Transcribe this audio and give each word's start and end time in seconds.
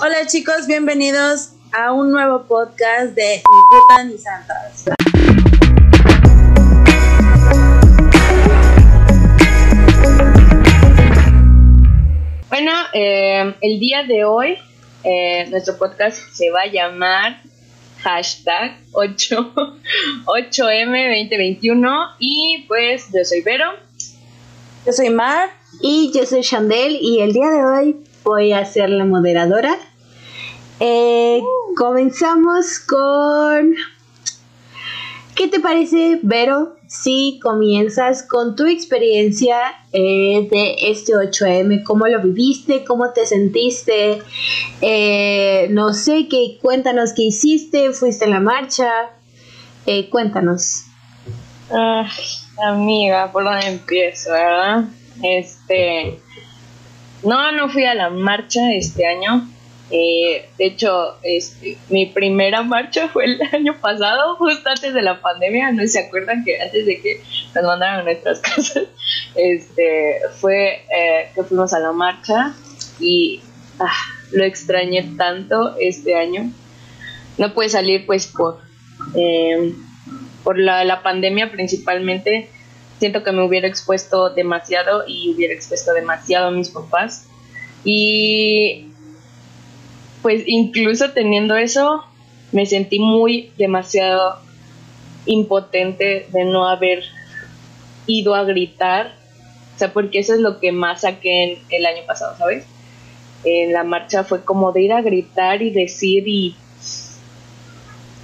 Hola 0.00 0.26
chicos, 0.26 0.66
bienvenidos 0.66 1.50
a 1.70 1.92
un 1.92 2.10
nuevo 2.10 2.44
podcast 2.44 3.14
de 3.14 3.36
Ni 3.36 3.60
puta 3.68 4.04
ni 4.04 4.16
santas. 4.16 4.84
Bueno, 12.48 12.72
eh, 12.94 13.54
el 13.60 13.78
día 13.78 14.04
de 14.04 14.24
hoy 14.24 14.56
eh, 15.04 15.46
nuestro 15.50 15.76
podcast 15.76 16.18
se 16.32 16.50
va 16.50 16.62
a 16.62 16.66
llamar 16.66 17.42
hashtag 18.00 18.78
8, 18.92 19.54
8M2021 20.24 22.14
y 22.18 22.64
pues 22.66 23.08
yo 23.12 23.22
soy 23.24 23.42
Vero. 23.42 23.66
Yo 24.86 24.92
soy 24.92 25.10
Mar. 25.10 25.50
Y 25.80 26.12
yo 26.14 26.26
soy 26.26 26.42
Chandel 26.42 26.98
y 27.00 27.20
el 27.20 27.32
día 27.32 27.48
de 27.48 27.64
hoy 27.64 27.96
voy 28.24 28.52
a 28.52 28.64
ser 28.64 28.90
la 28.90 29.04
moderadora. 29.04 29.76
Eh, 30.80 31.40
comenzamos 31.76 32.78
con... 32.80 33.74
¿Qué 35.34 35.48
te 35.48 35.60
parece, 35.60 36.20
Vero, 36.22 36.76
si 36.86 37.40
comienzas 37.42 38.22
con 38.22 38.54
tu 38.54 38.66
experiencia 38.66 39.56
eh, 39.92 40.46
de 40.50 40.76
este 40.90 41.14
8M? 41.14 41.84
¿Cómo 41.84 42.06
lo 42.06 42.20
viviste? 42.20 42.84
¿Cómo 42.84 43.12
te 43.12 43.24
sentiste? 43.24 44.18
Eh, 44.82 45.68
no 45.70 45.94
sé, 45.94 46.28
qué, 46.28 46.58
cuéntanos 46.60 47.14
qué 47.14 47.22
hiciste, 47.22 47.92
fuiste 47.92 48.26
a 48.26 48.28
la 48.28 48.40
marcha, 48.40 48.90
cuéntanos. 50.10 50.84
Ay, 51.70 52.08
amiga, 52.62 53.32
¿por 53.32 53.44
dónde 53.44 53.68
empiezo, 53.68 54.32
verdad? 54.32 54.84
Este, 55.22 56.20
no, 57.22 57.52
no 57.52 57.68
fui 57.68 57.84
a 57.84 57.94
la 57.94 58.10
marcha 58.10 58.60
este 58.74 59.06
año. 59.06 59.48
Eh, 59.90 60.48
de 60.56 60.64
hecho, 60.64 61.18
este, 61.22 61.76
mi 61.90 62.06
primera 62.06 62.62
marcha 62.62 63.08
fue 63.08 63.26
el 63.26 63.40
año 63.52 63.76
pasado, 63.80 64.36
justo 64.36 64.68
antes 64.68 64.94
de 64.94 65.02
la 65.02 65.20
pandemia. 65.20 65.70
No 65.72 65.86
se 65.86 66.00
acuerdan 66.00 66.44
que 66.44 66.60
antes 66.60 66.86
de 66.86 67.00
que 67.00 67.22
nos 67.54 67.64
mandaran 67.64 68.00
a 68.00 68.02
nuestras 68.04 68.40
casas, 68.40 68.84
este, 69.34 70.20
fue 70.40 70.84
eh, 70.96 71.30
que 71.34 71.42
fuimos 71.44 71.72
a 71.72 71.80
la 71.80 71.92
marcha 71.92 72.54
y 72.98 73.40
ah, 73.78 73.92
lo 74.32 74.44
extrañé 74.44 75.02
tanto 75.16 75.76
este 75.78 76.14
año. 76.14 76.50
No 77.38 77.52
pude 77.54 77.68
salir, 77.68 78.06
pues, 78.06 78.26
por, 78.26 78.60
eh, 79.14 79.74
por 80.42 80.58
la 80.58 81.02
pandemia 81.02 81.50
principalmente 81.50 82.50
siento 83.02 83.24
que 83.24 83.32
me 83.32 83.42
hubiera 83.42 83.66
expuesto 83.66 84.30
demasiado 84.30 85.02
y 85.08 85.34
hubiera 85.34 85.52
expuesto 85.52 85.92
demasiado 85.92 86.46
a 86.46 86.50
mis 86.52 86.68
papás. 86.68 87.26
Y 87.82 88.92
pues 90.22 90.44
incluso 90.46 91.10
teniendo 91.10 91.56
eso, 91.56 92.04
me 92.52 92.64
sentí 92.64 93.00
muy 93.00 93.50
demasiado 93.58 94.38
impotente 95.26 96.28
de 96.30 96.44
no 96.44 96.68
haber 96.68 97.02
ido 98.06 98.36
a 98.36 98.44
gritar. 98.44 99.16
O 99.74 99.78
sea, 99.80 99.92
porque 99.92 100.20
eso 100.20 100.34
es 100.34 100.38
lo 100.38 100.60
que 100.60 100.70
más 100.70 101.00
saqué 101.00 101.58
el 101.70 101.86
año 101.86 102.02
pasado, 102.06 102.36
¿sabes? 102.38 102.66
En 103.42 103.72
la 103.72 103.82
marcha 103.82 104.22
fue 104.22 104.44
como 104.44 104.70
de 104.70 104.82
ir 104.82 104.92
a 104.92 105.02
gritar 105.02 105.60
y 105.60 105.70
decir 105.70 106.22
y 106.28 106.54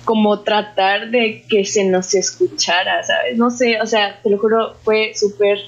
como 0.09 0.41
tratar 0.41 1.11
de 1.11 1.45
que 1.51 1.67
se 1.67 1.85
nos 1.85 2.15
escuchara, 2.15 3.03
¿sabes? 3.03 3.37
No 3.37 3.51
sé, 3.51 3.79
o 3.79 3.85
sea, 3.85 4.19
te 4.23 4.31
lo 4.31 4.39
juro, 4.39 4.75
fue 4.83 5.13
súper... 5.15 5.59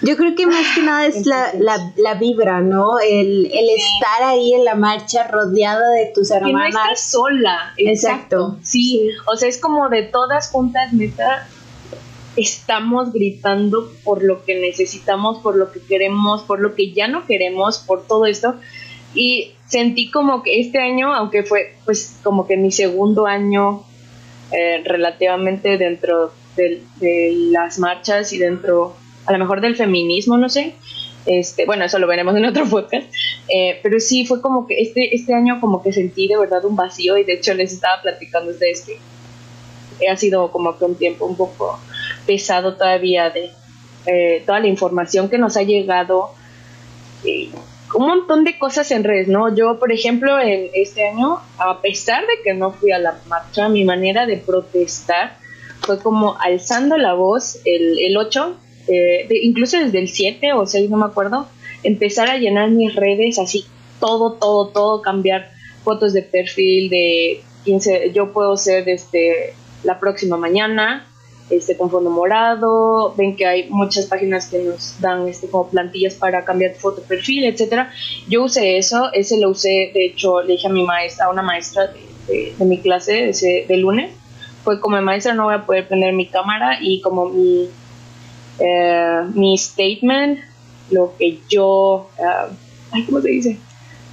Yo 0.00 0.16
creo 0.16 0.36
que 0.36 0.46
más 0.46 0.64
que 0.76 0.82
nada 0.82 1.06
es 1.06 1.26
la, 1.26 1.52
la, 1.58 1.92
la 1.96 2.14
vibra, 2.14 2.60
¿no? 2.60 3.00
El, 3.00 3.46
el 3.46 3.68
estar 3.70 4.22
ahí 4.22 4.54
en 4.54 4.64
la 4.64 4.76
marcha 4.76 5.26
rodeada 5.26 5.90
de 5.90 6.12
tus 6.14 6.30
hermanas. 6.30 6.66
Que 6.68 6.72
no 6.72 6.84
estás 6.84 7.10
sola. 7.10 7.74
Exacto. 7.78 8.58
Sí. 8.62 9.10
o 9.26 9.36
sea, 9.36 9.48
es 9.48 9.58
como 9.58 9.88
de 9.88 10.04
todas 10.04 10.48
juntas, 10.48 10.92
neta, 10.92 11.48
estamos 12.36 13.12
gritando 13.12 13.90
por 14.04 14.22
lo 14.22 14.44
que 14.44 14.54
necesitamos, 14.54 15.40
por 15.40 15.56
lo 15.56 15.72
que 15.72 15.80
queremos, 15.80 16.42
por 16.42 16.60
lo 16.60 16.76
que 16.76 16.92
ya 16.92 17.08
no 17.08 17.26
queremos, 17.26 17.78
por 17.78 18.06
todo 18.06 18.26
esto. 18.26 18.54
Y 19.14 19.52
sentí 19.66 20.10
como 20.10 20.42
que 20.42 20.60
este 20.60 20.78
año, 20.78 21.14
aunque 21.14 21.42
fue 21.42 21.74
pues 21.84 22.18
como 22.22 22.46
que 22.46 22.56
mi 22.56 22.70
segundo 22.70 23.26
año 23.26 23.84
eh, 24.50 24.82
relativamente 24.84 25.78
dentro 25.78 26.32
de, 26.56 26.82
las 27.50 27.78
marchas 27.78 28.32
y 28.32 28.38
dentro 28.38 28.94
a 29.24 29.32
lo 29.32 29.38
mejor 29.38 29.60
del 29.60 29.76
feminismo, 29.76 30.36
no 30.36 30.48
sé, 30.48 30.74
este, 31.24 31.64
bueno, 31.64 31.84
eso 31.84 31.98
lo 31.98 32.06
veremos 32.06 32.36
en 32.36 32.44
otro 32.44 32.66
podcast, 32.68 33.06
eh, 33.48 33.78
pero 33.82 34.00
sí 34.00 34.26
fue 34.26 34.40
como 34.40 34.66
que 34.66 34.80
este, 34.80 35.14
este 35.14 35.34
año 35.34 35.60
como 35.60 35.82
que 35.82 35.92
sentí 35.92 36.28
de 36.28 36.36
verdad 36.36 36.64
un 36.64 36.76
vacío 36.76 37.16
y 37.16 37.24
de 37.24 37.34
hecho 37.34 37.54
les 37.54 37.72
estaba 37.72 38.02
platicando 38.02 38.52
de 38.52 38.70
este 38.70 38.98
ha 40.10 40.16
sido 40.16 40.50
como 40.50 40.76
que 40.76 40.84
un 40.84 40.96
tiempo 40.96 41.26
un 41.26 41.36
poco 41.36 41.78
pesado 42.26 42.74
todavía 42.74 43.30
de 43.30 43.50
eh, 44.06 44.42
toda 44.44 44.60
la 44.60 44.66
información 44.66 45.28
que 45.28 45.38
nos 45.38 45.56
ha 45.56 45.62
llegado 45.62 46.30
un 47.94 48.06
montón 48.06 48.44
de 48.44 48.58
cosas 48.58 48.90
en 48.90 49.04
redes, 49.04 49.28
¿no? 49.28 49.54
Yo, 49.54 49.78
por 49.78 49.92
ejemplo, 49.92 50.38
en 50.38 50.70
este 50.74 51.08
año, 51.08 51.38
a 51.58 51.80
pesar 51.80 52.22
de 52.22 52.42
que 52.42 52.54
no 52.54 52.72
fui 52.72 52.92
a 52.92 52.98
la 52.98 53.18
marcha, 53.28 53.68
mi 53.68 53.84
manera 53.84 54.26
de 54.26 54.38
protestar 54.38 55.36
fue 55.80 55.98
como 55.98 56.36
alzando 56.40 56.96
la 56.96 57.14
voz 57.14 57.58
el, 57.64 57.98
el 57.98 58.16
8, 58.16 58.56
eh, 58.88 59.28
incluso 59.42 59.78
desde 59.78 59.98
el 59.98 60.08
7 60.08 60.52
o 60.54 60.66
6, 60.66 60.90
no 60.90 60.96
me 60.96 61.06
acuerdo, 61.06 61.48
empezar 61.82 62.28
a 62.28 62.38
llenar 62.38 62.70
mis 62.70 62.94
redes 62.94 63.38
así, 63.38 63.66
todo, 64.00 64.34
todo, 64.34 64.68
todo, 64.68 65.02
cambiar 65.02 65.50
fotos 65.84 66.12
de 66.12 66.22
perfil 66.22 66.88
de 66.88 67.42
15, 67.64 68.12
yo 68.12 68.32
puedo 68.32 68.56
ser 68.56 68.84
desde 68.84 69.54
la 69.82 69.98
próxima 69.98 70.36
mañana, 70.36 71.06
este, 71.52 71.76
con 71.76 71.90
fondo 71.90 72.10
morado, 72.10 73.14
ven 73.16 73.36
que 73.36 73.46
hay 73.46 73.68
muchas 73.68 74.06
páginas 74.06 74.46
que 74.46 74.58
nos 74.60 75.00
dan 75.00 75.28
este, 75.28 75.48
como 75.48 75.68
plantillas 75.68 76.14
para 76.14 76.44
cambiar 76.44 76.74
foto 76.74 77.02
perfil, 77.02 77.44
etcétera. 77.44 77.90
Yo 78.28 78.44
usé 78.44 78.78
eso, 78.78 79.12
ese 79.12 79.38
lo 79.38 79.50
usé, 79.50 79.90
de 79.92 80.06
hecho 80.06 80.42
le 80.42 80.54
dije 80.54 80.68
a 80.68 80.70
mi 80.70 80.82
maestra, 80.82 81.26
a 81.26 81.30
una 81.30 81.42
maestra 81.42 81.92
de, 82.26 82.54
mi 82.64 82.80
clase 82.80 83.28
ese, 83.28 83.66
de 83.68 83.76
lunes, 83.76 84.12
fue 84.64 84.80
como 84.80 85.00
maestra 85.02 85.34
no 85.34 85.44
voy 85.44 85.54
a 85.54 85.66
poder 85.66 85.88
prender 85.88 86.14
mi 86.14 86.26
cámara 86.26 86.78
y 86.80 87.00
como 87.00 87.28
mi, 87.28 87.68
eh, 88.58 89.22
mi 89.34 89.58
statement, 89.58 90.38
lo 90.90 91.14
que 91.18 91.38
yo, 91.48 92.08
uh, 92.18 93.04
¿cómo 93.06 93.20
se 93.20 93.28
dice? 93.28 93.58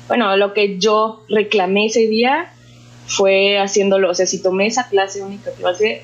Bueno, 0.07 0.35
lo 0.37 0.53
que 0.53 0.77
yo 0.77 1.23
reclamé 1.29 1.85
ese 1.85 2.07
día 2.07 2.51
fue 3.05 3.59
haciéndolo, 3.59 4.09
o 4.09 4.13
sea, 4.13 4.25
si 4.25 4.41
tomé 4.41 4.67
esa 4.67 4.89
clase 4.89 5.21
única 5.21 5.51
hacer 5.67 6.01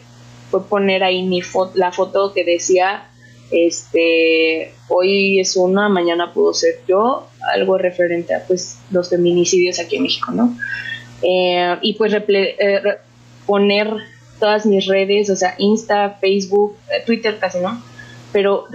poner 0.63 1.03
ahí 1.03 1.23
mi 1.23 1.41
la 1.75 1.91
foto 1.91 2.33
que 2.33 2.43
decía, 2.43 3.09
este, 3.51 4.73
hoy 4.89 5.39
es 5.39 5.55
una, 5.55 5.89
mañana 5.89 6.33
puedo 6.33 6.53
ser 6.53 6.79
yo, 6.87 7.27
algo 7.53 7.77
referente 7.77 8.33
a 8.33 8.45
pues 8.45 8.79
los 8.91 9.09
feminicidios 9.09 9.79
aquí 9.79 9.97
en 9.97 10.03
México, 10.03 10.31
¿no? 10.31 10.57
Eh, 11.21 11.77
y 11.81 11.93
pues 11.93 12.13
eh, 12.13 12.81
poner 13.45 13.87
todas 14.39 14.65
mis 14.65 14.85
redes, 14.87 15.29
o 15.29 15.35
sea, 15.35 15.55
Insta, 15.57 16.17
Facebook, 16.19 16.75
eh, 16.89 17.03
Twitter 17.05 17.37
casi, 17.39 17.59
¿no? 17.59 17.81
Pero 18.31 18.65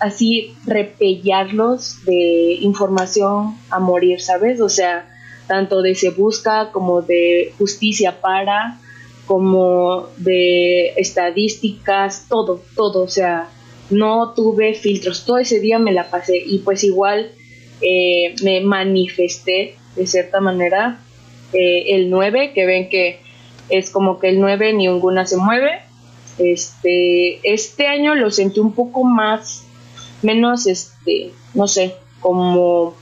así 0.00 0.54
repellarlos 0.66 2.04
de 2.04 2.58
información 2.60 3.56
a 3.70 3.78
morir, 3.78 4.20
¿sabes? 4.20 4.60
O 4.60 4.68
sea, 4.68 5.08
tanto 5.46 5.82
de 5.82 5.94
se 5.94 6.10
busca 6.10 6.70
como 6.72 7.02
de 7.02 7.52
justicia 7.58 8.20
para, 8.20 8.78
como 9.32 10.08
de 10.18 10.88
estadísticas, 10.98 12.26
todo, 12.28 12.60
todo, 12.76 13.00
o 13.04 13.08
sea, 13.08 13.48
no 13.88 14.34
tuve 14.34 14.74
filtros, 14.74 15.24
todo 15.24 15.38
ese 15.38 15.58
día 15.58 15.78
me 15.78 15.92
la 15.92 16.10
pasé 16.10 16.36
y 16.36 16.58
pues 16.58 16.84
igual 16.84 17.32
eh, 17.80 18.34
me 18.42 18.60
manifesté 18.60 19.76
de 19.96 20.06
cierta 20.06 20.40
manera 20.40 21.00
eh, 21.54 21.94
el 21.94 22.10
9, 22.10 22.52
que 22.52 22.66
ven 22.66 22.90
que 22.90 23.20
es 23.70 23.88
como 23.88 24.18
que 24.18 24.28
el 24.28 24.38
9 24.38 24.74
ninguna 24.74 25.24
se 25.24 25.38
mueve. 25.38 25.80
Este, 26.36 27.40
este 27.42 27.86
año 27.86 28.14
lo 28.14 28.30
sentí 28.30 28.60
un 28.60 28.74
poco 28.74 29.02
más, 29.02 29.64
menos, 30.20 30.66
este, 30.66 31.30
no 31.54 31.68
sé, 31.68 31.94
como 32.20 32.96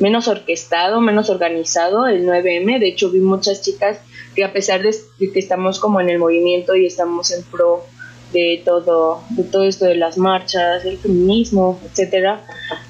menos 0.00 0.28
orquestado, 0.28 1.00
menos 1.00 1.30
organizado 1.30 2.06
el 2.06 2.26
9M. 2.26 2.78
De 2.78 2.88
hecho, 2.88 3.10
vi 3.10 3.20
muchas 3.20 3.62
chicas 3.62 4.00
que 4.34 4.44
a 4.44 4.52
pesar 4.52 4.82
de 4.82 4.92
que 5.18 5.38
estamos 5.38 5.80
como 5.80 6.00
en 6.00 6.10
el 6.10 6.18
movimiento 6.18 6.74
y 6.76 6.86
estamos 6.86 7.30
en 7.32 7.42
pro 7.44 7.84
de 8.32 8.62
todo, 8.64 9.22
de 9.30 9.44
todo 9.44 9.64
esto 9.64 9.86
de 9.86 9.96
las 9.96 10.16
marchas, 10.16 10.84
el 10.84 10.98
feminismo, 10.98 11.80
etcétera, 11.84 12.44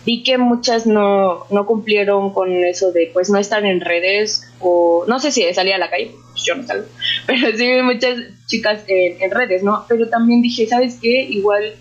vi 0.04 0.22
que 0.22 0.36
muchas 0.38 0.86
no, 0.86 1.46
no 1.50 1.66
cumplieron 1.66 2.32
con 2.32 2.52
eso 2.52 2.92
de 2.92 3.10
pues 3.12 3.30
no 3.30 3.38
estar 3.38 3.64
en 3.64 3.80
redes 3.80 4.50
o 4.60 5.04
no 5.08 5.18
sé 5.18 5.32
si 5.32 5.42
salía 5.54 5.76
a 5.76 5.78
la 5.78 5.90
calle, 5.90 6.10
pues 6.32 6.44
yo 6.44 6.54
no 6.54 6.66
salgo, 6.66 6.86
pero 7.26 7.56
sí 7.56 7.72
vi 7.72 7.82
muchas 7.82 8.18
chicas 8.46 8.80
en, 8.86 9.30
redes, 9.30 9.62
¿no? 9.62 9.84
Pero 9.88 10.08
también 10.08 10.42
dije, 10.42 10.66
¿sabes 10.66 10.98
qué? 11.00 11.22
Igual 11.22 11.74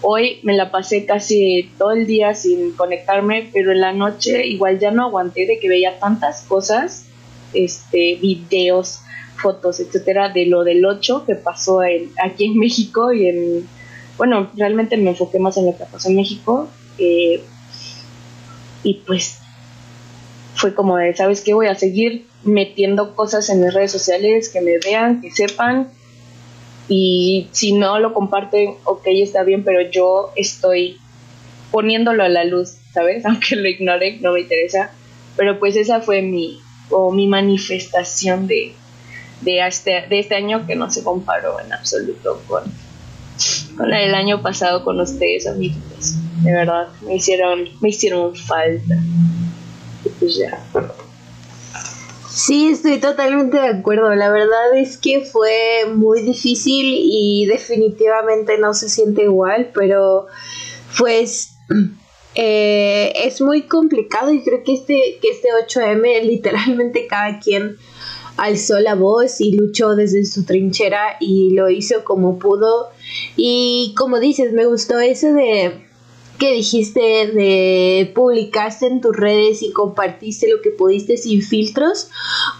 Hoy 0.00 0.38
me 0.44 0.54
la 0.54 0.70
pasé 0.70 1.06
casi 1.06 1.72
todo 1.76 1.90
el 1.90 2.06
día 2.06 2.32
sin 2.32 2.70
conectarme, 2.72 3.50
pero 3.52 3.72
en 3.72 3.80
la 3.80 3.92
noche 3.92 4.46
igual 4.46 4.78
ya 4.78 4.92
no 4.92 5.02
aguanté 5.02 5.44
de 5.44 5.58
que 5.58 5.68
veía 5.68 5.98
tantas 5.98 6.42
cosas, 6.42 7.07
este, 7.52 8.16
videos, 8.16 9.00
fotos, 9.36 9.80
etcétera, 9.80 10.28
de 10.30 10.46
lo 10.46 10.64
del 10.64 10.84
8 10.84 11.24
que 11.26 11.34
pasó 11.34 11.80
aquí 11.80 12.44
en 12.44 12.58
México 12.58 13.12
y 13.12 13.28
en, 13.28 13.68
bueno, 14.16 14.50
realmente 14.56 14.96
me 14.96 15.10
enfoqué 15.10 15.38
más 15.38 15.56
en 15.56 15.66
lo 15.66 15.76
que 15.76 15.84
pasó 15.84 16.08
en 16.08 16.16
México. 16.16 16.68
Eh, 16.98 17.42
y 18.82 18.94
pues 19.06 19.38
fue 20.54 20.74
como 20.74 20.96
de, 20.96 21.14
¿sabes 21.14 21.42
qué? 21.42 21.54
Voy 21.54 21.66
a 21.66 21.74
seguir 21.74 22.26
metiendo 22.42 23.14
cosas 23.14 23.48
en 23.48 23.60
mis 23.62 23.72
redes 23.72 23.92
sociales, 23.92 24.48
que 24.48 24.60
me 24.60 24.78
vean, 24.78 25.20
que 25.20 25.30
sepan. 25.30 25.88
Y 26.88 27.48
si 27.52 27.72
no 27.72 27.98
lo 27.98 28.14
comparten, 28.14 28.74
ok, 28.84 29.02
está 29.06 29.42
bien, 29.42 29.62
pero 29.62 29.82
yo 29.90 30.32
estoy 30.36 30.98
poniéndolo 31.70 32.24
a 32.24 32.28
la 32.28 32.44
luz, 32.44 32.76
¿sabes? 32.92 33.24
Aunque 33.26 33.56
lo 33.56 33.68
ignore, 33.68 34.18
no 34.20 34.32
me 34.32 34.40
interesa. 34.40 34.90
Pero 35.36 35.58
pues 35.60 35.76
esa 35.76 36.00
fue 36.00 36.22
mi, 36.22 36.60
o 36.90 37.12
mi 37.12 37.26
manifestación 37.26 38.46
de, 38.46 38.74
de, 39.40 39.66
este, 39.66 40.06
de 40.08 40.18
este 40.18 40.34
año 40.34 40.66
que 40.66 40.76
no 40.76 40.90
se 40.90 41.02
comparó 41.02 41.60
en 41.60 41.72
absoluto 41.72 42.42
con, 42.46 42.64
con 43.76 43.92
el 43.92 44.14
año 44.14 44.42
pasado 44.42 44.84
con 44.84 45.00
ustedes, 45.00 45.46
amigos. 45.46 46.16
De 46.42 46.52
verdad, 46.52 46.88
me 47.02 47.16
hicieron, 47.16 47.68
me 47.80 47.88
hicieron 47.90 48.34
falta. 48.34 48.96
Pues 50.18 50.36
ya. 50.36 50.64
Sí, 52.28 52.68
estoy 52.68 52.98
totalmente 52.98 53.56
de 53.58 53.66
acuerdo. 53.66 54.14
La 54.14 54.30
verdad 54.30 54.76
es 54.76 54.96
que 54.96 55.22
fue 55.22 55.86
muy 55.92 56.22
difícil 56.22 56.86
y 56.96 57.46
definitivamente 57.46 58.58
no 58.58 58.74
se 58.74 58.88
siente 58.88 59.24
igual, 59.24 59.70
pero 59.74 60.26
pues 60.96 61.56
eh, 62.40 63.26
es 63.26 63.40
muy 63.40 63.62
complicado 63.62 64.32
y 64.32 64.44
creo 64.44 64.62
que 64.62 64.74
este, 64.74 65.18
que 65.20 65.30
este 65.30 65.48
8M 65.48 66.22
literalmente 66.22 67.08
cada 67.08 67.40
quien 67.40 67.76
alzó 68.36 68.78
la 68.78 68.94
voz 68.94 69.40
y 69.40 69.56
luchó 69.56 69.96
desde 69.96 70.24
su 70.24 70.44
trinchera 70.44 71.16
y 71.18 71.50
lo 71.54 71.68
hizo 71.68 72.04
como 72.04 72.38
pudo. 72.38 72.90
Y 73.36 73.92
como 73.98 74.20
dices, 74.20 74.52
me 74.52 74.66
gustó 74.66 75.00
eso 75.00 75.32
de 75.32 75.84
que 76.38 76.52
dijiste 76.52 77.00
de 77.00 78.12
publicaste 78.14 78.86
en 78.86 79.00
tus 79.00 79.16
redes 79.16 79.60
y 79.64 79.72
compartiste 79.72 80.48
lo 80.48 80.62
que 80.62 80.70
pudiste 80.70 81.16
sin 81.16 81.42
filtros, 81.42 82.08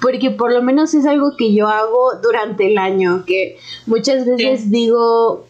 porque 0.01 0.33
por 0.33 0.53
lo 0.53 0.61
menos 0.61 0.93
es 0.95 1.07
algo 1.07 1.37
que 1.37 1.55
yo 1.55 1.69
hago 1.69 2.15
durante 2.21 2.67
el 2.67 2.79
año, 2.79 3.23
que 3.25 3.59
muchas 3.87 4.27
veces 4.27 4.73
digo, 4.73 5.47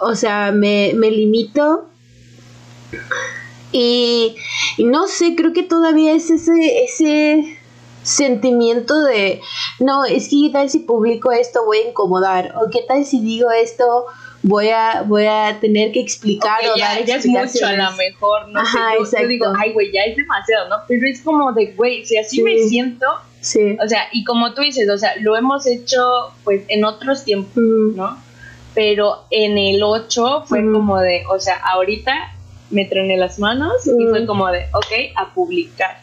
o 0.00 0.14
sea, 0.16 0.50
me, 0.50 0.94
me 0.96 1.12
limito 1.12 1.89
y, 3.72 4.36
y, 4.76 4.84
no 4.84 5.06
sé, 5.06 5.34
creo 5.36 5.52
que 5.52 5.62
todavía 5.62 6.12
es 6.12 6.30
ese, 6.30 6.84
ese 6.84 7.58
sentimiento 8.02 9.02
de, 9.04 9.40
no, 9.78 10.04
es 10.04 10.28
que 10.28 10.36
qué 10.46 10.50
tal 10.52 10.70
si 10.70 10.80
publico 10.80 11.32
esto 11.32 11.64
voy 11.64 11.78
a 11.78 11.88
incomodar, 11.88 12.54
o 12.56 12.70
qué 12.70 12.80
tal 12.86 13.04
si 13.04 13.20
digo 13.20 13.50
esto 13.50 14.06
voy 14.42 14.68
a 14.68 15.02
voy 15.02 15.26
a 15.26 15.58
tener 15.60 15.92
que 15.92 16.00
explicar 16.00 16.60
o 16.72 16.76
ya, 16.76 16.94
dar 16.94 17.04
ya 17.04 17.16
es 17.16 17.26
mucho 17.26 17.66
a 17.66 17.72
lo 17.72 17.92
mejor 17.92 18.48
no 18.48 18.60
Ajá, 18.60 18.92
sé, 19.04 19.18
yo, 19.22 19.28
digo 19.28 19.46
ay 19.58 19.72
güey 19.72 19.92
ya 19.92 20.02
es 20.02 20.16
demasiado 20.16 20.68
no 20.68 20.76
pero 20.88 21.06
es 21.06 21.20
como 21.20 21.52
de 21.52 21.66
güey 21.72 22.04
si 22.06 22.16
así 22.16 22.42
me 22.42 22.56
siento 22.58 23.06
sí. 23.40 23.76
o 23.82 23.88
sea 23.88 24.08
y 24.12 24.24
como 24.24 24.54
tú 24.54 24.62
dices 24.62 24.88
o 24.88 24.96
sea 24.96 25.14
lo 25.20 25.36
hemos 25.36 25.66
hecho 25.66 26.32
pues 26.42 26.62
en 26.68 26.84
otros 26.84 27.24
tiempos 27.24 27.62
no 27.62 28.18
pero 28.74 29.24
en 29.30 29.58
el 29.58 29.82
8 29.82 30.44
fue 30.46 30.60
como 30.72 30.98
de 30.98 31.24
o 31.28 31.38
sea 31.38 31.56
ahorita 31.56 32.12
me 32.70 32.84
trené 32.84 33.16
las 33.16 33.38
manos 33.38 33.86
y 33.86 34.06
fue 34.08 34.26
como 34.26 34.48
de 34.50 34.66
ok 34.72 35.14
a 35.16 35.34
publicar 35.34 36.02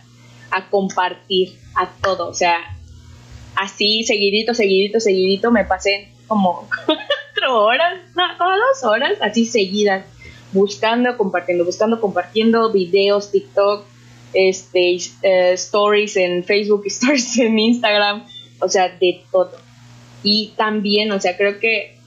a 0.52 0.70
compartir 0.70 1.58
a 1.76 1.90
todo 2.02 2.30
o 2.30 2.34
sea 2.34 2.58
así 3.56 4.04
seguidito 4.04 4.54
seguidito 4.54 5.00
seguidito 5.00 5.52
me 5.52 5.66
pasé 5.66 6.12
como 6.28 6.68
horas, 7.50 8.00
no, 8.16 8.24
como 8.38 8.52
dos 8.52 8.84
horas, 8.84 9.18
así 9.22 9.46
seguidas, 9.46 10.06
buscando, 10.52 11.18
compartiendo, 11.18 11.66
buscando, 11.66 12.00
compartiendo 12.00 12.72
videos, 12.72 13.32
TikTok, 13.32 13.86
este, 14.34 14.98
eh, 15.24 15.54
stories 15.54 16.18
en 16.18 16.44
Facebook, 16.44 16.84
stories 16.86 17.38
en 17.40 17.60
Instagram, 17.60 18.26
o 18.60 18.70
sea, 18.70 18.90
de 18.90 19.24
todo. 19.32 19.52
Y 20.24 20.54
también, 20.58 21.12
o 21.12 21.20
sea, 21.20 21.38
creo 21.38 21.60
que, 21.60 21.98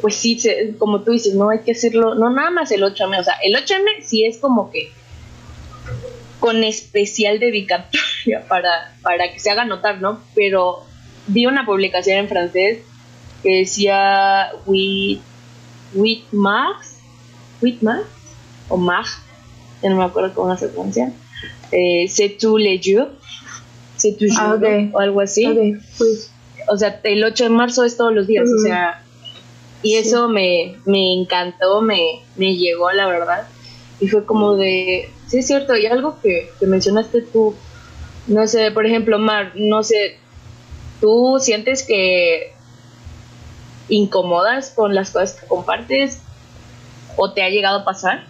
pues 0.00 0.16
sí, 0.16 0.38
como 0.78 1.02
tú 1.02 1.12
dices, 1.12 1.34
no 1.34 1.50
hay 1.50 1.60
que 1.60 1.72
hacerlo, 1.72 2.14
no 2.14 2.30
nada 2.30 2.50
más 2.50 2.70
el 2.70 2.82
8M, 2.82 3.20
o 3.20 3.24
sea, 3.24 3.34
el 3.42 3.54
8M 3.54 4.02
sí 4.02 4.24
es 4.24 4.38
como 4.38 4.70
que 4.70 4.90
con 6.40 6.62
especial 6.62 7.40
dedicatoria 7.40 8.44
para, 8.48 8.94
para 9.02 9.32
que 9.32 9.40
se 9.40 9.50
haga 9.50 9.64
notar, 9.64 10.00
¿no? 10.00 10.20
Pero 10.34 10.84
vi 11.26 11.46
una 11.46 11.66
publicación 11.66 12.18
en 12.18 12.28
francés 12.28 12.78
que 13.42 13.58
decía 13.58 14.50
with, 14.66 15.18
with 15.94 16.22
Max, 16.32 16.98
with 17.60 17.80
Max, 17.80 18.04
o 18.68 18.76
Mag, 18.76 19.06
ya 19.82 19.90
no 19.90 19.96
me 19.96 20.04
acuerdo 20.04 20.34
cómo 20.34 20.56
se 20.56 20.68
pronuncia, 20.68 21.12
eh, 21.72 22.06
c'est 22.08 22.36
tout 22.38 22.58
les 22.58 22.80
jours, 22.82 23.08
c'est 23.96 24.16
tout 24.16 24.28
ah, 24.38 24.54
okay. 24.54 24.90
o 24.92 24.98
algo 24.98 25.20
así. 25.20 25.46
Okay, 25.46 25.76
pues. 25.96 26.32
O 26.70 26.76
sea, 26.76 27.00
el 27.04 27.24
8 27.24 27.44
de 27.44 27.50
marzo 27.50 27.84
es 27.84 27.96
todos 27.96 28.12
los 28.12 28.26
días, 28.26 28.46
o 28.46 28.62
sea, 28.62 29.02
y 29.82 29.96
eso 29.96 30.28
me, 30.28 30.76
me 30.84 31.14
encantó, 31.14 31.80
me, 31.80 32.22
me 32.36 32.56
llegó, 32.56 32.90
la 32.92 33.06
verdad. 33.06 33.46
Y 34.00 34.08
fue 34.08 34.24
como 34.24 34.56
de, 34.56 35.10
sí 35.26 35.38
es 35.38 35.46
cierto, 35.46 35.76
y 35.76 35.86
algo 35.86 36.20
que, 36.20 36.50
que 36.58 36.66
mencionaste 36.66 37.22
tú, 37.22 37.54
no 38.26 38.46
sé, 38.46 38.70
por 38.70 38.86
ejemplo, 38.86 39.18
Mar, 39.18 39.52
no 39.54 39.82
sé, 39.82 40.18
¿Tú 41.00 41.38
sientes 41.40 41.84
que 41.84 42.52
incomodas 43.88 44.70
con 44.70 44.94
las 44.94 45.10
cosas 45.10 45.40
que 45.40 45.46
compartes 45.46 46.20
o 47.16 47.32
te 47.32 47.42
ha 47.42 47.48
llegado 47.48 47.80
a 47.80 47.84
pasar? 47.84 48.24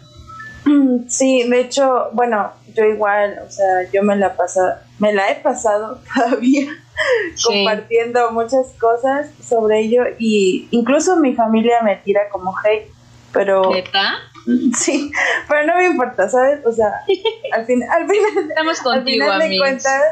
Sí, 1.08 1.48
de 1.48 1.60
hecho, 1.60 2.10
bueno, 2.12 2.52
yo 2.74 2.84
igual, 2.84 3.38
o 3.46 3.50
sea, 3.50 3.90
yo 3.90 4.02
me 4.02 4.16
la 4.16 4.36
pasa, 4.36 4.82
me 4.98 5.14
la 5.14 5.30
he 5.30 5.36
pasado 5.36 6.00
todavía 6.14 6.66
compartiendo 7.44 8.30
muchas 8.32 8.66
cosas 8.80 9.30
sobre 9.46 9.80
ello 9.80 10.02
y 10.18 10.68
incluso 10.70 11.16
mi 11.16 11.34
familia 11.34 11.82
me 11.82 11.96
tira 11.96 12.28
como 12.30 12.54
hate, 12.56 12.90
pero 13.32 13.70
¿Neta? 13.70 14.16
Sí, 14.76 15.12
pero 15.46 15.66
no 15.66 15.76
me 15.76 15.86
importa, 15.86 16.28
¿sabes? 16.28 16.64
O 16.64 16.72
sea, 16.72 17.02
al, 17.52 17.66
fin, 17.66 17.82
al 17.82 18.08
final, 18.08 18.48
Estamos 18.48 18.80
contigo, 18.80 19.24
al 19.24 19.42
final 19.42 19.50
de 19.50 19.58
cuentas 19.58 20.02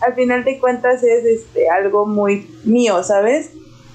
al 0.00 0.14
final 0.14 0.44
de 0.44 0.58
cuentas 0.58 1.02
es 1.02 1.24
este 1.24 1.68
algo 1.68 2.06
muy 2.06 2.50
mío, 2.64 3.02
¿sabes? 3.02 3.50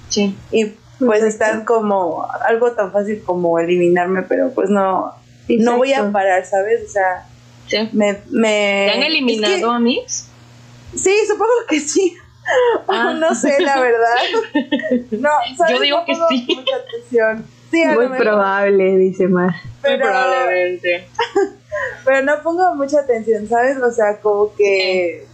Sí. 0.08 0.36
Y 0.52 0.66
pues 0.98 1.22
están 1.24 1.64
como 1.64 2.26
algo 2.46 2.72
tan 2.72 2.92
fácil 2.92 3.22
como 3.24 3.58
eliminarme, 3.58 4.22
pero 4.22 4.50
pues 4.50 4.70
no 4.70 5.14
no 5.48 5.76
voy 5.76 5.92
a 5.92 6.10
parar, 6.10 6.44
¿sabes? 6.44 6.82
O 6.88 6.90
sea, 6.90 7.26
sí. 7.66 7.88
me, 7.92 8.18
me 8.30 8.88
¿Te 8.90 8.96
han 8.96 9.02
eliminado 9.02 9.70
a 9.70 9.78
mí? 9.78 10.02
Sí, 10.06 11.14
supongo 11.26 11.52
que 11.68 11.80
sí. 11.80 12.16
Ah. 12.88 13.12
no 13.18 13.34
sé, 13.34 13.60
la 13.60 13.80
verdad. 13.80 14.16
No, 15.10 15.30
¿sabes? 15.56 15.74
Yo 15.74 15.80
digo 15.80 15.98
no 15.98 16.04
que 16.04 16.14
sí. 16.14 16.46
Mucha 16.56 16.76
atención. 16.76 17.46
Sí, 17.70 17.84
Muy 17.84 18.08
probable, 18.16 18.96
dice 18.96 19.26
Mar. 19.28 19.54
Pero, 19.82 20.04
Muy 20.04 20.12
probablemente. 20.12 21.08
pero 22.04 22.22
no 22.22 22.42
pongo 22.42 22.74
mucha 22.74 23.00
atención, 23.00 23.48
¿sabes? 23.48 23.76
O 23.78 23.90
sea, 23.90 24.20
como 24.20 24.54
que 24.54 25.26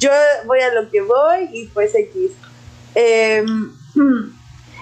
yo 0.00 0.10
voy 0.46 0.60
a 0.60 0.72
lo 0.72 0.90
que 0.90 1.02
voy 1.02 1.50
y 1.52 1.66
pues 1.66 1.94
X. 1.94 2.32
Eh, 2.94 3.44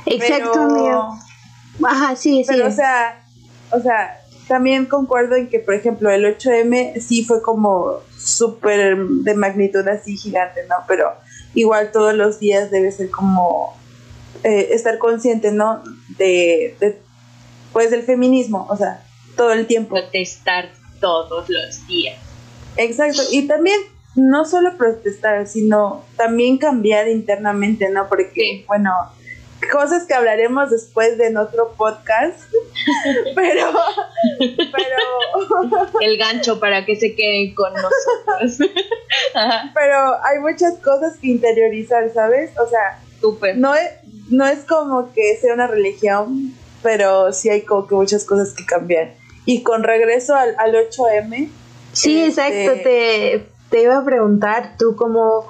Exacto, 0.06 0.68
pero, 0.74 1.88
Ajá, 1.88 2.16
sí, 2.16 2.44
pero, 2.46 2.66
sí. 2.66 2.72
o 2.72 2.76
sea, 2.76 3.24
o 3.70 3.80
sea, 3.80 4.20
también 4.48 4.86
concuerdo 4.86 5.36
en 5.36 5.48
que, 5.48 5.58
por 5.58 5.74
ejemplo, 5.74 6.10
el 6.10 6.24
8M 6.24 7.00
sí 7.00 7.24
fue 7.24 7.42
como 7.42 8.00
súper 8.16 8.96
de 8.98 9.34
magnitud 9.34 9.86
así 9.88 10.16
gigante, 10.16 10.60
¿no? 10.68 10.76
Pero 10.86 11.12
igual 11.54 11.92
todos 11.92 12.14
los 12.14 12.38
días 12.38 12.70
debe 12.70 12.90
ser 12.92 13.10
como 13.10 13.76
eh, 14.44 14.68
estar 14.72 14.98
consciente, 14.98 15.52
¿no? 15.52 15.82
De, 16.18 16.76
de, 16.80 16.98
pues 17.72 17.90
del 17.90 18.02
feminismo, 18.02 18.66
o 18.68 18.76
sea, 18.76 19.04
todo 19.36 19.52
el 19.52 19.66
tiempo. 19.66 19.94
Protestar 19.94 20.70
todos 21.00 21.48
los 21.48 21.86
días. 21.86 22.18
Exacto, 22.76 23.22
y 23.30 23.46
también 23.46 23.78
no 24.14 24.44
solo 24.44 24.76
protestar, 24.76 25.46
sino 25.46 26.04
también 26.16 26.58
cambiar 26.58 27.08
internamente, 27.08 27.88
¿no? 27.90 28.08
Porque, 28.08 28.64
bueno, 28.66 28.90
cosas 29.70 30.04
que 30.04 30.14
hablaremos 30.14 30.70
después 30.70 31.18
de 31.18 31.26
en 31.28 31.36
otro 31.36 31.72
podcast, 31.76 32.40
pero, 33.34 33.72
pero... 34.38 36.00
El 36.00 36.18
gancho 36.18 36.58
para 36.60 36.84
que 36.84 36.96
se 36.96 37.14
queden 37.14 37.54
con 37.54 37.72
nosotros. 37.72 38.70
pero 39.74 40.24
hay 40.24 40.38
muchas 40.40 40.78
cosas 40.78 41.16
que 41.18 41.28
interiorizar, 41.28 42.12
¿sabes? 42.12 42.50
O 42.58 42.68
sea, 42.68 43.00
Súper. 43.20 43.56
no 43.56 43.74
es, 43.74 43.90
no 44.30 44.46
es 44.46 44.60
como 44.64 45.12
que 45.12 45.36
sea 45.36 45.54
una 45.54 45.66
religión, 45.66 46.54
pero 46.82 47.32
sí 47.32 47.48
hay 47.48 47.62
como 47.62 47.86
que 47.86 47.94
muchas 47.94 48.24
cosas 48.24 48.52
que 48.54 48.64
cambiar. 48.64 49.14
Y 49.44 49.62
con 49.62 49.82
regreso 49.82 50.34
al, 50.34 50.54
al 50.58 50.74
8M. 50.74 51.48
Sí, 51.92 52.24
exacto, 52.24 52.72
este, 52.72 52.82
te, 52.82 53.46
te 53.72 53.82
iba 53.82 53.96
a 53.96 54.04
preguntar 54.04 54.76
tú 54.78 54.94
cómo, 54.94 55.48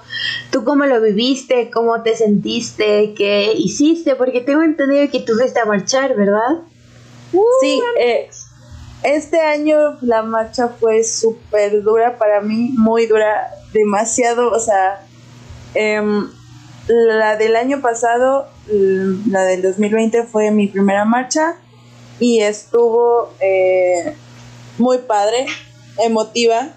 tú 0.53 0.65
cómo 0.65 0.87
lo 0.87 1.01
viviste, 1.03 1.71
cómo 1.71 2.03
te 2.03 2.15
sentiste, 2.15 3.15
qué 3.15 3.53
hiciste, 3.53 4.15
porque 4.15 4.41
tengo 4.41 4.63
entendido 4.63 5.11
que 5.11 5.21
tú 5.21 5.35
fuiste 5.35 5.59
a 5.61 5.67
marchar, 5.67 6.15
¿verdad? 6.15 6.63
sí, 7.61 7.83
eh, 7.99 8.31
este 9.03 9.41
año 9.41 9.99
la 10.03 10.23
marcha 10.23 10.69
fue 10.69 11.03
súper 11.03 11.83
dura 11.83 12.17
para 12.17 12.41
mí, 12.41 12.71
muy 12.79 13.07
dura, 13.07 13.51
demasiado, 13.73 14.53
o 14.53 14.61
sea, 14.61 15.05
em, 15.75 16.29
la 16.87 17.37
del 17.37 17.57
año 17.57 17.81
pasado, 17.81 18.47
la 18.69 19.43
del 19.43 19.63
2020 19.63 20.25
fue 20.25 20.53
mi 20.53 20.69
primera 20.69 21.05
marcha 21.05 21.57
y 22.21 22.41
estuvo 22.41 23.33
eh, 23.41 24.15
muy 24.79 24.99
padre, 24.99 25.47
emotiva 25.99 26.77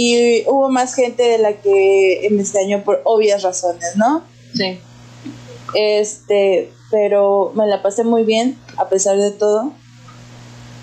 y 0.00 0.44
hubo 0.46 0.70
más 0.70 0.94
gente 0.94 1.24
de 1.24 1.38
la 1.38 1.54
que 1.54 2.24
en 2.24 2.38
este 2.38 2.60
año 2.60 2.84
por 2.84 3.02
obvias 3.02 3.42
razones, 3.42 3.96
¿no? 3.96 4.22
Sí. 4.54 4.78
Este, 5.74 6.70
pero 6.92 7.50
me 7.56 7.66
la 7.66 7.82
pasé 7.82 8.04
muy 8.04 8.22
bien 8.22 8.56
a 8.76 8.88
pesar 8.88 9.18
de 9.18 9.32
todo 9.32 9.72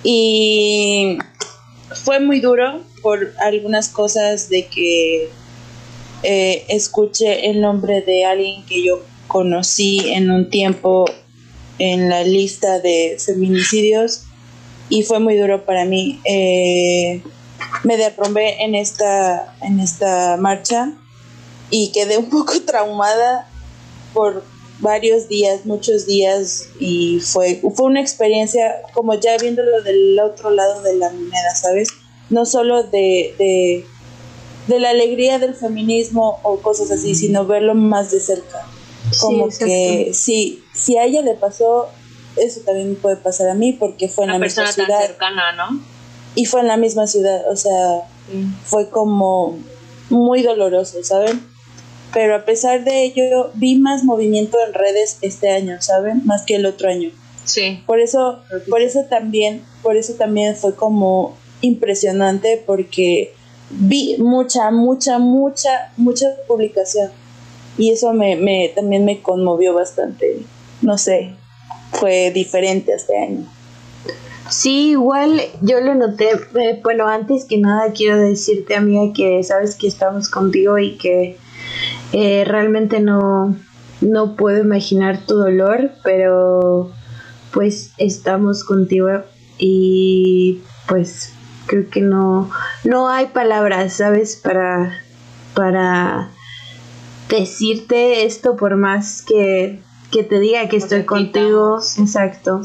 y 0.03 1.17
fue 2.03 2.19
muy 2.19 2.41
duro 2.41 2.81
por 3.01 3.33
algunas 3.39 3.87
cosas 3.87 4.49
de 4.49 4.65
que 4.65 5.29
eh, 6.23 6.65
escuché 6.67 7.49
el 7.49 7.61
nombre 7.61 8.01
de 8.01 8.25
alguien 8.25 8.65
que 8.65 8.83
yo 8.83 9.01
conocí 9.29 10.09
en 10.09 10.29
un 10.29 10.49
tiempo 10.49 11.05
en 11.79 12.09
la 12.09 12.25
lista 12.25 12.79
de 12.79 13.15
feminicidios 13.17 14.23
y 14.89 15.03
fue 15.03 15.21
muy 15.21 15.37
duro 15.37 15.65
para 15.65 15.85
mí. 15.85 16.19
Eh, 16.25 17.21
me 17.83 17.97
derrumbé 17.97 18.63
en 18.63 18.75
esta, 18.75 19.55
en 19.61 19.79
esta 19.79 20.37
marcha 20.37 20.93
y 21.69 21.91
quedé 21.91 22.17
un 22.17 22.29
poco 22.29 22.53
traumada 22.61 23.47
por 24.13 24.43
varios 24.79 25.27
días, 25.27 25.65
muchos 25.65 26.05
días 26.05 26.67
y 26.79 27.19
fue, 27.21 27.61
fue 27.75 27.85
una 27.85 28.01
experiencia 28.01 28.81
como 28.93 29.13
ya 29.13 29.37
viéndolo 29.37 29.81
del 29.81 30.19
otro 30.19 30.49
lado 30.49 30.81
de 30.81 30.95
la 30.95 31.09
moneda, 31.11 31.55
¿sabes? 31.55 31.89
No 32.29 32.45
solo 32.45 32.83
de, 32.83 33.35
de, 33.37 33.85
de 34.67 34.79
la 34.79 34.89
alegría 34.89 35.39
del 35.39 35.55
feminismo 35.55 36.39
o 36.43 36.59
cosas 36.59 36.91
así, 36.91 37.15
sino 37.15 37.45
verlo 37.45 37.75
más 37.75 38.11
de 38.11 38.19
cerca. 38.19 38.65
Como 39.19 39.49
que 39.49 40.11
sí, 40.13 40.63
si 40.73 40.97
a 40.97 41.05
ella 41.05 41.21
le 41.21 41.35
pasó, 41.35 41.89
eso 42.35 42.61
también 42.61 42.95
puede 42.95 43.17
pasar 43.17 43.49
a 43.49 43.53
mí 43.53 43.73
porque 43.73 44.09
fue 44.09 44.25
en 44.25 44.31
la 44.31 44.39
misma 44.39 44.71
ciudad. 44.71 45.01
cercana, 45.01 45.51
¿no? 45.53 45.79
Y 46.35 46.45
fue 46.45 46.61
en 46.61 46.67
la 46.67 46.77
misma 46.77 47.07
ciudad, 47.07 47.49
o 47.49 47.55
sea, 47.55 48.01
fue 48.65 48.89
como 48.89 49.57
muy 50.09 50.43
doloroso, 50.43 51.03
¿saben? 51.03 51.41
pero 52.15 52.33
a 52.33 52.45
pesar 52.45 52.85
de 52.85 53.03
ello 53.03 53.51
vi 53.55 53.75
más 53.77 54.05
movimiento 54.05 54.57
en 54.65 54.73
redes 54.73 55.17
este 55.21 55.49
año, 55.49 55.81
¿saben? 55.81 56.21
Más 56.23 56.43
que 56.43 56.55
el 56.55 56.65
otro 56.65 56.87
año. 56.87 57.11
Sí. 57.43 57.83
Por 57.85 57.99
eso, 57.99 58.39
por 58.69 58.81
eso 58.81 59.03
también, 59.09 59.65
por 59.83 59.97
eso 59.97 60.13
también 60.13 60.55
fue 60.55 60.75
como 60.75 61.35
impresionante 61.59 62.63
porque 62.65 63.33
vi 63.69 64.15
mucha, 64.17 64.71
mucha, 64.71 65.19
mucha, 65.19 65.91
mucha 65.97 66.27
publicación 66.47 67.11
y 67.77 67.91
eso 67.91 68.13
me, 68.13 68.37
me 68.37 68.71
también 68.73 69.03
me 69.03 69.21
conmovió 69.21 69.73
bastante. 69.73 70.37
No 70.81 70.97
sé, 70.97 71.35
fue 71.91 72.31
diferente 72.31 72.93
este 72.93 73.17
año. 73.17 73.45
Sí, 74.49 74.91
igual 74.91 75.41
yo 75.61 75.79
lo 75.81 75.95
noté. 75.95 76.29
Eh, 76.55 76.79
bueno, 76.83 77.07
antes 77.07 77.45
que 77.45 77.57
nada 77.57 77.91
quiero 77.93 78.17
decirte, 78.17 78.75
amiga, 78.75 79.13
que 79.13 79.43
sabes 79.43 79.75
que 79.75 79.87
estamos 79.87 80.29
contigo 80.29 80.77
y 80.77 80.97
que 80.97 81.37
eh, 82.13 82.43
realmente 82.45 82.99
no, 82.99 83.55
no 84.01 84.35
puedo 84.35 84.61
imaginar 84.61 85.25
tu 85.25 85.35
dolor, 85.35 85.91
pero 86.03 86.91
pues 87.51 87.91
estamos 87.97 88.63
contigo 88.63 89.09
y 89.57 90.61
pues 90.87 91.33
creo 91.65 91.89
que 91.89 92.01
no, 92.01 92.49
no 92.83 93.09
hay 93.09 93.27
palabras, 93.27 93.93
¿sabes? 93.93 94.35
Para, 94.35 94.93
para 95.55 96.29
decirte 97.29 98.25
esto 98.25 98.55
por 98.55 98.75
más 98.75 99.23
que, 99.23 99.81
que 100.11 100.23
te 100.23 100.39
diga 100.39 100.67
que 100.69 100.77
estoy 100.77 101.03
contigo. 101.05 101.79
Exacto. 101.97 102.61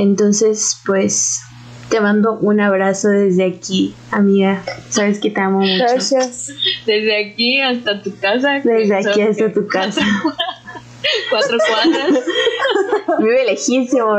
Entonces, 0.00 0.80
pues 0.86 1.42
te 1.90 2.00
mando 2.00 2.32
un 2.32 2.58
abrazo 2.58 3.10
desde 3.10 3.44
aquí, 3.44 3.94
amiga. 4.10 4.62
Sabes 4.88 5.20
que 5.20 5.28
te 5.28 5.38
amo 5.42 5.58
mucho. 5.58 5.76
Gracias. 5.76 6.48
Desde 6.86 7.30
aquí 7.30 7.60
hasta 7.60 8.00
tu 8.00 8.18
casa. 8.18 8.62
Desde 8.64 8.96
aquí 8.96 9.20
hasta 9.20 9.52
tu 9.52 9.66
casa. 9.66 10.00
Cuatro 11.30 11.58
cuadras. 11.58 12.24
Vive 13.18 13.44
lejísimo. 13.44 14.16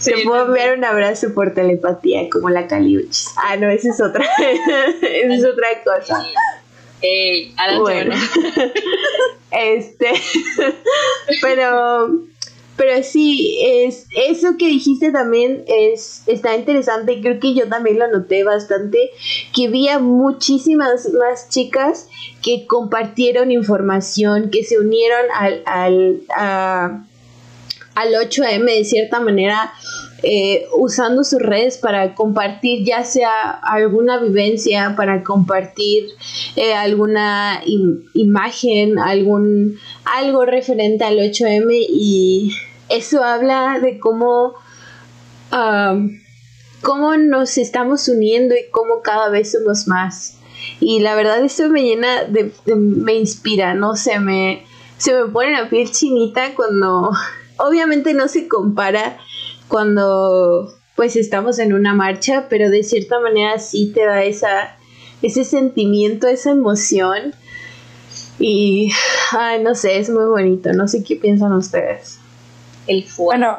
Se 0.00 0.10
te 0.10 0.24
puedo 0.24 0.46
enviar 0.46 0.76
un 0.76 0.84
abrazo 0.84 1.32
por 1.34 1.54
telepatía, 1.54 2.28
como 2.28 2.50
la 2.50 2.66
Caliuchis. 2.66 3.28
Ah, 3.36 3.56
no, 3.56 3.70
esa 3.70 3.90
es 3.90 4.00
otra. 4.00 4.24
esa 5.02 5.34
es 5.34 5.44
otra 5.44 5.68
cosa. 5.84 6.26
Ey, 7.00 7.54
bueno. 7.78 8.16
este. 9.52 10.10
pero 11.40 12.26
pero 12.76 13.02
sí, 13.02 13.58
es, 13.64 14.06
eso 14.14 14.56
que 14.58 14.66
dijiste 14.68 15.10
también 15.10 15.64
es, 15.66 16.22
está 16.26 16.54
interesante. 16.54 17.20
Creo 17.20 17.40
que 17.40 17.54
yo 17.54 17.68
también 17.68 17.98
lo 17.98 18.08
noté 18.08 18.44
bastante. 18.44 19.10
Que 19.54 19.68
había 19.68 19.98
muchísimas 19.98 21.08
más 21.12 21.48
chicas 21.48 22.08
que 22.42 22.66
compartieron 22.66 23.50
información, 23.50 24.50
que 24.50 24.62
se 24.62 24.78
unieron 24.78 25.24
al, 25.34 25.62
al, 25.64 27.06
al 27.94 28.12
8M 28.12 28.64
de 28.64 28.84
cierta 28.84 29.20
manera 29.20 29.72
eh, 30.22 30.66
usando 30.76 31.24
sus 31.24 31.40
redes 31.40 31.76
para 31.76 32.14
compartir 32.14 32.84
ya 32.84 33.04
sea 33.04 33.50
alguna 33.50 34.18
vivencia, 34.18 34.94
para 34.96 35.22
compartir 35.22 36.06
eh, 36.56 36.72
alguna 36.72 37.60
imagen, 38.14 38.98
algún 38.98 39.78
algo 40.04 40.44
referente 40.46 41.04
al 41.04 41.18
8M 41.18 41.68
y 41.70 42.52
eso 42.88 43.22
habla 43.24 43.78
de 43.80 43.98
cómo, 43.98 44.54
cómo 46.82 47.16
nos 47.16 47.58
estamos 47.58 48.08
uniendo 48.08 48.54
y 48.54 48.70
cómo 48.70 49.02
cada 49.02 49.28
vez 49.28 49.52
somos 49.52 49.86
más. 49.86 50.38
Y 50.80 51.00
la 51.00 51.14
verdad 51.14 51.44
eso 51.44 51.68
me 51.68 51.82
llena 51.82 52.24
de, 52.24 52.52
me 52.74 53.14
inspira, 53.14 53.74
no 53.74 53.94
me, 54.20 54.64
se 54.98 55.14
me 55.14 55.26
pone 55.26 55.52
la 55.52 55.68
piel 55.68 55.90
chinita 55.90 56.54
cuando 56.54 57.10
obviamente 57.58 58.14
no 58.14 58.28
se 58.28 58.48
compara 58.48 59.18
cuando 59.68 60.74
pues 60.96 61.14
estamos 61.16 61.58
en 61.58 61.74
una 61.74 61.94
marcha, 61.94 62.46
pero 62.48 62.70
de 62.70 62.82
cierta 62.82 63.20
manera 63.20 63.58
sí 63.58 63.92
te 63.94 64.04
da 64.04 64.24
esa, 64.24 64.76
ese 65.22 65.44
sentimiento, 65.44 66.26
esa 66.26 66.52
emoción. 66.52 67.34
Y, 68.38 68.90
ay, 69.38 69.62
no 69.62 69.74
sé, 69.74 69.98
es 69.98 70.08
muy 70.08 70.24
bonito. 70.24 70.72
No 70.72 70.88
sé 70.88 71.04
qué 71.04 71.16
piensan 71.16 71.52
ustedes. 71.52 72.18
El 72.86 73.04
fuego. 73.04 73.32
Bueno, 73.32 73.58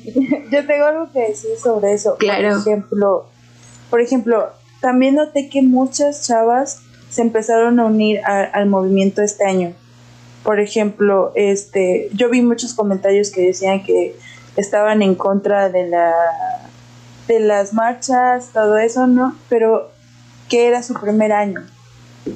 yo 0.50 0.66
tengo 0.66 0.84
algo 0.84 1.12
que 1.12 1.20
decir 1.20 1.50
sobre 1.62 1.94
eso. 1.94 2.16
Claro. 2.18 2.50
Por 2.50 2.60
ejemplo, 2.60 3.26
por 3.90 4.00
ejemplo, 4.00 4.50
también 4.80 5.14
noté 5.14 5.48
que 5.48 5.62
muchas 5.62 6.26
chavas 6.26 6.82
se 7.08 7.22
empezaron 7.22 7.80
a 7.80 7.86
unir 7.86 8.20
al 8.24 8.66
movimiento 8.66 9.22
este 9.22 9.44
año. 9.44 9.72
Por 10.42 10.60
ejemplo, 10.60 11.32
este, 11.34 12.08
yo 12.12 12.28
vi 12.28 12.42
muchos 12.42 12.74
comentarios 12.74 13.30
que 13.30 13.42
decían 13.42 13.82
que 13.82 14.16
estaban 14.56 15.02
en 15.02 15.14
contra 15.14 15.68
de 15.70 15.88
la 15.88 16.12
de 17.26 17.40
las 17.40 17.72
marchas, 17.72 18.50
todo 18.52 18.78
eso, 18.78 19.06
¿no? 19.06 19.36
Pero 19.48 19.90
que 20.48 20.68
era 20.68 20.82
su 20.82 20.94
primer 20.94 21.32
año, 21.32 21.66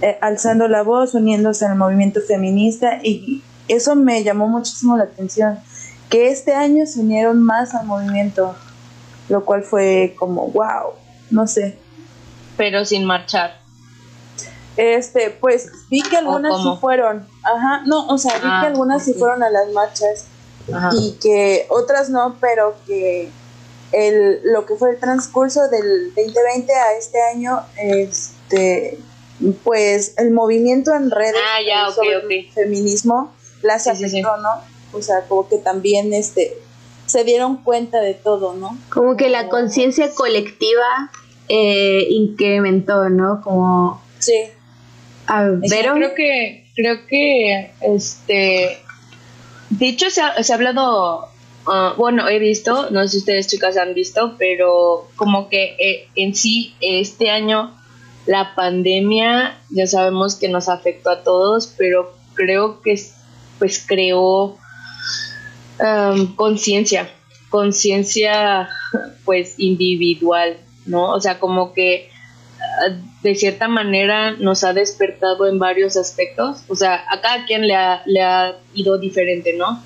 eh, 0.02 0.18
alzando 0.20 0.66
la 0.66 0.82
voz, 0.82 1.14
uniéndose 1.14 1.64
al 1.64 1.76
movimiento 1.76 2.20
feminista 2.20 2.98
y 3.02 3.42
eso 3.68 3.94
me 3.94 4.24
llamó 4.24 4.48
muchísimo 4.48 4.96
la 4.96 5.04
atención, 5.04 5.60
que 6.10 6.28
este 6.28 6.52
año 6.52 6.84
se 6.86 7.00
unieron 7.00 7.42
más 7.42 7.74
al 7.74 7.86
movimiento, 7.86 8.54
lo 9.28 9.44
cual 9.44 9.62
fue 9.62 10.14
como, 10.18 10.48
wow, 10.48 10.92
no 11.30 11.46
sé. 11.46 11.78
Pero 12.56 12.84
sin 12.84 13.04
marchar. 13.04 13.58
Este, 14.76 15.30
pues 15.30 15.70
vi 15.88 16.02
que 16.02 16.16
algunas 16.16 16.62
sí 16.62 16.68
fueron, 16.80 17.26
ajá, 17.42 17.82
no, 17.86 18.06
o 18.08 18.18
sea, 18.18 18.34
vi 18.34 18.40
que 18.40 18.46
ah, 18.46 18.62
algunas 18.62 19.04
sí 19.04 19.14
fueron 19.14 19.42
a 19.42 19.50
las 19.50 19.70
marchas 19.72 20.26
y 20.92 21.12
que 21.20 21.66
otras 21.68 22.08
no, 22.10 22.36
pero 22.40 22.76
que 22.86 23.30
el, 23.92 24.40
lo 24.44 24.66
que 24.66 24.76
fue 24.76 24.90
el 24.90 25.00
transcurso 25.00 25.68
del 25.68 26.14
2020 26.14 26.72
a 26.72 26.92
este 26.96 27.20
año, 27.22 27.60
este, 27.76 28.98
pues 29.64 30.14
el 30.18 30.30
movimiento 30.30 30.94
en 30.94 31.10
redes 31.10 31.40
ah, 31.74 31.90
sobre 31.92 32.50
feminismo 32.52 33.32
las 33.62 33.86
afectó, 33.86 34.36
¿no? 34.38 34.62
O 34.92 35.02
sea, 35.02 35.22
como 35.28 35.48
que 35.48 35.58
también 35.58 36.12
este 36.12 36.56
se 37.06 37.24
dieron 37.24 37.58
cuenta 37.58 38.00
de 38.00 38.14
todo, 38.14 38.54
¿no? 38.54 38.78
Como 38.88 39.16
que 39.16 39.28
la 39.28 39.48
conciencia 39.48 40.14
colectiva 40.14 41.10
eh, 41.48 42.06
incrementó, 42.08 43.08
¿no? 43.08 43.40
Como... 43.42 44.00
Sí. 44.20 44.44
Pero 45.68 45.94
creo 45.94 46.14
que, 46.14 46.64
creo 46.74 47.06
que, 47.06 47.72
este, 47.80 48.78
de 49.70 49.88
hecho 49.88 50.10
se 50.10 50.22
ha, 50.22 50.42
se 50.42 50.52
ha 50.52 50.56
hablado, 50.56 51.28
ah, 51.66 51.94
bueno, 51.96 52.28
he 52.28 52.38
visto, 52.38 52.90
no 52.90 53.02
sé 53.02 53.08
si 53.08 53.18
ustedes 53.18 53.46
chicas 53.46 53.76
han 53.76 53.94
visto, 53.94 54.34
pero 54.38 55.08
como 55.16 55.48
que 55.48 55.76
eh, 55.78 56.08
en 56.16 56.34
sí 56.34 56.74
este 56.80 57.30
año 57.30 57.76
la 58.26 58.54
pandemia 58.54 59.58
ya 59.70 59.86
sabemos 59.86 60.34
que 60.34 60.48
nos 60.48 60.68
afectó 60.68 61.10
a 61.10 61.22
todos, 61.22 61.72
pero 61.76 62.12
creo 62.34 62.80
que 62.82 63.00
pues 63.58 63.84
creó 63.86 64.56
conciencia, 66.36 67.10
conciencia 67.48 68.68
pues 69.24 69.54
individual, 69.58 70.56
¿no? 70.86 71.10
O 71.10 71.20
sea, 71.20 71.38
como 71.38 71.72
que 71.72 72.08
ah, 72.58 72.96
de 73.22 73.34
cierta 73.34 73.68
manera 73.68 74.32
nos 74.32 74.64
ha 74.64 74.72
despertado 74.72 75.46
en 75.46 75.58
varios 75.58 75.96
aspectos, 75.96 76.64
o 76.68 76.74
sea, 76.74 77.04
a 77.10 77.20
cada 77.20 77.44
quien 77.46 77.66
le 77.66 77.74
ha, 77.74 78.02
le 78.06 78.22
ha 78.22 78.56
ido 78.74 78.98
diferente, 78.98 79.54
¿no? 79.54 79.82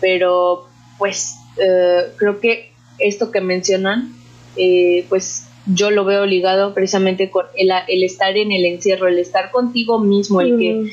Pero 0.00 0.68
pues 0.98 1.36
eh, 1.58 2.12
creo 2.16 2.40
que 2.40 2.72
esto 2.98 3.30
que 3.30 3.40
mencionan, 3.40 4.14
eh, 4.56 5.06
pues 5.08 5.46
yo 5.66 5.90
lo 5.90 6.04
veo 6.04 6.26
ligado 6.26 6.74
precisamente 6.74 7.30
con 7.30 7.46
el, 7.56 7.70
el, 7.88 8.04
estar 8.04 8.36
en 8.36 8.52
el 8.52 8.64
encierro, 8.64 9.08
el 9.08 9.18
estar 9.18 9.50
contigo 9.50 9.98
mismo, 9.98 10.40
el 10.40 10.58
que 10.58 10.74
mm. 10.74 10.90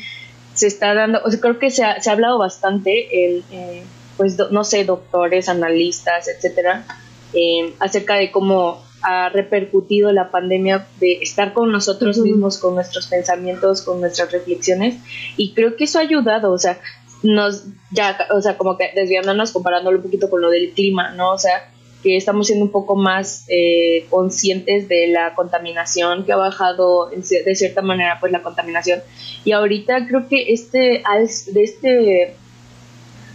se 0.53 0.67
está 0.67 0.93
dando, 0.93 1.21
o 1.23 1.29
sea, 1.29 1.39
creo 1.39 1.59
que 1.59 1.69
se 1.69 1.83
ha, 1.83 2.01
se 2.01 2.09
ha 2.09 2.13
hablado 2.13 2.39
bastante, 2.39 3.25
el, 3.25 3.43
eh, 3.51 3.83
pues 4.17 4.37
no 4.51 4.63
sé, 4.63 4.83
doctores, 4.85 5.49
analistas, 5.49 6.27
etcétera, 6.27 6.85
eh, 7.33 7.73
acerca 7.79 8.15
de 8.15 8.31
cómo 8.31 8.83
ha 9.01 9.29
repercutido 9.29 10.11
la 10.11 10.31
pandemia 10.31 10.87
de 10.99 11.19
estar 11.21 11.53
con 11.53 11.71
nosotros 11.71 12.17
mismos, 12.17 12.57
con 12.57 12.75
nuestros 12.75 13.07
pensamientos, 13.07 13.81
con 13.81 13.99
nuestras 13.99 14.31
reflexiones, 14.31 14.95
y 15.35 15.53
creo 15.53 15.75
que 15.75 15.85
eso 15.85 15.99
ha 15.99 16.03
ayudado, 16.03 16.51
o 16.51 16.57
sea, 16.57 16.79
nos, 17.21 17.65
ya, 17.91 18.17
o 18.31 18.41
sea, 18.41 18.57
como 18.57 18.77
que 18.77 18.91
desviándonos, 18.95 19.51
comparándolo 19.51 19.97
un 19.97 20.03
poquito 20.03 20.29
con 20.29 20.41
lo 20.41 20.49
del 20.49 20.71
clima, 20.71 21.11
¿no? 21.11 21.31
O 21.31 21.37
sea, 21.37 21.69
que 22.03 22.17
estamos 22.17 22.47
siendo 22.47 22.65
un 22.65 22.71
poco 22.71 22.97
más 22.97 23.45
eh, 23.47 24.05
conscientes 24.09 24.89
de 24.89 25.07
la 25.07 25.33
contaminación, 25.33 26.25
que 26.25 26.33
ha 26.33 26.35
bajado 26.35 27.09
de 27.09 27.55
cierta 27.55 27.81
manera 27.81 28.17
pues 28.19 28.31
la 28.31 28.43
contaminación. 28.43 29.01
Y 29.45 29.53
ahorita 29.53 30.05
creo 30.07 30.27
que 30.27 30.51
este, 30.51 31.01
de 31.47 31.63
este, 31.63 32.35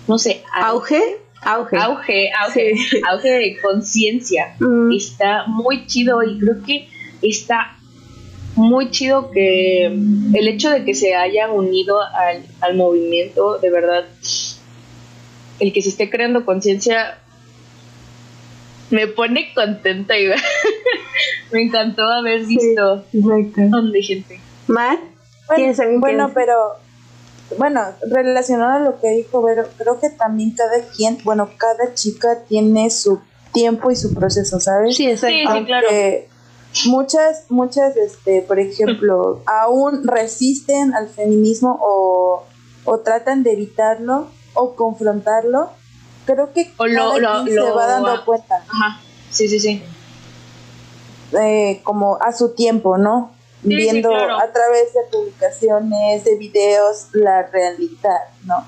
no 0.08 0.18
sé, 0.18 0.42
auge, 0.52 1.00
auge, 1.42 1.76
auge, 1.76 2.30
auge, 2.32 2.74
auge 3.10 3.30
de 3.30 3.58
conciencia, 3.60 4.56
mm. 4.58 4.92
está 4.92 5.46
muy 5.46 5.86
chido 5.86 6.22
y 6.22 6.38
creo 6.38 6.62
que 6.64 6.88
está 7.22 7.76
muy 8.56 8.90
chido 8.90 9.30
que 9.30 9.84
el 9.86 10.48
hecho 10.48 10.70
de 10.70 10.84
que 10.84 10.94
se 10.94 11.14
hayan 11.14 11.50
unido 11.50 12.00
al, 12.00 12.44
al 12.60 12.74
movimiento, 12.74 13.58
de 13.58 13.70
verdad, 13.70 14.04
el 15.60 15.72
que 15.72 15.82
se 15.82 15.90
esté 15.90 16.10
creando 16.10 16.44
conciencia 16.44 17.18
me 18.90 19.06
pone 19.06 19.52
contenta 19.54 20.18
y 20.18 20.28
me 21.52 21.62
encantó 21.62 22.04
haber 22.04 22.46
visto 22.46 23.04
un 23.12 23.70
donde 23.70 24.02
gente. 24.02 24.40
Mar, 24.66 24.98
bueno, 25.48 25.98
bueno 26.00 26.30
pero 26.34 26.54
bueno, 27.56 27.82
relacionado 28.02 28.72
a 28.72 28.80
lo 28.80 29.00
que 29.00 29.10
dijo 29.10 29.42
Vero, 29.42 29.66
creo 29.76 29.98
que 30.00 30.10
también 30.10 30.52
cada 30.52 30.80
quien, 30.94 31.18
bueno, 31.24 31.50
cada 31.56 31.94
chica 31.94 32.42
tiene 32.48 32.90
su 32.90 33.20
tiempo 33.52 33.90
y 33.90 33.96
su 33.96 34.12
proceso, 34.14 34.60
¿sabes? 34.60 34.96
Sí, 34.96 35.08
exacto. 35.08 35.54
Sí, 35.54 35.64
claro. 35.64 35.88
Muchas, 36.86 37.46
muchas, 37.48 37.96
este, 37.96 38.42
por 38.42 38.58
ejemplo, 38.58 39.42
aún 39.46 40.06
resisten 40.06 40.94
al 40.94 41.08
feminismo 41.08 41.78
o, 41.80 42.44
o 42.84 42.98
tratan 43.00 43.42
de 43.42 43.52
evitarlo 43.52 44.28
o 44.54 44.74
confrontarlo 44.74 45.70
creo 46.34 46.52
que 46.52 46.70
lo, 46.78 47.44
se 47.46 47.70
va 47.70 47.86
dando 47.86 48.24
cuenta. 48.24 48.56
Ajá. 48.56 49.00
Sí, 49.30 49.48
sí, 49.48 49.58
sí. 49.58 49.82
Eh, 51.40 51.80
como 51.84 52.18
a 52.20 52.32
su 52.32 52.54
tiempo, 52.54 52.98
¿no? 52.98 53.32
Viendo 53.62 54.14
a 54.14 54.52
través 54.52 54.94
de 54.94 55.00
publicaciones, 55.10 56.24
de 56.24 56.36
videos, 56.36 57.08
la 57.12 57.42
realidad, 57.42 58.28
¿no? 58.44 58.66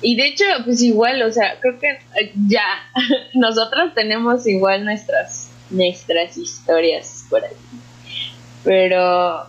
Y 0.00 0.16
de 0.16 0.28
hecho, 0.28 0.44
pues 0.64 0.82
igual, 0.82 1.22
o 1.22 1.32
sea, 1.32 1.58
creo 1.60 1.78
que 1.78 1.88
eh, 1.88 2.32
ya 2.48 2.64
nosotros 3.34 3.94
tenemos 3.94 4.46
igual 4.46 4.84
nuestras 4.84 5.50
nuestras 5.70 6.36
historias 6.36 7.24
por 7.28 7.44
ahí. 7.44 7.56
Pero 8.64 9.46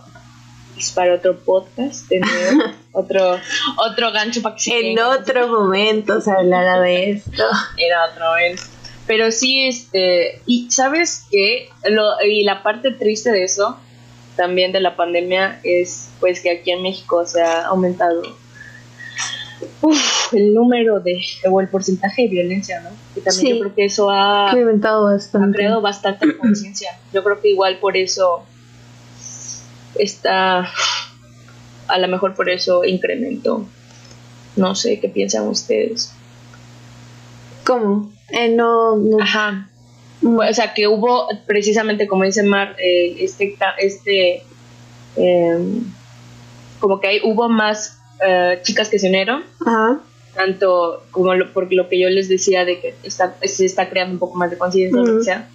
es 0.76 0.92
para 0.92 1.14
otro 1.14 1.38
podcast, 1.40 2.10
otro, 2.92 3.40
otro 3.76 4.12
gancho 4.12 4.42
para 4.42 4.54
que 4.54 4.62
se 4.62 4.90
En 4.90 4.98
otro 4.98 5.48
momento 5.48 6.20
se 6.20 6.30
hablará 6.30 6.80
de 6.80 7.10
esto. 7.10 7.30
En 7.76 8.10
otro 8.10 8.26
momento. 8.26 8.62
Pero 9.06 9.32
sí, 9.32 9.66
este, 9.66 10.42
y 10.46 10.70
sabes 10.70 11.26
qué, 11.30 11.70
lo, 11.84 12.20
y 12.22 12.44
la 12.44 12.62
parte 12.62 12.90
triste 12.90 13.32
de 13.32 13.44
eso, 13.44 13.78
también 14.38 14.70
de 14.70 14.80
la 14.80 14.94
pandemia, 14.94 15.60
es 15.64 16.10
pues 16.20 16.40
que 16.40 16.50
aquí 16.50 16.70
en 16.70 16.82
México 16.82 17.26
se 17.26 17.42
ha 17.42 17.66
aumentado 17.66 18.22
el 20.32 20.54
número 20.54 21.00
de, 21.00 21.20
o 21.50 21.60
el 21.60 21.68
porcentaje 21.68 22.22
de 22.22 22.28
violencia, 22.28 22.80
¿no? 22.80 22.90
Y 23.16 23.20
también 23.20 23.56
yo 23.56 23.60
creo 23.60 23.74
que 23.74 23.84
eso 23.84 24.10
ha, 24.10 24.52
ha 24.52 25.52
creado 25.52 25.80
bastante 25.80 26.38
conciencia. 26.38 26.96
Yo 27.12 27.24
creo 27.24 27.40
que 27.40 27.48
igual 27.50 27.78
por 27.80 27.96
eso 27.96 28.44
está, 29.96 30.70
a 31.88 31.98
lo 31.98 32.08
mejor 32.08 32.36
por 32.36 32.48
eso 32.48 32.84
incrementó. 32.84 33.66
No 34.54 34.76
sé, 34.76 35.00
¿qué 35.00 35.08
piensan 35.08 35.48
ustedes? 35.48 36.12
¿Cómo? 37.64 38.12
Eh, 38.28 38.50
no, 38.50 38.96
Ajá. 39.20 39.68
O 40.22 40.52
sea, 40.52 40.74
que 40.74 40.88
hubo 40.88 41.28
precisamente, 41.46 42.06
como 42.06 42.24
dice 42.24 42.42
Mar, 42.42 42.74
eh, 42.78 43.16
este, 43.20 43.56
este 43.78 44.42
em, 45.16 45.84
como 46.80 47.00
que 47.00 47.08
hay, 47.08 47.20
hubo 47.22 47.48
más 47.48 48.00
eh, 48.26 48.58
chicas 48.62 48.88
que 48.88 48.98
se 48.98 49.08
unieron. 49.08 49.44
Ajá. 49.64 50.00
Tanto 50.34 51.04
como 51.10 51.34
lo, 51.34 51.52
por 51.52 51.72
lo 51.72 51.88
que 51.88 51.98
yo 51.98 52.08
les 52.08 52.28
decía 52.28 52.64
de 52.64 52.80
que 52.80 52.94
está, 53.02 53.36
se 53.42 53.64
está 53.64 53.88
creando 53.88 54.14
un 54.14 54.18
poco 54.18 54.38
más 54.38 54.50
de 54.50 54.58
conciencia, 54.58 55.00
o 55.00 55.22
sea 55.22 55.48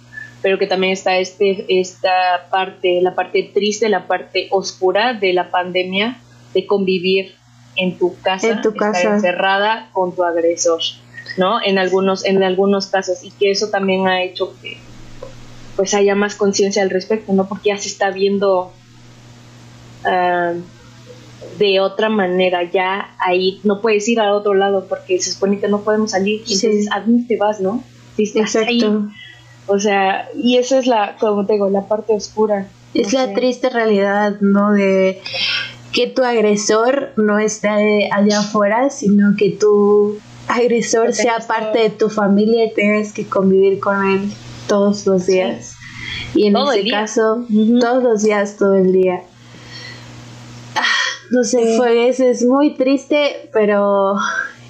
pero 0.44 0.58
que 0.58 0.66
también 0.66 0.92
está 0.92 1.16
este, 1.16 1.64
esta 1.80 2.48
parte, 2.50 3.00
la 3.00 3.14
parte 3.14 3.50
triste, 3.54 3.88
la 3.88 4.06
parte 4.06 4.48
oscura 4.50 5.14
de 5.14 5.32
la 5.32 5.50
pandemia, 5.50 6.20
de 6.52 6.66
convivir 6.66 7.34
en 7.76 7.96
tu 7.96 8.14
casa, 8.20 8.50
en 8.50 8.60
tu 8.60 8.68
estar 8.68 8.94
encerrada 8.94 9.88
con 9.94 10.14
tu 10.14 10.22
agresor, 10.22 10.82
¿no? 11.36 11.62
En 11.62 11.78
algunos, 11.78 12.24
en 12.24 12.42
algunos 12.42 12.86
casos, 12.86 13.22
y 13.22 13.30
que 13.30 13.50
eso 13.50 13.68
también 13.68 14.06
ha 14.06 14.22
hecho 14.22 14.54
que 14.60 14.78
pues 15.76 15.94
haya 15.94 16.14
más 16.14 16.36
conciencia 16.36 16.82
al 16.82 16.90
respecto, 16.90 17.32
¿no? 17.32 17.48
Porque 17.48 17.70
ya 17.70 17.76
se 17.76 17.88
está 17.88 18.10
viendo 18.10 18.72
ah, 20.04 20.52
de 21.58 21.80
otra 21.80 22.08
manera, 22.08 22.62
ya 22.70 23.14
ahí 23.18 23.60
no 23.64 23.80
puedes 23.80 24.08
ir 24.08 24.20
a 24.20 24.34
otro 24.34 24.54
lado 24.54 24.86
porque 24.88 25.20
se 25.20 25.32
supone 25.32 25.58
que 25.58 25.68
no 25.68 25.80
podemos 25.80 26.12
salir, 26.12 26.40
entonces 26.40 26.88
¿a 26.92 27.00
dónde 27.00 27.24
te 27.26 27.36
vas, 27.36 27.60
no? 27.60 27.82
Si 28.16 28.24
estás 28.24 28.54
Exacto. 28.54 29.08
O 29.66 29.78
sea, 29.78 30.28
y 30.36 30.58
esa 30.58 30.78
es 30.78 30.86
la, 30.86 31.16
como 31.18 31.46
te 31.46 31.54
digo, 31.54 31.70
la 31.70 31.88
parte 31.88 32.12
oscura. 32.12 32.68
Es 32.92 33.12
la 33.12 33.32
triste 33.32 33.70
realidad, 33.70 34.40
¿no? 34.40 34.72
De 34.72 35.20
que 35.92 36.06
tu 36.06 36.22
agresor 36.22 37.12
no 37.16 37.38
está 37.38 37.76
allá 37.76 38.40
afuera, 38.40 38.90
sino 38.90 39.36
que 39.36 39.50
tu 39.50 40.18
agresor 40.48 41.12
sea 41.12 41.38
parte 41.38 41.78
de 41.78 41.90
tu 41.90 42.10
familia 42.10 42.66
y 42.66 42.74
tengas 42.74 43.12
que 43.12 43.26
convivir 43.26 43.80
con 43.80 44.04
él 44.04 44.32
todos 44.68 45.06
los 45.06 45.26
días. 45.26 45.76
Y 46.34 46.46
en 46.46 46.56
este 46.56 46.90
caso, 46.90 47.46
todos 47.80 48.02
los 48.02 48.22
días, 48.22 48.56
todo 48.56 48.74
el 48.74 48.92
día. 48.92 49.22
Ah, 50.74 50.82
no 51.30 51.44
sé, 51.44 51.76
fue 51.76 52.08
eso, 52.08 52.24
es 52.24 52.44
muy 52.44 52.74
triste, 52.74 53.48
pero 53.52 54.16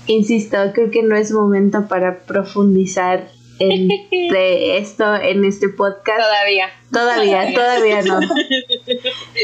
insisto, 0.07 0.57
creo 0.75 0.91
que 0.91 1.03
no 1.03 1.17
es 1.17 1.33
momento 1.33 1.89
para 1.89 2.21
profundizar 2.25 3.29
de 3.59 4.79
esto 4.79 5.15
en 5.17 5.45
este 5.45 5.69
podcast. 5.69 6.21
Todavía. 6.21 6.69
Todavía, 6.93 7.55
todavía 7.55 8.03
no. 8.03 8.21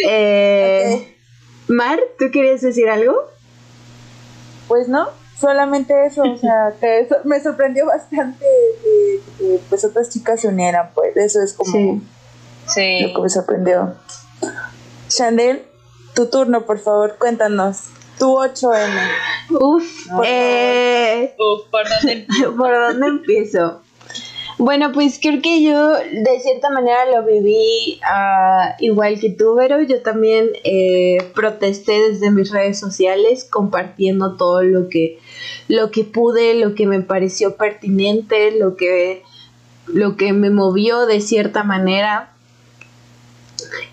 Eh, 0.07 1.17
Mar, 1.69 2.01
¿tú 2.19 2.27
querías 2.33 2.61
decir 2.61 2.89
algo? 2.89 3.15
Pues 4.69 4.89
no, 4.89 5.09
solamente 5.41 6.07
eso, 6.07 6.23
o 6.23 6.37
sea, 6.37 6.75
que 6.81 7.01
eso 7.01 7.17
me 7.25 7.41
sorprendió 7.41 7.87
bastante 7.87 8.45
que 9.39 9.61
pues 9.69 9.85
otras 9.85 10.11
chicas 10.11 10.41
se 10.41 10.49
unieran, 10.49 10.91
pues 10.95 11.17
eso 11.17 11.41
es 11.43 11.55
como 11.55 12.01
sí. 12.67 13.01
lo 13.01 13.15
que 13.15 13.23
me 13.23 13.29
sorprendió. 13.29 13.95
Chanel, 15.09 15.65
tu 16.15 16.27
turno, 16.27 16.67
por 16.67 16.79
favor, 16.79 17.17
cuéntanos. 17.19 17.85
Tu 18.19 18.27
8M. 18.27 19.09
Uf, 19.59 20.07
eh, 20.25 21.35
Uf, 21.39 21.71
¿por 21.71 21.89
dónde? 21.89 22.27
¿por 22.57 22.73
dónde 22.73 23.07
empiezo? 23.07 23.83
Bueno, 24.61 24.93
pues 24.93 25.19
creo 25.23 25.41
que 25.41 25.63
yo 25.63 25.95
de 25.95 26.39
cierta 26.43 26.69
manera 26.69 27.07
lo 27.07 27.25
viví 27.25 27.99
ah, 28.05 28.77
igual 28.79 29.19
que 29.19 29.31
tú, 29.31 29.55
pero 29.57 29.81
yo 29.81 30.03
también 30.03 30.51
eh, 30.65 31.17
protesté 31.35 32.11
desde 32.11 32.31
mis 32.31 32.51
redes 32.51 32.79
sociales 32.79 33.49
compartiendo 33.51 34.37
todo 34.37 34.63
lo 34.63 34.91
que, 34.91 35.19
lo 35.69 35.91
que 35.91 36.05
pude, 36.05 36.53
lo 36.53 36.75
que 36.75 36.87
me 36.87 37.01
pareció 37.01 37.57
pertinente, 37.57 38.51
lo 38.59 38.77
que, 38.77 39.23
lo 39.87 40.19
que 40.19 40.35
me 40.35 40.51
movió 40.51 41.07
de 41.07 41.23
cierta 41.23 41.65
manera. 41.65 42.35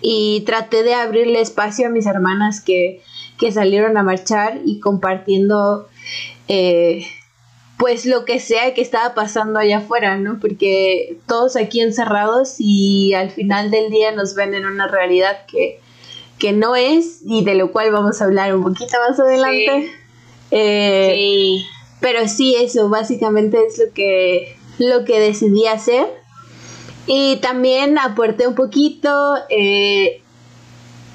Y 0.02 0.42
traté 0.42 0.82
de 0.82 0.92
abrirle 0.92 1.40
espacio 1.40 1.86
a 1.86 1.90
mis 1.90 2.04
hermanas 2.04 2.60
que, 2.60 3.00
que 3.38 3.52
salieron 3.52 3.96
a 3.96 4.02
marchar 4.02 4.60
y 4.66 4.80
compartiendo 4.80 5.88
eh, 6.46 7.06
pues 7.78 8.04
lo 8.06 8.24
que 8.24 8.40
sea 8.40 8.74
que 8.74 8.80
estaba 8.82 9.14
pasando 9.14 9.58
allá 9.58 9.78
afuera, 9.78 10.16
¿no? 10.18 10.38
Porque 10.40 11.16
todos 11.26 11.54
aquí 11.56 11.80
encerrados 11.80 12.56
y 12.58 13.14
al 13.14 13.30
final 13.30 13.70
del 13.70 13.90
día 13.90 14.10
nos 14.12 14.34
ven 14.34 14.52
en 14.54 14.66
una 14.66 14.88
realidad 14.88 15.46
que, 15.46 15.78
que 16.38 16.52
no 16.52 16.74
es 16.74 17.20
y 17.24 17.44
de 17.44 17.54
lo 17.54 17.70
cual 17.70 17.92
vamos 17.92 18.20
a 18.20 18.24
hablar 18.24 18.54
un 18.54 18.64
poquito 18.64 18.96
más 19.08 19.18
adelante. 19.20 19.92
Eh, 20.50 21.12
Sí. 21.14 21.66
pero 22.00 22.26
sí, 22.26 22.56
eso 22.58 22.88
básicamente 22.88 23.58
es 23.66 23.78
lo 23.78 23.92
que, 23.92 24.56
lo 24.78 25.04
que 25.04 25.20
decidí 25.20 25.66
hacer. 25.66 26.06
Y 27.06 27.36
también 27.36 27.96
aporté 27.98 28.46
un 28.48 28.54
poquito 28.54 29.34
eh, 29.50 30.20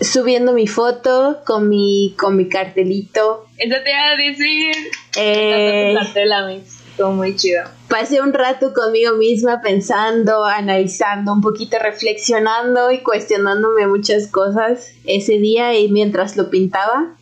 subiendo 0.04 0.54
mi 0.54 0.68
foto 0.68 1.42
con 1.46 1.70
mi, 1.70 2.16
con 2.20 2.36
mi 2.36 2.50
cartelito. 2.50 3.48
Eso 3.58 3.76
te 3.84 3.92
iba 3.92 4.10
a 4.12 4.16
decir. 4.18 4.76
Eh, 5.18 5.94
Tu 5.96 6.04
cartel. 6.04 6.64
Estuvo 6.94 7.12
muy 7.12 7.36
chido. 7.36 7.64
pasé 7.88 8.22
un 8.22 8.34
rato 8.34 8.72
conmigo 8.72 9.14
misma 9.16 9.62
pensando, 9.62 10.46
analizando, 10.46 11.34
un 11.34 11.42
poquito 11.42 11.78
reflexionando 11.80 12.92
y 12.92 13.00
cuestionándome 13.00 13.88
muchas 13.88 14.28
cosas 14.28 14.92
ese 15.06 15.40
día 15.40 15.76
y 15.78 15.90
mientras 15.90 16.38
lo 16.38 16.52
pintaba. 16.52 17.16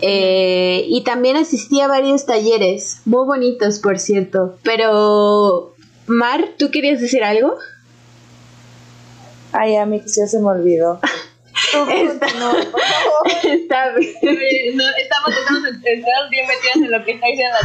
Eh, 0.00 0.86
y 0.88 1.02
también 1.04 1.36
asistí 1.36 1.80
a 1.82 1.88
varios 1.88 2.24
talleres, 2.24 3.02
muy 3.04 3.26
bonitos 3.26 3.78
por 3.78 3.98
cierto. 3.98 4.56
Pero, 4.62 5.74
Mar, 6.06 6.50
¿tú 6.56 6.70
querías 6.70 7.00
decir 7.00 7.24
algo? 7.24 7.56
Ay, 9.52 9.76
Amix, 9.76 10.16
ya 10.16 10.26
se 10.26 10.38
me 10.40 10.46
olvidó. 10.46 11.00
Está- 11.72 12.26
continúa, 12.26 12.52
por 12.70 12.80
favor. 12.80 13.26
Está 13.44 13.90
bien. 13.96 14.14
Oye, 14.22 14.72
no, 14.74 14.84
estamos, 14.96 15.30
estamos, 15.38 15.62
estamos 15.84 16.30
bien 16.30 16.46
metidas 16.46 16.76
en 16.76 16.90
lo 16.90 17.04
que 17.04 17.10
está 17.12 17.26
diciendo 17.26 17.56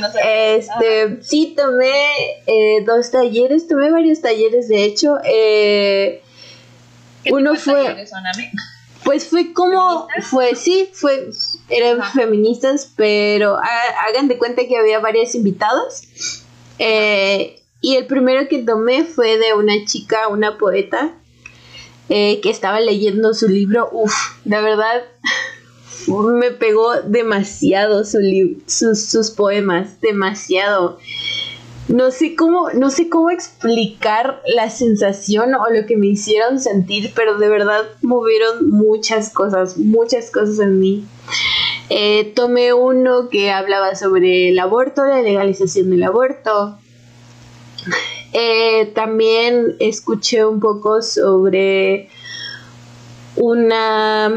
la. 0.00 0.54
Este, 0.56 1.22
sí, 1.22 1.54
tomé 1.56 2.06
eh, 2.46 2.84
dos 2.86 3.10
talleres, 3.10 3.66
tomé 3.68 3.90
varios 3.90 4.20
talleres 4.20 4.68
de 4.68 4.84
hecho. 4.84 5.16
Eh, 5.24 6.22
¿Qué 7.22 7.30
tipo 7.30 7.36
uno 7.36 7.56
fue- 7.56 7.84
talleres? 7.84 8.10
Pues 9.04 9.28
fue 9.28 9.52
como, 9.52 10.06
¿Feministas? 10.08 10.30
fue, 10.30 10.54
sí, 10.56 10.90
fue, 10.94 11.28
eran 11.68 12.00
Ajá. 12.00 12.12
feministas, 12.18 12.90
pero 12.96 13.56
ha- 13.56 14.06
hagan 14.08 14.28
de 14.28 14.38
cuenta 14.38 14.62
que 14.66 14.78
había 14.78 14.98
varias 14.98 15.34
invitadas. 15.34 16.42
Eh, 16.78 17.60
y 17.82 17.96
el 17.96 18.06
primero 18.06 18.48
que 18.48 18.62
tomé 18.62 19.04
fue 19.04 19.36
de 19.36 19.52
una 19.52 19.74
chica, 19.84 20.28
una 20.28 20.56
poeta, 20.56 21.12
eh, 22.08 22.40
que 22.40 22.50
estaba 22.50 22.80
leyendo 22.80 23.34
su 23.34 23.48
libro. 23.48 23.88
Uf, 23.92 24.14
la 24.44 24.60
verdad, 24.60 25.02
me 26.08 26.50
pegó 26.50 27.00
demasiado 27.02 28.04
su 28.04 28.18
sus, 28.66 29.06
sus 29.06 29.30
poemas, 29.30 30.00
demasiado. 30.00 30.98
No 31.88 32.10
sé 32.10 32.34
cómo, 32.34 32.70
no 32.70 32.90
sé 32.90 33.10
cómo 33.10 33.30
explicar 33.30 34.40
la 34.46 34.70
sensación 34.70 35.54
o 35.54 35.68
lo 35.68 35.84
que 35.86 35.98
me 35.98 36.06
hicieron 36.06 36.58
sentir, 36.58 37.12
pero 37.14 37.36
de 37.36 37.48
verdad 37.48 37.82
movieron 38.00 38.70
muchas 38.70 39.30
cosas, 39.30 39.76
muchas 39.76 40.30
cosas 40.30 40.60
en 40.60 40.80
mí. 40.80 41.04
Eh, 41.90 42.32
tomé 42.34 42.72
uno 42.72 43.28
que 43.28 43.50
hablaba 43.50 43.94
sobre 43.96 44.48
el 44.48 44.58
aborto, 44.58 45.04
la 45.04 45.20
legalización 45.20 45.90
del 45.90 46.04
aborto. 46.04 46.78
Eh, 48.34 48.86
también 48.94 49.76
escuché 49.78 50.44
un 50.44 50.60
poco 50.60 51.02
sobre 51.02 52.08
una 53.36 54.30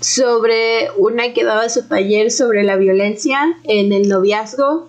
sobre 0.00 0.90
una 0.96 1.32
que 1.34 1.44
daba 1.44 1.68
su 1.68 1.86
taller 1.88 2.30
sobre 2.30 2.62
la 2.62 2.76
violencia 2.76 3.58
en 3.64 3.92
el 3.92 4.08
noviazgo 4.08 4.88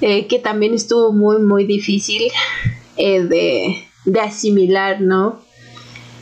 eh, 0.00 0.26
que 0.28 0.38
también 0.38 0.74
estuvo 0.74 1.12
muy 1.12 1.42
muy 1.42 1.64
difícil 1.66 2.30
eh, 2.96 3.20
de, 3.20 3.84
de 4.06 4.20
asimilar 4.20 5.00
no 5.00 5.40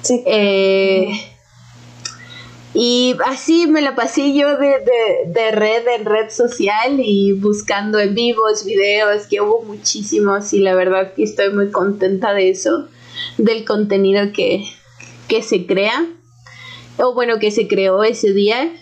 Sí, 0.02 0.22
eh, 0.26 1.10
y 2.72 3.16
así 3.26 3.66
me 3.66 3.80
la 3.80 3.96
pasé 3.96 4.32
yo 4.32 4.56
de, 4.56 4.68
de, 4.68 5.32
de 5.32 5.50
red 5.50 5.86
en 5.96 6.04
red 6.04 6.30
social 6.30 7.00
y 7.00 7.32
buscando 7.32 7.98
en 7.98 8.14
vivos, 8.14 8.64
videos, 8.64 9.26
que 9.26 9.40
hubo 9.40 9.62
muchísimos 9.62 10.52
y 10.52 10.60
la 10.60 10.74
verdad 10.74 11.12
que 11.14 11.24
estoy 11.24 11.52
muy 11.52 11.70
contenta 11.70 12.32
de 12.32 12.50
eso, 12.50 12.88
del 13.38 13.64
contenido 13.64 14.32
que, 14.32 14.64
que 15.26 15.42
se 15.42 15.66
crea, 15.66 16.06
o 16.98 17.12
bueno, 17.12 17.40
que 17.40 17.50
se 17.50 17.66
creó 17.66 18.04
ese 18.04 18.32
día 18.32 18.72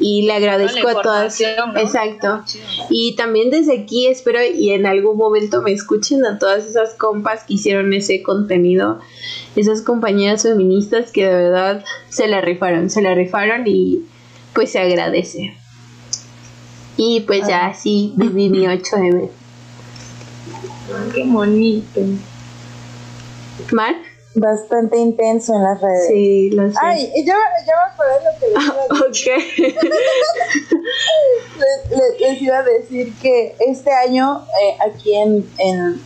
y 0.00 0.22
le 0.22 0.32
agradezco 0.32 0.88
a 0.88 1.02
todas. 1.02 1.40
Exacto. 1.40 2.42
Y 2.90 3.16
también 3.16 3.50
desde 3.50 3.80
aquí 3.80 4.06
espero 4.06 4.40
y 4.44 4.70
en 4.70 4.86
algún 4.86 5.16
momento 5.16 5.62
me 5.62 5.72
escuchen 5.72 6.24
a 6.24 6.38
todas 6.38 6.66
esas 6.66 6.94
compas 6.94 7.44
que 7.44 7.54
hicieron 7.54 7.92
ese 7.92 8.22
contenido, 8.22 9.00
esas 9.56 9.82
compañeras 9.82 10.42
feministas 10.42 11.10
que 11.10 11.26
de 11.26 11.34
verdad 11.34 11.84
se 12.08 12.28
la 12.28 12.40
rifaron, 12.40 12.90
se 12.90 13.02
la 13.02 13.14
rifaron 13.14 13.64
y 13.66 14.02
pues 14.52 14.72
se 14.72 14.78
agradece. 14.78 15.54
Y 16.96 17.20
pues 17.20 17.46
ya 17.46 17.66
así 17.66 18.12
viví 18.16 18.48
mi 18.48 18.66
8M. 18.66 19.30
Qué 21.14 21.24
bonito. 21.24 22.00
¿Mar? 23.72 23.94
Bastante 24.40 24.96
intenso 24.98 25.54
en 25.54 25.62
las 25.62 25.80
redes. 25.80 26.06
Sí, 26.08 26.50
lo 26.50 26.68
sé. 26.70 26.76
Ay, 26.80 27.12
ya, 27.24 27.36
ya 27.66 27.74
me 27.76 27.92
acordé 27.92 28.14
lo 28.24 28.38
que 28.38 28.46
les 28.48 28.64
iba 28.64 28.74
a 28.74 29.08
decir. 29.08 29.32
ok. 29.68 30.68
les, 31.58 31.90
les- 31.98 32.20
les 32.20 32.42
iba 32.42 32.58
a 32.58 32.62
decir 32.62 33.12
que 33.20 33.54
este 33.60 33.90
año 33.92 34.44
eh, 34.62 34.76
aquí 34.88 35.14
en, 35.14 35.48
en 35.58 36.00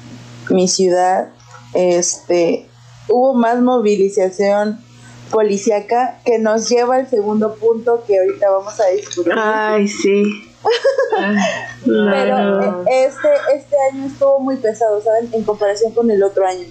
mi 0.50 0.68
ciudad 0.68 1.28
este 1.74 2.66
hubo 3.08 3.34
más 3.34 3.60
movilización 3.60 4.78
policíaca 5.30 6.20
que 6.24 6.38
nos 6.38 6.68
lleva 6.68 6.96
al 6.96 7.08
segundo 7.08 7.54
punto 7.54 8.04
que 8.06 8.18
ahorita 8.18 8.50
vamos 8.50 8.78
a 8.80 8.86
discutir. 8.88 9.32
Ay, 9.36 9.88
sí. 9.88 10.22
Pero 11.84 12.62
eh, 12.62 13.06
este, 13.06 13.28
este 13.56 13.76
año 13.90 14.06
estuvo 14.06 14.38
muy 14.40 14.56
pesado, 14.56 15.00
¿saben? 15.02 15.30
En 15.32 15.42
comparación 15.42 15.92
con 15.92 16.10
el 16.10 16.22
otro 16.22 16.46
año. 16.46 16.66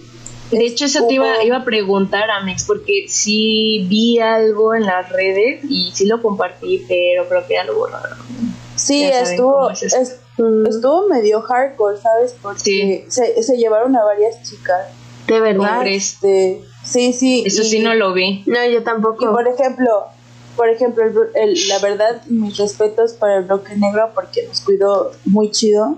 De 0.52 0.66
hecho, 0.66 0.86
eso 0.86 1.08
te 1.08 1.14
iba, 1.16 1.44
iba 1.44 1.58
a 1.58 1.64
preguntar, 1.66 2.30
Amex, 2.30 2.66
porque 2.66 3.06
sí 3.08 3.86
vi 3.90 4.20
algo 4.20 4.76
en 4.76 4.86
las 4.86 5.10
redes 5.10 5.62
y 5.70 5.92
sí 5.94 6.06
lo 6.06 6.22
compartí, 6.22 6.84
pero 6.88 7.28
creo 7.28 7.48
que 7.48 7.54
ya 7.54 7.64
lo 7.64 7.76
borraron. 7.76 8.18
Sí, 8.76 9.04
estuvo, 9.04 9.70
es 9.70 9.84
estuvo 9.84 11.08
medio 11.08 11.42
hardcore, 11.42 11.98
¿sabes? 11.98 12.36
Porque 12.42 13.06
se, 13.10 13.42
se 13.44 13.58
llevaron 13.58 13.96
a 13.96 14.04
varias 14.04 14.42
chicas. 14.44 14.88
De 15.28 15.40
verdad. 15.40 15.86
Este, 15.88 16.62
sí, 16.84 17.14
sí. 17.14 17.44
Eso 17.46 17.62
y- 17.62 17.66
sí 17.66 17.80
no 17.80 17.94
lo 17.94 18.14
vi. 18.14 18.44
No, 18.48 18.66
yo 18.66 18.80
Y 18.80 18.84
tampoco. 18.84 19.32
por 19.32 19.48
ejemplo, 19.48 20.06
por 20.58 20.68
ejemplo, 20.70 21.04
el, 21.06 21.14
el- 21.36 21.68
la 21.68 21.80
verdad, 21.80 22.22
mis 22.28 22.58
respetos 22.58 23.14
para 23.14 23.38
el 23.38 23.46
bloque 23.46 23.76
negro 23.78 24.10
porque 24.16 24.46
nos 24.48 24.62
cuidó 24.62 25.12
muy 25.26 25.52
chido. 25.52 25.98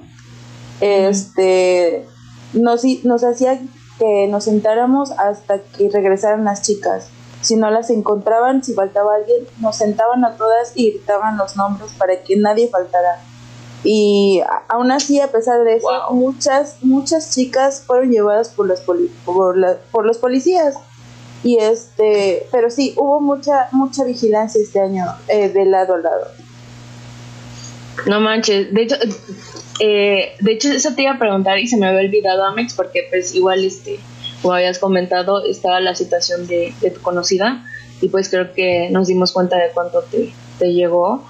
Este, 0.81 2.05
nos, 2.53 2.83
nos 3.03 3.23
hacía 3.23 3.59
que 4.03 4.27
nos 4.27 4.43
sentáramos 4.43 5.11
hasta 5.11 5.59
que 5.59 5.89
regresaran 5.89 6.43
las 6.43 6.61
chicas. 6.61 7.07
Si 7.41 7.55
no 7.55 7.69
las 7.71 7.89
encontraban, 7.89 8.63
si 8.63 8.73
faltaba 8.73 9.15
alguien, 9.15 9.45
nos 9.59 9.77
sentaban 9.77 10.23
a 10.25 10.35
todas 10.35 10.73
y 10.75 10.91
gritaban 10.91 11.37
los 11.37 11.55
nombres 11.55 11.91
para 11.97 12.21
que 12.21 12.35
nadie 12.37 12.67
faltara. 12.67 13.21
Y 13.85 14.41
aún 14.69 14.91
así, 14.91 15.19
a 15.19 15.27
pesar 15.27 15.63
de 15.63 15.75
eso, 15.75 15.87
Wow. 16.09 16.15
muchas, 16.17 16.77
muchas 16.81 17.31
chicas 17.31 17.83
fueron 17.85 18.11
llevadas 18.11 18.49
por, 18.49 18.67
las 18.67 18.81
poli- 18.81 19.11
por, 19.25 19.57
la- 19.57 19.77
por 19.91 20.05
los 20.05 20.17
policías. 20.17 20.75
Y 21.43 21.57
este, 21.59 22.47
pero 22.51 22.69
sí, 22.69 22.93
hubo 22.97 23.19
mucha, 23.19 23.67
mucha 23.71 24.03
vigilancia 24.05 24.61
este 24.61 24.79
año 24.79 25.05
eh, 25.27 25.49
de 25.49 25.65
lado 25.65 25.95
a 25.95 25.97
lado. 25.99 26.27
No 28.05 28.19
manches. 28.21 28.73
De 28.73 28.83
hecho, 28.83 28.95
eh, 29.85 30.33
de 30.39 30.51
hecho, 30.53 30.71
eso 30.71 30.93
te 30.95 31.03
iba 31.03 31.11
a 31.13 31.19
preguntar 31.19 31.59
y 31.59 31.67
se 31.67 31.77
me 31.77 31.85
había 31.87 32.01
olvidado, 32.01 32.45
Amex, 32.45 32.73
porque 32.73 33.07
pues 33.09 33.35
igual, 33.35 33.63
este, 33.63 33.99
como 34.41 34.53
habías 34.53 34.79
comentado, 34.79 35.43
estaba 35.45 35.79
la 35.79 35.93
situación 35.95 36.47
de, 36.47 36.73
de 36.81 36.91
tu 36.91 37.01
conocida 37.01 37.65
y 38.01 38.07
pues 38.09 38.29
creo 38.29 38.53
que 38.53 38.89
nos 38.91 39.07
dimos 39.07 39.31
cuenta 39.31 39.57
de 39.57 39.71
cuánto 39.73 40.01
te, 40.03 40.31
te 40.59 40.73
llegó. 40.73 41.25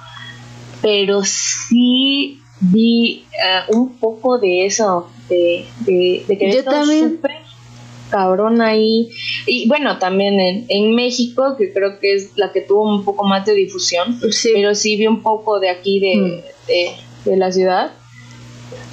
pero 0.82 1.24
sí 1.24 2.40
vi 2.60 3.26
eh, 3.34 3.74
un 3.74 3.98
poco 3.98 4.38
de 4.40 4.66
eso, 4.66 5.10
de, 5.30 5.66
de, 5.86 6.24
de 6.28 6.38
que 6.38 6.52
Yo 6.52 6.64
también. 6.64 7.20
cabrón 8.10 8.62
ahí. 8.62 9.10
Y 9.48 9.68
bueno, 9.68 9.98
también 9.98 10.40
en, 10.40 10.66
en, 10.70 10.94
México, 10.96 11.56
que 11.58 11.74
creo 11.74 12.00
que 12.00 12.14
es 12.16 12.38
la 12.38 12.52
que 12.52 12.62
tuvo 12.62 12.84
un 12.90 13.04
poco 13.06 13.24
más 13.26 13.46
de 13.46 13.54
difusión, 13.54 14.20
Sí. 14.32 14.50
pero 14.54 14.76
sí 14.76 14.96
vi 14.98 15.08
un 15.08 15.22
poco 15.24 15.60
de 15.60 15.70
aquí 15.70 16.00
de, 16.00 16.16
Mm. 16.16 16.32
de, 16.68 16.92
de 17.32 17.38
la 17.38 17.52
ciudad, 17.52 17.92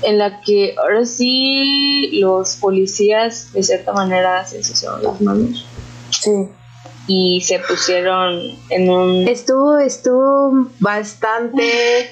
en 0.02 0.18
la 0.18 0.40
que 0.40 0.74
ahora 0.78 1.04
sí 1.06 2.18
los 2.20 2.56
policías 2.56 3.52
de 3.52 3.62
cierta 3.62 3.92
manera 3.92 4.44
se 4.46 4.58
ensuciaron 4.58 5.02
las 5.02 5.20
manos 5.20 5.66
Sí. 6.10 6.30
y 7.06 7.40
se 7.42 7.58
pusieron 7.60 8.40
en 8.70 8.90
un... 8.90 9.28
Estuvo, 9.28 9.78
estuvo 9.78 10.68
bastante 10.80 12.08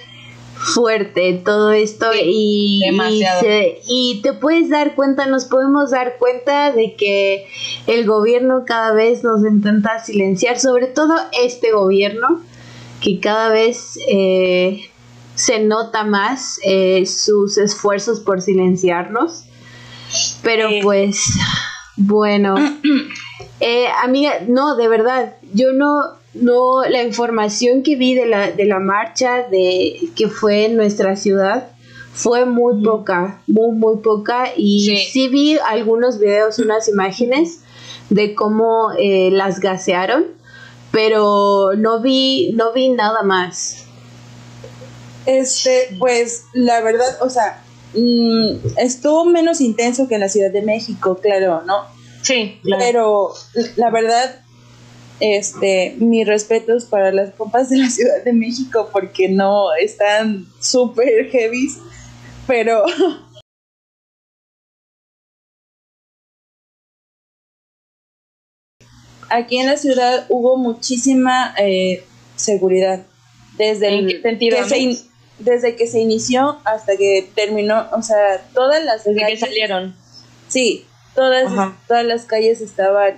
fuerte 0.74 1.40
todo 1.44 1.70
esto 1.70 2.12
Sí, 2.12 2.20
y, 2.24 2.82
y, 2.84 2.90
demasiado. 2.90 3.40
se- 3.40 3.80
y 3.86 4.20
te 4.22 4.32
puedes 4.32 4.68
dar 4.70 4.94
cuenta, 4.96 5.26
nos 5.26 5.44
podemos 5.44 5.90
dar 5.92 6.16
cuenta 6.18 6.72
de 6.72 6.94
que 6.96 7.46
el 7.86 8.06
gobierno 8.06 8.64
cada 8.66 8.92
vez 8.92 9.22
nos 9.22 9.40
intenta 9.44 10.02
silenciar, 10.04 10.58
sobre 10.58 10.86
todo 10.88 11.14
este 11.44 11.70
gobierno, 11.72 12.40
que 13.00 13.20
cada 13.20 13.50
vez 13.50 13.98
eh, 14.08 14.90
se 15.38 15.60
nota 15.60 16.02
más 16.02 16.58
eh, 16.64 17.06
sus 17.06 17.58
esfuerzos 17.58 18.18
por 18.18 18.42
silenciarnos. 18.42 19.44
Pero 20.42 20.68
pues, 20.82 21.24
bueno. 21.96 22.56
Eh, 23.60 23.86
amiga, 24.04 24.34
no, 24.46 24.76
de 24.76 24.86
verdad, 24.86 25.34
yo 25.52 25.72
no, 25.72 26.02
no, 26.34 26.82
la 26.88 27.02
información 27.02 27.82
que 27.82 27.96
vi 27.96 28.14
de 28.14 28.26
la, 28.26 28.52
de 28.52 28.64
la 28.66 28.78
marcha 28.78 29.42
de 29.48 30.10
que 30.14 30.28
fue 30.28 30.66
en 30.66 30.76
nuestra 30.76 31.16
ciudad 31.16 31.68
fue 32.12 32.44
muy 32.44 32.84
poca, 32.84 33.42
muy, 33.48 33.76
muy 33.76 33.96
poca, 33.98 34.52
y 34.56 34.86
Sí. 34.86 34.96
sí, 35.10 35.28
vi 35.28 35.58
algunos 35.58 36.20
videos, 36.20 36.60
unas 36.60 36.88
imágenes 36.88 37.62
de 38.10 38.34
cómo 38.36 38.92
eh, 38.96 39.30
las 39.32 39.58
gasearon, 39.58 40.26
pero 40.92 41.70
no 41.76 42.00
vi, 42.00 42.52
no 42.54 42.72
vi 42.72 42.90
nada 42.90 43.24
más. 43.24 43.87
Este, 45.28 45.94
pues 45.98 46.44
la 46.54 46.80
verdad, 46.80 47.18
o 47.20 47.28
sea, 47.28 47.62
mm, 47.92 48.78
estuvo 48.78 49.26
menos 49.26 49.60
intenso 49.60 50.08
que 50.08 50.14
en 50.14 50.22
la 50.22 50.30
Ciudad 50.30 50.50
de 50.50 50.62
México, 50.62 51.18
claro, 51.20 51.62
¿no? 51.66 51.84
Sí, 52.22 52.58
claro. 52.62 52.82
Pero 52.82 53.34
la 53.76 53.90
verdad, 53.90 54.40
este, 55.20 55.96
mis 55.98 56.26
respetos 56.26 56.86
para 56.86 57.12
las 57.12 57.32
compas 57.34 57.68
de 57.68 57.76
la 57.76 57.90
Ciudad 57.90 58.24
de 58.24 58.32
México 58.32 58.88
porque 58.90 59.28
no 59.28 59.74
están 59.74 60.46
súper 60.60 61.28
heavy, 61.30 61.68
pero 62.46 62.84
aquí 69.30 69.58
en 69.58 69.66
la 69.66 69.76
ciudad 69.76 70.26
hubo 70.28 70.56
muchísima 70.56 71.54
eh, 71.58 72.04
seguridad 72.36 73.04
desde 73.56 73.88
¿En 73.88 73.94
el 74.04 74.06
qué 74.08 74.22
sentido, 74.22 74.56
que 74.58 74.64
se 74.68 74.78
in- 74.78 74.88
amigas? 74.88 75.07
Desde 75.38 75.76
que 75.76 75.86
se 75.86 76.00
inició 76.00 76.58
hasta 76.64 76.96
que 76.96 77.28
terminó, 77.34 77.86
o 77.92 78.02
sea, 78.02 78.42
todas 78.54 78.84
las 78.84 79.04
Desde 79.04 79.26
que 79.26 79.36
salieron. 79.36 79.94
Sí, 80.48 80.84
todas, 81.14 81.46
Ajá. 81.46 81.76
todas 81.86 82.04
las 82.04 82.24
calles 82.24 82.60
estaban 82.60 83.14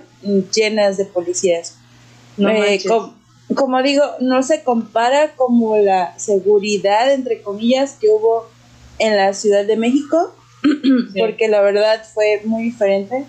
llenas 0.55 0.97
de 0.97 1.05
policías. 1.05 1.77
No 2.37 2.49
Eh, 2.49 2.79
com- 2.87 3.13
como 3.55 3.81
digo, 3.83 4.03
no 4.19 4.43
se 4.43 4.63
compara 4.63 5.33
como 5.35 5.77
la 5.77 6.17
seguridad, 6.17 7.11
entre 7.11 7.41
comillas, 7.41 7.97
que 7.99 8.07
hubo 8.09 8.47
en 8.99 9.17
la 9.17 9.33
Ciudad 9.33 9.65
de 9.65 9.75
México, 9.77 10.33
Sí. 10.63 11.19
porque 11.19 11.47
la 11.47 11.61
verdad 11.61 12.03
fue 12.13 12.41
muy 12.45 12.63
diferente. 12.63 13.25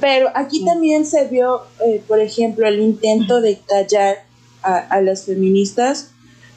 Pero 0.00 0.30
aquí 0.34 0.64
también 0.64 1.04
se 1.06 1.24
vio, 1.26 1.62
eh, 1.84 2.02
por 2.06 2.20
ejemplo, 2.20 2.68
el 2.68 2.78
intento 2.80 3.40
de 3.40 3.58
callar 3.66 4.22
a, 4.62 4.76
a 4.78 5.00
las 5.00 5.24
feministas, 5.24 6.10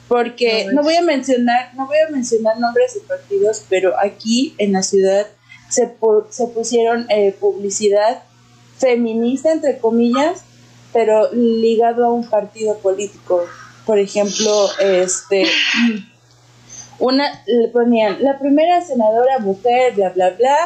porque 0.08 0.66
No 0.74 0.82
voy 0.82 0.96
a 0.96 1.02
mencionar, 1.02 1.74
no 1.74 1.86
voy 1.86 1.96
a 2.06 2.10
mencionar 2.10 2.58
nombres 2.58 2.94
de 2.94 3.00
partidos, 3.00 3.64
pero 3.68 3.94
aquí 3.98 4.54
en 4.58 4.72
la 4.72 4.82
ciudad 4.82 5.26
se, 5.70 5.98
pu- 5.98 6.26
se 6.30 6.46
pusieron 6.48 7.06
eh, 7.10 7.34
publicidad 7.40 8.22
feminista, 8.78 9.52
entre 9.52 9.78
comillas, 9.78 10.42
pero 10.92 11.32
ligado 11.32 12.04
a 12.04 12.12
un 12.12 12.28
partido 12.28 12.76
político. 12.78 13.44
Por 13.86 13.98
ejemplo, 13.98 14.68
este 14.80 15.46
una 16.98 17.42
le 17.46 17.68
ponían 17.68 18.22
la 18.22 18.38
primera 18.38 18.80
senadora 18.84 19.38
mujer, 19.38 19.94
bla 19.94 20.10
bla 20.10 20.30
bla, 20.30 20.56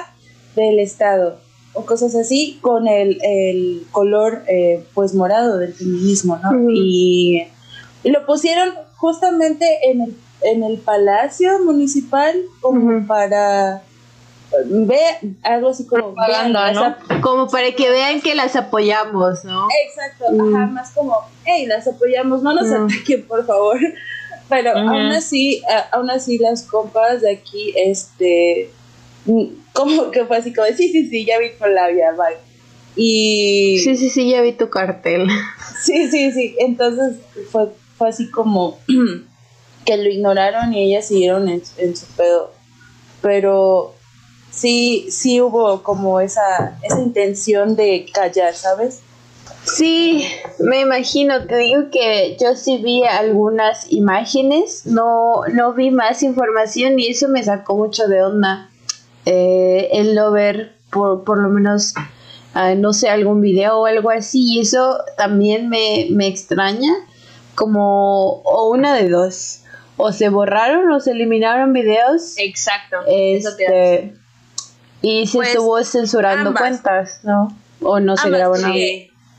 del 0.54 0.78
estado, 0.80 1.38
o 1.72 1.84
cosas 1.86 2.14
así, 2.14 2.58
con 2.62 2.88
el, 2.88 3.18
el 3.22 3.86
color 3.92 4.42
eh, 4.48 4.84
pues 4.94 5.14
morado 5.14 5.58
del 5.58 5.72
feminismo, 5.74 6.38
¿no? 6.42 6.50
Y 6.70 8.10
lo 8.10 8.24
pusieron 8.26 8.74
justamente 9.06 9.64
en 9.88 10.00
el, 10.00 10.16
en 10.42 10.64
el 10.64 10.78
palacio 10.78 11.60
municipal 11.64 12.34
como 12.60 13.06
para 13.06 13.82
ve 14.64 14.98
algo 15.42 15.68
así 15.70 15.86
como 15.86 16.14
Como 17.20 17.46
para 17.48 17.72
que 17.72 17.88
vean 17.90 18.20
que 18.20 18.34
las 18.34 18.56
apoyamos, 18.56 19.44
¿no? 19.44 19.68
Exacto, 19.86 20.24
Mm. 20.32 20.54
ajá, 20.56 20.66
más 20.68 20.90
como, 20.92 21.16
hey, 21.44 21.66
las 21.66 21.86
apoyamos, 21.86 22.42
no 22.42 22.52
nos 22.54 22.66
Mm. 22.68 22.84
ataquen, 22.86 23.26
por 23.26 23.46
favor. 23.46 23.78
Pero 24.48 24.70
aún 24.76 25.12
así, 25.12 25.62
a- 25.68 25.96
aún 25.96 26.10
así 26.10 26.38
las 26.38 26.62
compas 26.62 27.20
de 27.22 27.32
aquí, 27.32 27.74
este, 27.76 28.70
mm, 29.26 29.44
como 29.72 30.10
que 30.10 30.24
fue 30.24 30.36
así 30.38 30.52
como, 30.54 30.66
sí, 30.68 30.90
sí, 30.90 31.08
sí, 31.08 31.24
ya 31.24 31.38
vi 31.38 31.50
tu 31.58 31.66
labia, 31.66 32.12
bye. 32.12 32.36
Y 32.96 33.78
Sí, 33.84 33.96
sí, 33.96 34.08
sí, 34.10 34.30
ya 34.30 34.40
vi 34.42 34.52
tu 34.52 34.70
cartel. 34.70 35.26
sí, 35.84 36.08
sí, 36.10 36.32
sí, 36.32 36.56
entonces 36.60 37.16
fue, 37.52 37.68
fue 37.96 38.08
así 38.08 38.30
como 38.30 38.78
que 39.84 39.96
lo 39.96 40.08
ignoraron 40.08 40.72
y 40.72 40.84
ellas 40.84 41.06
siguieron 41.06 41.48
en, 41.48 41.62
en 41.78 41.96
su 41.96 42.06
pedo. 42.06 42.52
Pero 43.22 43.94
sí, 44.50 45.06
sí 45.10 45.40
hubo 45.40 45.82
como 45.82 46.20
esa, 46.20 46.78
esa 46.82 47.00
intención 47.00 47.76
de 47.76 48.06
callar, 48.12 48.54
¿sabes? 48.54 49.02
Sí, 49.64 50.24
me 50.60 50.80
imagino, 50.80 51.44
te 51.46 51.56
digo 51.56 51.90
que 51.90 52.36
yo 52.40 52.54
sí 52.54 52.78
vi 52.78 53.02
algunas 53.02 53.90
imágenes, 53.90 54.86
no, 54.86 55.42
no 55.52 55.74
vi 55.74 55.90
más 55.90 56.22
información 56.22 56.98
y 57.00 57.08
eso 57.08 57.28
me 57.28 57.42
sacó 57.42 57.76
mucho 57.76 58.06
de 58.06 58.22
onda. 58.22 58.70
Eh, 59.24 59.88
el 59.92 60.14
no 60.14 60.30
ver 60.30 60.76
por, 60.90 61.24
por 61.24 61.38
lo 61.38 61.48
menos, 61.48 61.94
ah, 62.54 62.74
no 62.76 62.92
sé, 62.92 63.08
algún 63.08 63.40
video 63.40 63.80
o 63.80 63.86
algo 63.86 64.10
así, 64.10 64.54
y 64.54 64.60
eso 64.60 64.98
también 65.16 65.68
me, 65.68 66.06
me 66.10 66.28
extraña, 66.28 66.92
como, 67.56 68.42
o 68.42 68.70
una 68.70 68.94
de 68.94 69.08
dos, 69.08 69.62
o 69.96 70.12
se 70.12 70.28
borraron 70.28 70.92
o 70.92 71.00
se 71.00 71.10
eliminaron 71.10 71.72
videos. 71.72 72.34
Exacto. 72.36 72.98
Este, 73.08 74.14
y 75.02 75.26
se 75.26 75.38
Pues, 75.38 75.48
estuvo 75.48 75.82
censurando 75.82 76.50
ambas. 76.50 76.60
cuentas, 76.60 77.20
¿no? 77.24 77.56
O 77.80 77.98
no 77.98 78.16
se 78.16 78.30
grabó 78.30 78.56
sí. 78.56 78.62
nada. 78.62 78.76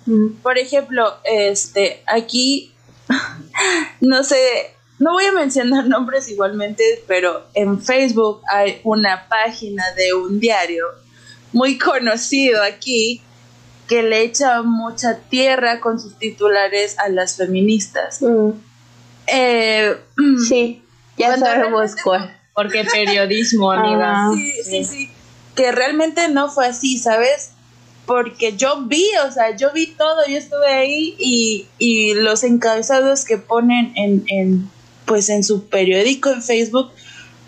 Mm. 0.08 0.42
Por 0.42 0.58
ejemplo, 0.58 1.14
este, 1.24 2.02
aquí, 2.08 2.74
no 4.02 4.24
sé, 4.24 4.38
no 5.00 5.14
voy 5.14 5.26
a 5.26 5.32
mencionar 5.32 5.88
nombres 5.88 6.28
igualmente, 6.30 6.84
pero 7.08 7.46
en 7.54 7.82
Facebook 7.82 8.42
hay 8.52 8.82
una 8.84 9.28
página 9.30 9.84
de 9.94 10.14
un 10.14 10.40
diario 10.40 10.86
muy 11.54 11.78
conocido 11.78 12.64
aquí 12.64 13.22
que 13.88 14.04
le 14.04 14.22
echa 14.24 14.62
mucha 14.64 15.18
tierra 15.30 15.80
con 15.80 16.00
sus 16.00 16.18
titulares 16.18 16.98
a 17.00 17.10
las 17.10 17.36
feministas. 17.38 18.22
Mm, 18.22 18.50
Eh, 19.28 19.96
Sí, 20.48 20.82
ya 21.18 21.28
Cuando 21.28 21.46
sabemos 21.48 21.96
cuál. 22.04 22.34
Porque 22.54 22.84
periodismo, 22.86 23.72
amiga. 23.72 24.28
Ah. 24.30 24.32
sí, 24.36 24.52
sí, 24.64 24.84
sí, 24.86 25.12
que 25.56 25.72
realmente 25.72 26.28
no 26.30 26.50
fue 26.50 26.68
así, 26.68 26.98
¿sabes? 26.98 27.52
Porque 28.06 28.56
yo 28.56 28.84
vi, 28.84 29.06
o 29.28 29.32
sea, 29.32 29.56
yo 29.56 29.72
vi 29.74 29.88
todo, 29.88 30.26
yo 30.28 30.38
estuve 30.38 30.68
ahí 30.72 31.16
y, 31.20 31.68
y 31.78 32.14
los 32.14 32.44
encabezados 32.46 33.26
que 33.26 33.38
ponen 33.38 33.92
en, 33.96 34.24
en, 34.28 34.70
pues 35.06 35.28
en 35.30 35.44
su 35.44 35.68
periódico 35.68 36.30
en 36.32 36.42
Facebook 36.42 36.90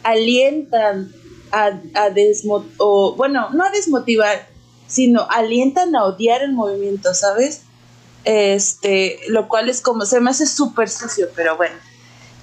alientan 0.04 1.12
a, 1.52 1.67
a 1.67 2.10
desmo- 2.10 2.65
o 2.78 3.15
bueno, 3.15 3.49
no 3.52 3.63
a 3.63 3.71
desmotivar, 3.71 4.48
sino 4.89 5.25
alientan 5.30 5.95
a 5.95 6.04
odiar 6.04 6.41
el 6.41 6.52
movimiento, 6.52 7.13
¿sabes? 7.13 7.62
Este, 8.25 9.19
lo 9.30 9.47
cual 9.47 9.69
es 9.69 9.80
como, 9.80 10.06
se 10.06 10.19
me 10.19 10.32
hace 10.32 10.45
súper 10.45 10.89
sucio, 10.89 11.30
pero 11.36 11.56
bueno. 11.56 11.75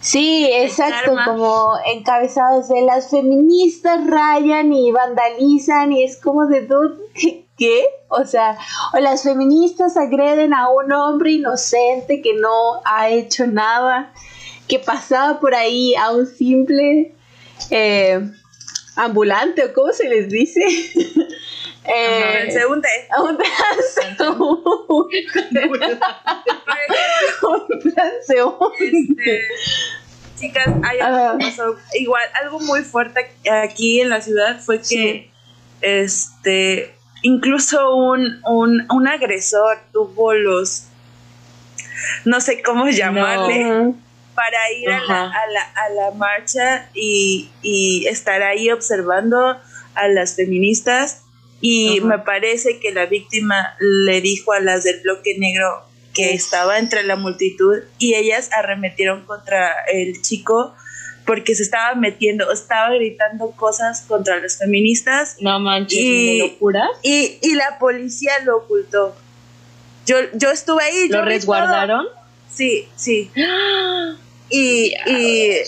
Sí, 0.01 0.49
exacto, 0.53 1.17
como 1.25 1.73
encabezados 1.85 2.69
de 2.69 2.83
las 2.83 3.11
feministas 3.11 4.07
rayan 4.07 4.73
y 4.73 4.93
vandalizan 4.93 5.93
y 5.93 6.05
es 6.05 6.17
como 6.17 6.47
de 6.47 6.69
¿qué? 7.59 7.87
O 8.09 8.25
sea, 8.25 8.57
o 8.95 9.01
las 9.01 9.25
feministas 9.25 9.97
agreden 9.97 10.55
a 10.55 10.69
un 10.69 10.93
hombre 10.93 11.33
inocente 11.33 12.23
que 12.23 12.35
no 12.35 12.83
ha 12.85 13.09
hecho 13.09 13.47
nada. 13.47 14.13
que 14.69 14.79
pasaba 14.79 15.41
por 15.41 15.55
ahí 15.55 15.95
a 15.95 16.11
un 16.13 16.27
simple 16.27 17.15
eh, 17.71 18.21
ambulante 18.97 19.65
o 19.65 19.73
cómo 19.73 19.93
se 19.93 20.09
les 20.09 20.29
dice. 20.29 20.61
eh, 21.89 22.41
transeúnte. 22.43 22.89
A 23.11 23.23
un 23.23 23.39
transeúnte. 27.95 29.41
chicas, 30.39 30.69
hay 30.83 30.99
algo 31.01 31.39
igual, 31.95 32.25
algo 32.43 32.61
muy 32.61 32.83
fuerte 32.83 33.31
aquí 33.51 34.01
en 34.01 34.11
la 34.11 34.21
ciudad 34.21 34.61
fue 34.61 34.81
que 34.81 35.31
este 35.81 36.95
incluso 37.23 37.95
un, 37.95 38.41
un, 38.45 38.87
un 38.91 39.09
agresor 39.09 39.79
tuvo 39.93 40.35
los 40.35 40.85
no 42.25 42.41
sé 42.41 42.63
cómo 42.63 42.89
llamarle 42.89 43.95
para 44.35 44.73
ir 44.73 44.91
a 44.91 45.01
la, 45.01 45.23
a 45.25 45.47
la, 45.51 45.63
a, 45.63 45.89
la, 45.91 46.11
marcha 46.11 46.91
y, 46.93 47.51
y, 47.63 48.07
estar 48.07 48.43
ahí 48.43 48.71
observando 48.71 49.57
a 49.95 50.09
las 50.09 50.37
feministas 50.37 51.23
y 51.69 52.01
me 52.01 52.21
parece 52.21 52.79
que 52.79 52.93
la 52.93 53.07
víctima 53.07 53.77
le 53.81 54.21
dijo 54.21 54.53
a 54.53 54.61
las 54.61 54.85
del 54.85 55.01
bloque 55.01 55.37
negro 55.37 55.85
que 56.15 56.33
estaba 56.33 56.79
entre 56.79 57.03
la 57.03 57.17
multitud 57.17 57.79
y 57.99 58.15
ellas 58.15 58.51
arremetieron 58.53 59.25
contra 59.27 59.73
el 59.93 60.23
chico 60.23 60.75
porque 61.25 61.57
se 61.57 61.65
estaba 61.65 61.97
metiendo, 61.97 62.53
estaba 62.53 62.95
gritando 62.95 63.51
cosas 63.51 64.03
contra 64.03 64.39
las 64.39 64.59
feministas. 64.59 65.39
No 65.41 65.59
manches, 65.59 65.99
y, 65.99 66.39
locura. 66.39 66.87
Y, 67.03 67.39
y 67.43 67.57
la 67.57 67.79
policía 67.81 68.33
lo 68.45 68.59
ocultó. 68.59 69.17
Yo, 70.07 70.19
yo 70.35 70.53
estuve 70.53 70.85
ahí. 70.85 71.09
¿Lo 71.09 71.25
resguardaron? 71.25 72.07
Sí, 72.49 72.89
sí. 72.95 73.29
Y, 74.51 74.95
y, 75.07 75.63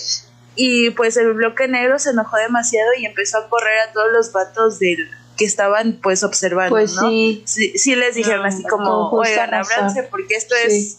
y, 0.54 0.90
pues 0.90 1.16
el 1.16 1.32
bloque 1.32 1.66
negro 1.66 1.98
se 1.98 2.10
enojó 2.10 2.36
demasiado 2.36 2.90
y 2.96 3.06
empezó 3.06 3.38
a 3.38 3.48
correr 3.48 3.80
a 3.80 3.92
todos 3.92 4.12
los 4.12 4.32
vatos 4.32 4.78
del 4.78 5.10
que 5.38 5.44
estaban 5.44 6.00
pues 6.02 6.24
observando, 6.24 6.70
pues 6.70 6.96
¿no? 6.96 7.08
Sí. 7.08 7.44
sí. 7.46 7.94
les 7.94 8.16
dijeron 8.16 8.44
así 8.44 8.64
como, 8.64 9.08
oigan, 9.10 9.54
abranse 9.54 10.02
porque 10.02 10.34
esto 10.34 10.54
es 10.66 10.98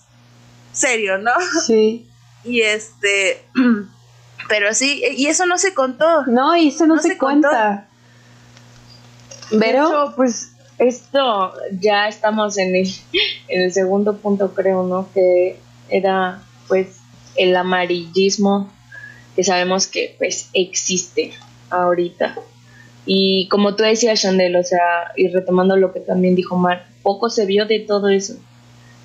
serio, 0.71 1.19
¿no? 1.19 1.31
Sí. 1.65 2.07
Y 2.45 2.61
este, 2.61 3.43
pero 4.47 4.73
sí, 4.73 5.03
y 5.17 5.27
eso 5.27 5.45
no 5.45 5.57
se 5.57 5.73
contó. 5.73 6.25
No, 6.25 6.55
y 6.55 6.69
eso 6.69 6.87
no, 6.87 6.99
se, 6.99 7.17
cuenta. 7.17 7.87
Pero, 9.59 10.13
pues 10.15 10.53
esto 10.77 11.53
ya 11.79 12.07
estamos 12.07 12.57
en 12.57 12.75
el, 12.75 12.87
en 13.49 13.61
el 13.63 13.73
segundo 13.73 14.17
punto, 14.17 14.53
creo, 14.55 14.83
¿no? 14.83 15.11
Que 15.13 15.59
era 15.89 16.41
pues 16.67 16.97
el 17.35 17.55
amarillismo 17.55 18.71
que 19.35 19.43
sabemos 19.43 19.87
que 19.87 20.15
pues 20.17 20.49
existe 20.53 21.33
ahorita. 21.69 22.35
Y 23.11 23.47
como 23.47 23.75
tú 23.75 23.83
decías, 23.83 24.21
Chandel, 24.21 24.55
o 24.55 24.63
sea, 24.63 25.11
y 25.15 25.29
retomando 25.29 25.75
lo 25.77 25.91
que 25.91 25.99
también 25.99 26.35
dijo 26.35 26.57
Mar, 26.57 26.85
poco 27.01 27.29
se 27.31 27.47
vio 27.47 27.65
de 27.65 27.79
todo 27.79 28.09
eso. 28.09 28.35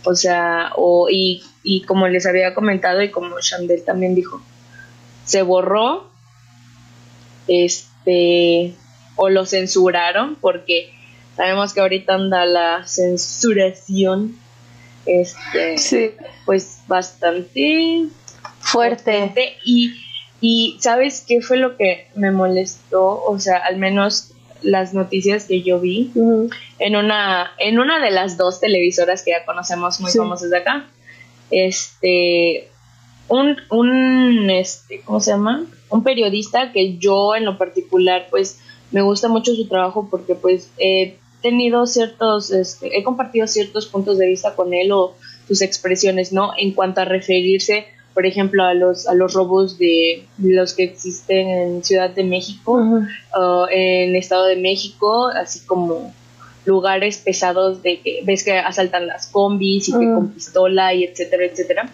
O 0.04 0.14
sea, 0.14 0.72
o, 0.76 1.08
y, 1.10 1.42
y 1.62 1.82
como 1.82 2.06
les 2.08 2.26
había 2.26 2.54
comentado 2.54 3.00
y 3.00 3.10
como 3.10 3.40
Chandel 3.40 3.82
también 3.82 4.14
dijo, 4.14 4.42
se 5.24 5.40
borró, 5.40 6.10
este, 7.48 8.74
o 9.16 9.30
lo 9.30 9.46
censuraron, 9.46 10.36
porque 10.36 10.92
Sabemos 11.36 11.72
que 11.72 11.80
ahorita 11.80 12.14
anda 12.14 12.46
la 12.46 12.86
censuración, 12.86 14.36
este, 15.04 16.16
pues 16.46 16.78
bastante 16.86 18.06
fuerte. 18.60 19.56
Y, 19.64 19.94
y 20.46 20.76
¿sabes 20.78 21.24
qué 21.26 21.40
fue 21.40 21.56
lo 21.56 21.78
que 21.78 22.06
me 22.16 22.30
molestó? 22.30 23.24
O 23.24 23.38
sea, 23.38 23.56
al 23.56 23.78
menos 23.78 24.32
las 24.60 24.92
noticias 24.92 25.46
que 25.46 25.62
yo 25.62 25.80
vi 25.80 26.12
en 26.78 26.96
una 26.96 27.52
en 27.58 27.78
una 27.78 27.98
de 28.04 28.10
las 28.10 28.36
dos 28.36 28.60
televisoras 28.60 29.22
que 29.22 29.30
ya 29.30 29.46
conocemos 29.46 30.00
muy 30.00 30.10
famosas 30.10 30.50
de 30.50 30.58
acá 30.58 30.86
este 31.50 32.68
un, 33.28 33.56
un 33.70 34.50
este 34.50 35.00
cómo 35.00 35.20
se 35.20 35.30
llama 35.30 35.64
un 35.88 36.02
periodista 36.02 36.72
que 36.72 36.98
yo 36.98 37.34
en 37.34 37.46
lo 37.46 37.56
particular 37.56 38.26
pues 38.30 38.58
me 38.90 39.00
gusta 39.00 39.28
mucho 39.28 39.54
su 39.54 39.66
trabajo 39.66 40.08
porque 40.10 40.34
pues 40.34 40.70
eh, 40.76 41.16
tenido 41.44 41.86
ciertos, 41.86 42.50
este, 42.50 42.98
he 42.98 43.02
compartido 43.02 43.46
ciertos 43.46 43.84
puntos 43.86 44.16
de 44.16 44.26
vista 44.26 44.54
con 44.54 44.72
él 44.72 44.92
o 44.92 45.14
sus 45.46 45.60
expresiones, 45.60 46.32
¿no? 46.32 46.52
En 46.56 46.72
cuanto 46.72 47.02
a 47.02 47.04
referirse, 47.04 47.84
por 48.14 48.26
ejemplo, 48.26 48.62
a 48.64 48.74
los, 48.74 49.08
a 49.08 49.14
los 49.14 49.34
robos 49.34 49.76
de 49.76 50.24
los 50.38 50.72
que 50.72 50.84
existen 50.84 51.48
en 51.48 51.84
Ciudad 51.84 52.10
de 52.10 52.22
México, 52.22 52.80
en 53.70 54.16
Estado 54.16 54.46
de 54.46 54.56
México, 54.56 55.26
así 55.28 55.60
como 55.66 56.14
lugares 56.64 57.18
pesados 57.18 57.82
de 57.82 58.00
que 58.00 58.22
ves 58.24 58.44
que 58.44 58.52
asaltan 58.52 59.06
las 59.08 59.26
combis 59.26 59.88
y 59.88 59.92
que 59.92 60.06
con 60.14 60.28
pistola 60.28 60.94
y 60.94 61.04
etcétera, 61.04 61.44
etcétera. 61.44 61.90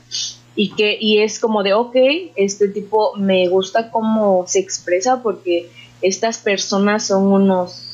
Y 0.55 0.75
que 0.75 0.97
y 1.01 1.21
es 1.21 1.39
como 1.39 1.63
de, 1.63 1.73
ok, 1.73 1.97
este 2.37 2.69
tipo 2.69 3.17
me 3.17 3.49
gusta 3.49 3.91
cómo 3.91 4.45
se 4.47 4.59
expresa 4.61 5.23
porque 5.23 5.71
estas 6.03 6.39
personas 6.39 7.07
son 7.07 7.27
unos 7.29 7.90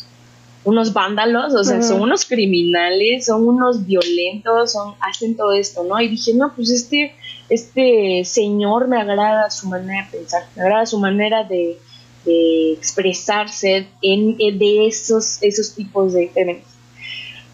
unos 0.67 0.93
vándalos, 0.93 1.55
o 1.55 1.63
sea, 1.63 1.81
son 1.81 2.01
unos 2.01 2.25
criminales, 2.25 3.27
son 3.27 3.47
unos 3.47 3.87
violentos, 3.87 4.73
son, 4.73 4.97
hacen 5.01 5.37
todo 5.37 5.53
esto, 5.53 5.85
¿no? 5.85 6.01
Y 6.01 6.09
dije, 6.09 6.35
no, 6.35 6.53
pues 6.57 6.71
este, 6.71 7.15
este 7.49 8.25
señor 8.25 8.89
me 8.89 9.01
agrada 9.01 9.49
su 9.49 9.69
manera 9.69 10.05
de 10.05 10.19
pensar, 10.19 10.43
me 10.57 10.63
agrada 10.63 10.85
su 10.85 10.99
manera 10.99 11.45
de, 11.45 11.79
expresarse 12.27 13.87
en, 14.03 14.37
de 14.37 14.89
esos, 14.89 15.41
esos 15.41 15.73
tipos 15.77 16.13
de 16.13 16.33
eventos. 16.35 16.73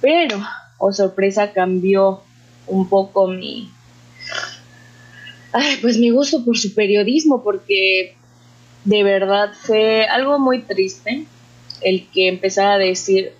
Pero, 0.01 0.41
oh 0.79 0.91
sorpresa, 0.95 1.53
cambió 1.53 2.23
un 2.67 2.89
poco 2.89 3.29
mi, 3.29 3.71
ay, 5.53 5.77
pues 5.83 5.99
mi 5.99 6.09
gusto 6.09 6.43
por 6.47 6.57
su 6.57 6.75
periodismo, 6.75 7.45
porque 7.45 8.17
de 8.87 9.03
verdad 9.03 9.53
fue 9.53 10.07
algo 10.07 10.39
muy 10.39 10.63
triste 10.63 11.27
el 11.85 12.09
que 12.09 12.29
empezara 12.29 12.75
a 12.75 12.79
decir 12.79 13.33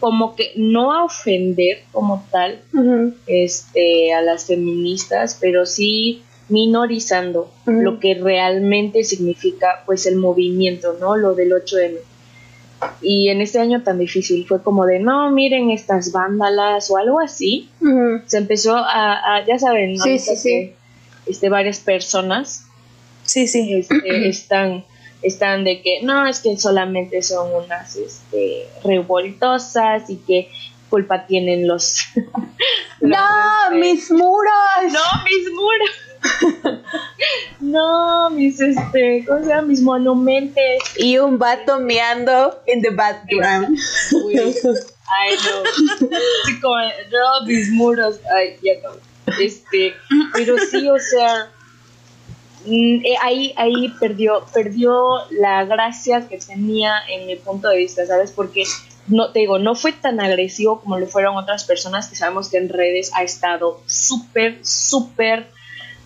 como 0.00 0.34
que 0.34 0.52
no 0.56 0.92
a 0.92 1.04
ofender 1.04 1.84
como 1.92 2.24
tal 2.30 2.60
este 3.26 4.12
a 4.12 4.20
las 4.20 4.46
feministas 4.46 5.38
pero 5.40 5.64
sí 5.66 6.22
minorizando 6.48 7.50
lo 7.66 8.00
que 8.00 8.14
realmente 8.14 9.04
significa 9.04 9.82
pues 9.86 10.06
el 10.06 10.16
movimiento 10.16 10.96
no 11.00 11.16
lo 11.16 11.34
del 11.34 11.52
8M 11.52 11.98
y 13.00 13.28
en 13.28 13.40
este 13.40 13.58
año 13.58 13.82
tan 13.82 13.98
difícil 13.98 14.46
fue 14.46 14.62
como 14.62 14.86
de 14.86 14.98
no 14.98 15.30
miren 15.30 15.70
estas 15.70 16.12
vándalas 16.12 16.90
o 16.90 16.96
algo 16.96 17.20
así. 17.20 17.68
Se 18.26 18.38
empezó 18.38 18.76
a, 18.76 19.44
ya 19.46 19.58
saben 19.58 19.94
¿no? 19.94 20.04
sí, 20.04 20.18
sí, 20.18 20.36
sí. 20.36 20.72
este 21.26 21.48
varias 21.48 21.80
personas 21.80 22.66
sí 23.22 23.46
sí. 23.46 23.74
este, 23.74 24.28
están 24.28 24.84
están 25.22 25.64
de 25.64 25.82
que 25.82 26.02
no, 26.02 26.26
es 26.26 26.40
que 26.40 26.56
solamente 26.56 27.22
son 27.22 27.54
unas 27.54 27.96
este, 27.96 28.66
revoltosas 28.84 30.10
y 30.10 30.16
que 30.16 30.48
culpa 30.88 31.26
tienen 31.26 31.66
los... 31.66 32.00
no, 33.00 33.16
este, 33.64 33.78
mis 33.78 34.10
muros. 34.10 34.92
No, 34.92 35.00
mis 35.24 35.50
muros. 35.54 36.82
no, 37.60 38.30
mis 38.30 38.60
este, 38.60 39.24
¿cómo 39.26 39.40
se 39.40 39.48
llama? 39.48 39.62
Mis 39.62 39.80
monumentos. 39.80 40.62
Y 40.96 41.18
un 41.18 41.38
vato 41.38 41.80
meando 41.80 42.60
in 42.66 42.82
the 42.82 42.90
background. 42.90 43.76
Ay, 45.20 45.36
no. 45.36 45.88
Sí, 46.46 46.60
como, 46.60 46.74
no, 46.76 47.46
mis 47.46 47.70
muros. 47.70 48.20
Ay, 48.34 48.58
ya 48.62 48.74
no. 48.82 48.96
Este, 49.40 49.94
pero 50.34 50.58
sí, 50.58 50.88
o 50.88 50.98
sea, 50.98 51.50
ahí, 53.22 53.52
ahí 53.56 53.92
perdió, 54.00 54.44
perdió 54.52 54.94
la 55.30 55.64
gracia 55.64 56.28
que 56.28 56.38
tenía 56.38 56.94
en 57.08 57.26
mi 57.26 57.36
punto 57.36 57.68
de 57.68 57.78
vista, 57.78 58.06
¿sabes? 58.06 58.32
Porque 58.32 58.64
no 59.08 59.32
te 59.32 59.40
digo, 59.40 59.58
no 59.58 59.74
fue 59.74 59.92
tan 59.92 60.20
agresivo 60.20 60.80
como 60.80 60.98
lo 60.98 61.06
fueron 61.06 61.36
otras 61.36 61.64
personas 61.64 62.08
que 62.08 62.16
sabemos 62.16 62.48
que 62.48 62.58
en 62.58 62.68
redes 62.68 63.10
ha 63.14 63.22
estado 63.22 63.80
súper, 63.86 64.64
súper 64.64 65.46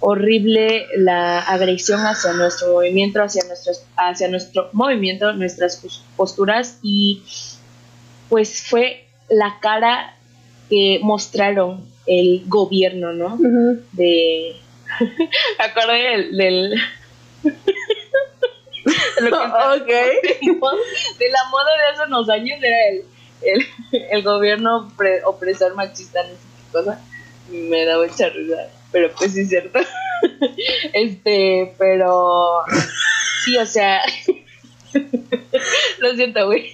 horrible 0.01 0.87
la 0.97 1.41
agresión 1.41 2.01
hacia 2.01 2.33
nuestro 2.33 2.73
movimiento, 2.73 3.23
hacia, 3.23 3.45
nuestros, 3.45 3.85
hacia 3.97 4.29
nuestro 4.29 4.69
movimiento, 4.73 5.33
nuestras 5.33 5.83
posturas 6.17 6.79
y 6.83 7.23
pues 8.29 8.63
fue 8.63 9.07
la 9.29 9.59
cara 9.61 10.15
que 10.69 11.01
mostraron 11.03 11.85
el 12.07 12.45
gobierno, 12.47 13.13
¿no? 13.13 13.39
De 13.93 14.57
me 15.59 15.65
acordé 15.65 15.99
del, 15.99 16.37
del 16.37 16.75
lo 19.21 19.75
okay. 19.75 20.11
de 21.19 21.29
la 21.29 21.45
moda 21.51 21.77
de 21.77 21.87
hace 21.93 22.03
unos 22.07 22.29
años 22.29 22.59
era 22.63 22.89
el, 22.89 23.05
el, 23.43 23.67
el 24.11 24.23
gobierno 24.23 24.93
opresor 25.25 25.75
machista 25.75 26.23
no 26.23 26.31
sé 26.31 26.37
qué 26.37 26.73
cosa 26.73 27.01
me 27.51 27.85
da 27.85 27.99
mucha 27.99 28.29
risa 28.29 28.69
pero 28.93 29.13
pues 29.13 29.33
sí 29.33 29.41
es 29.41 29.49
cierto 29.49 29.81
este, 30.93 31.75
pero 31.79 32.65
sí, 33.45 33.57
o 33.59 33.67
sea, 33.67 34.01
lo 36.01 36.15
siento, 36.15 36.47
güey. 36.47 36.71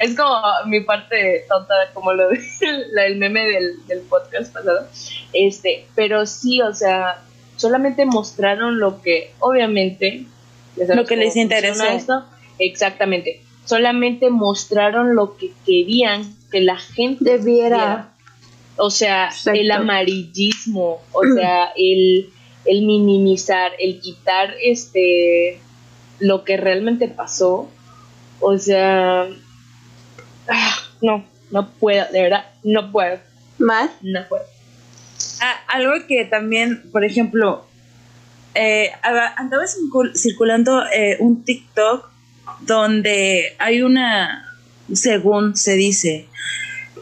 es 0.00 0.16
como 0.16 0.36
mi 0.66 0.80
parte 0.80 1.44
tonta, 1.48 1.74
como 1.92 2.12
lo 2.12 2.28
del 2.28 3.16
meme 3.16 3.46
del, 3.46 3.86
del 3.86 4.00
podcast 4.00 4.52
pasado. 4.52 4.86
Este, 5.32 5.86
pero 5.94 6.26
sí, 6.26 6.60
o 6.60 6.72
sea, 6.74 7.22
solamente 7.56 8.04
mostraron 8.04 8.78
lo 8.78 9.02
que, 9.02 9.32
obviamente, 9.40 10.26
lo 10.76 11.04
que 11.04 11.16
les 11.16 11.36
interesó. 11.36 11.84
Esto. 11.84 12.24
Exactamente. 12.58 13.40
Solamente 13.64 14.30
mostraron 14.30 15.14
lo 15.14 15.36
que 15.36 15.52
querían 15.64 16.34
que 16.50 16.60
la 16.60 16.76
gente 16.76 17.38
debiera. 17.38 18.10
O 18.76 18.90
sea, 18.90 19.30
el 19.46 19.70
amarillismo, 19.70 21.00
o 21.12 21.22
sea, 21.34 21.72
el, 21.76 22.30
el 22.64 22.82
minimizar, 22.84 23.72
el 23.78 24.00
quitar 24.00 24.54
este 24.60 25.60
lo 26.18 26.44
que 26.44 26.56
realmente 26.56 27.08
pasó. 27.08 27.70
O 28.40 28.58
sea, 28.58 29.28
ah, 30.48 30.76
no, 31.00 31.24
no 31.50 31.70
puedo, 31.70 32.04
de 32.12 32.22
verdad, 32.22 32.44
no 32.62 32.90
puedo. 32.92 33.18
¿Más? 33.58 33.90
No 34.02 34.20
puedo. 34.28 34.44
Ah, 35.40 35.54
algo 35.68 35.92
que 36.06 36.24
también, 36.24 36.90
por 36.90 37.04
ejemplo, 37.04 37.66
eh, 38.54 38.90
andaba 39.36 39.64
circulando 40.14 40.82
eh, 40.92 41.16
un 41.20 41.44
TikTok 41.44 42.08
donde 42.60 43.54
hay 43.58 43.82
una, 43.82 44.56
según 44.92 45.56
se 45.56 45.74
dice, 45.74 46.28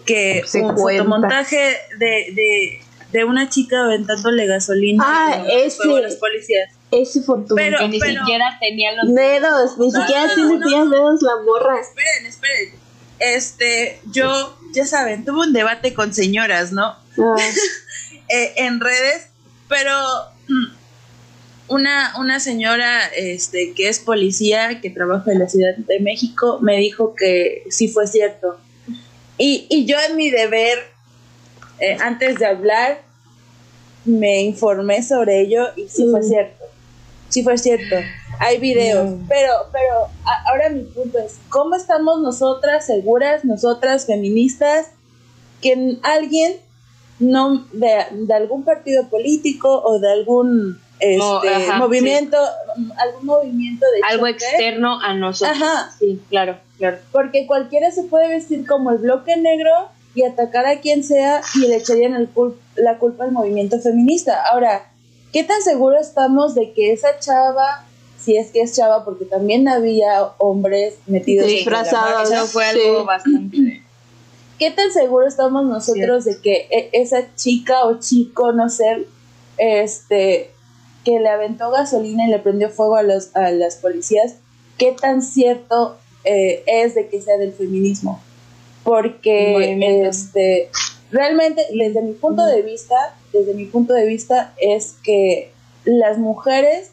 que 0.06 0.42
un 0.54 0.76
fotomontaje 0.76 1.76
de, 1.98 2.80
de, 3.12 3.24
una 3.24 3.48
chica 3.48 3.84
aventándole 3.84 4.46
gasolina 4.46 5.04
ah, 5.06 5.44
ese, 5.52 5.82
a 5.82 6.00
los 6.00 6.16
policías. 6.16 6.70
Ese 6.92 7.22
fotomontaje. 7.22 7.70
Pero, 7.70 7.88
ni 7.88 8.00
siquiera 8.00 8.58
tenía 8.60 8.92
los 8.92 9.14
dedos, 9.14 9.78
ni 9.78 9.90
siquiera 9.90 10.34
tiene 10.34 10.58
dedos 10.58 11.22
la 11.22 11.42
morra. 11.44 11.80
Esperen, 11.80 12.26
esperen. 12.26 12.74
Este, 13.18 14.00
yo, 14.12 14.56
ya 14.74 14.84
saben, 14.84 15.24
tuve 15.24 15.46
un 15.46 15.52
debate 15.52 15.94
con 15.94 16.12
señoras, 16.12 16.72
¿no? 16.72 16.96
Ah. 17.18 17.36
Eh, 18.28 18.64
en 18.64 18.80
redes, 18.80 19.26
pero 19.68 19.92
mm, 20.48 20.72
una, 21.68 22.14
una 22.18 22.40
señora 22.40 23.06
este, 23.14 23.74
que 23.74 23.88
es 23.88 23.98
policía, 23.98 24.80
que 24.80 24.88
trabaja 24.88 25.32
en 25.32 25.40
la 25.40 25.48
Ciudad 25.48 25.76
de 25.76 26.00
México, 26.00 26.58
me 26.62 26.78
dijo 26.78 27.14
que 27.14 27.64
sí 27.68 27.88
fue 27.88 28.06
cierto. 28.06 28.58
Y, 29.36 29.66
y 29.68 29.84
yo 29.84 29.96
en 30.08 30.16
mi 30.16 30.30
deber, 30.30 30.78
eh, 31.78 31.98
antes 32.00 32.38
de 32.38 32.46
hablar, 32.46 33.02
me 34.04 34.42
informé 34.42 35.02
sobre 35.02 35.42
ello 35.42 35.68
y 35.76 35.88
sí 35.88 36.06
fue 36.10 36.20
mm. 36.20 36.24
cierto. 36.24 36.61
Sí 37.32 37.42
fue 37.42 37.56
cierto. 37.56 37.96
Hay 38.40 38.58
videos. 38.58 39.18
Pero, 39.26 39.52
pero 39.72 40.08
ahora 40.46 40.68
mi 40.68 40.82
punto 40.82 41.18
es, 41.18 41.38
¿cómo 41.48 41.74
estamos 41.76 42.20
nosotras 42.20 42.84
seguras, 42.86 43.42
nosotras 43.44 44.04
feministas, 44.04 44.90
que 45.62 45.96
alguien 46.02 46.56
no 47.18 47.64
de, 47.72 48.04
de 48.10 48.34
algún 48.34 48.64
partido 48.64 49.08
político 49.08 49.82
o 49.82 49.98
de 49.98 50.12
algún 50.12 50.78
este, 51.00 51.72
movimiento, 51.78 52.36
algún 52.98 53.26
movimiento 53.26 53.86
de 53.86 54.00
algo 54.08 54.26
externo 54.26 55.00
a 55.00 55.14
nosotros. 55.14 55.56
Ajá. 55.56 55.90
Sí, 55.98 56.20
claro, 56.28 56.58
claro. 56.76 56.98
Porque 57.12 57.46
cualquiera 57.46 57.90
se 57.90 58.04
puede 58.04 58.28
vestir 58.28 58.66
como 58.66 58.90
el 58.90 58.98
bloque 58.98 59.36
negro 59.38 59.70
y 60.14 60.24
atacar 60.24 60.66
a 60.66 60.80
quien 60.80 61.02
sea 61.02 61.40
y 61.54 61.66
le 61.66 61.76
echarían 61.76 62.14
el 62.14 62.28
la 62.76 62.98
culpa 62.98 63.24
al 63.24 63.32
movimiento 63.32 63.80
feminista. 63.80 64.44
Ahora, 64.52 64.91
¿qué 65.32 65.44
tan 65.44 65.62
seguro 65.62 65.98
estamos 65.98 66.54
de 66.54 66.72
que 66.72 66.92
esa 66.92 67.18
chava, 67.18 67.86
si 68.18 68.36
es 68.36 68.50
que 68.50 68.60
es 68.62 68.76
chava, 68.76 69.04
porque 69.04 69.24
también 69.24 69.66
había 69.68 70.32
hombres 70.38 70.94
metidos 71.06 71.46
disfrazados, 71.46 72.30
eso 72.30 72.46
fue 72.46 72.66
algo 72.66 73.04
bastante 73.04 73.82
¿Qué 74.58 74.70
tan 74.70 74.92
seguro 74.92 75.26
estamos 75.26 75.64
nosotros 75.64 76.24
de 76.24 76.40
que 76.40 76.68
e, 76.70 76.90
esa 76.92 77.34
chica 77.34 77.84
o 77.84 77.98
chico, 77.98 78.52
no 78.52 78.68
sé, 78.68 79.08
este, 79.58 80.52
que 81.04 81.18
le 81.18 81.28
aventó 81.28 81.72
gasolina 81.72 82.28
y 82.28 82.30
le 82.30 82.38
prendió 82.38 82.70
fuego 82.70 82.94
a, 82.94 83.02
los, 83.02 83.34
a 83.34 83.50
las 83.50 83.74
policías, 83.74 84.36
qué 84.78 84.92
tan 84.92 85.20
cierto 85.20 85.96
eh, 86.22 86.62
es 86.66 86.94
de 86.94 87.08
que 87.08 87.20
sea 87.20 87.38
del 87.38 87.52
feminismo? 87.52 88.22
Porque 88.84 90.06
este, 90.06 90.70
realmente, 91.10 91.66
desde 91.72 92.02
mi 92.02 92.12
punto 92.12 92.44
de 92.44 92.62
vista, 92.62 93.16
desde 93.32 93.54
mi 93.54 93.66
punto 93.66 93.94
de 93.94 94.06
vista, 94.06 94.54
es 94.58 94.96
que 95.02 95.50
las 95.84 96.18
mujeres 96.18 96.92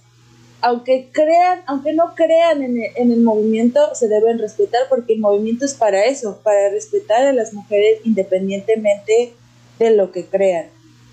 aunque 0.62 1.10
crean, 1.12 1.62
aunque 1.68 1.94
no 1.94 2.16
crean 2.16 2.62
en 2.62 3.12
el, 3.12 3.22
movimiento, 3.22 3.80
se 3.96 4.08
deben 4.08 4.40
respetar 4.40 4.82
porque 4.90 5.14
el 5.14 5.20
movimiento 5.20 5.66
es 5.66 5.74
para 5.74 6.04
eso, 6.06 6.40
para 6.44 6.70
respetar 6.70 7.26
a 7.26 7.34
las 7.34 7.54
mujeres 7.54 8.00
independientemente 8.04 9.34
de 9.80 9.92
lo 9.92 10.12
que 10.12 10.26
crean. 10.26 10.68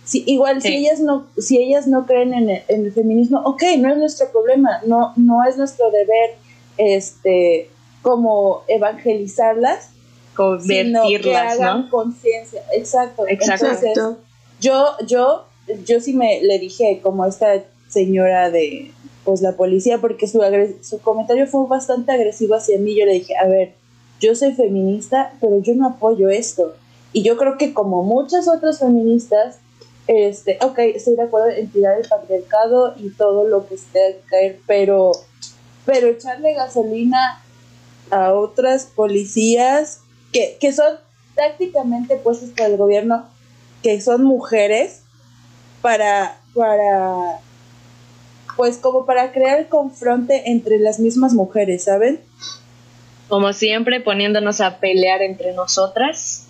Si, 0.04 0.22
igual 0.26 0.62
si 0.62 0.74
ellas 0.74 1.00
no, 1.00 1.26
si 1.36 1.58
ellas 1.58 1.86
no 1.86 2.06
creen 2.06 2.32
en 2.34 2.62
el, 2.68 2.92
feminismo, 2.92 3.40
ok, 3.44 3.62
no 3.78 3.90
es 3.90 3.98
nuestro 3.98 4.30
problema, 4.30 4.80
no, 4.86 5.12
no 5.16 5.44
es 5.44 5.56
nuestro 5.56 5.90
deber 5.90 6.30
este 6.76 7.70
como 8.02 8.62
evangelizarlas, 8.68 9.90
convertirlas, 10.36 11.06
sino 11.08 11.22
que 11.22 11.36
hagan 11.36 11.88
conciencia. 11.88 12.62
Exacto. 12.72 13.26
Exacto. 13.26 13.66
Entonces, 13.66 14.16
yo, 14.60 14.86
yo, 15.06 15.44
yo 15.84 16.00
sí 16.00 16.12
me 16.12 16.40
le 16.42 16.58
dije 16.58 17.00
como 17.02 17.24
esta 17.26 17.64
señora 17.88 18.50
de 18.50 18.90
pues 19.24 19.42
la 19.42 19.52
policía 19.52 19.98
porque 19.98 20.28
su, 20.28 20.40
su 20.82 21.00
comentario 21.00 21.46
fue 21.46 21.66
bastante 21.66 22.12
agresivo 22.12 22.54
hacia 22.54 22.78
mí. 22.78 22.96
Yo 22.96 23.04
le 23.06 23.14
dije, 23.14 23.36
a 23.36 23.46
ver, 23.46 23.74
yo 24.20 24.34
soy 24.34 24.52
feminista, 24.52 25.32
pero 25.40 25.58
yo 25.58 25.74
no 25.74 25.88
apoyo 25.88 26.30
esto. 26.30 26.74
Y 27.12 27.22
yo 27.22 27.36
creo 27.36 27.58
que 27.58 27.74
como 27.74 28.04
muchas 28.04 28.46
otras 28.48 28.78
feministas, 28.78 29.58
este, 30.06 30.58
ok, 30.62 30.78
estoy 30.78 31.16
de 31.16 31.22
acuerdo 31.22 31.48
en 31.48 31.68
tirar 31.70 31.98
el 31.98 32.08
patriarcado 32.08 32.94
y 32.96 33.10
todo 33.10 33.48
lo 33.48 33.66
que 33.66 33.74
esté 33.74 33.98
a 34.06 34.28
caer, 34.28 34.60
pero, 34.66 35.12
pero 35.84 36.06
echarle 36.06 36.54
gasolina 36.54 37.42
a 38.10 38.32
otras 38.32 38.86
policías 38.86 40.02
que, 40.32 40.56
que 40.60 40.72
son 40.72 40.94
tácticamente 41.34 42.16
puestas 42.16 42.50
por 42.50 42.66
el 42.66 42.76
gobierno, 42.76 43.26
que 43.82 44.00
son 44.00 44.24
mujeres, 44.24 45.02
para, 45.82 46.40
para 46.54 47.38
pues 48.56 48.78
como 48.78 49.06
para 49.06 49.32
crear 49.32 49.60
el 49.60 49.68
confronte 49.68 50.50
entre 50.50 50.78
las 50.78 50.98
mismas 50.98 51.34
mujeres, 51.34 51.84
¿saben? 51.84 52.20
Como 53.28 53.52
siempre, 53.52 54.00
poniéndonos 54.00 54.60
a 54.60 54.78
pelear 54.78 55.22
entre 55.22 55.52
nosotras. 55.52 56.48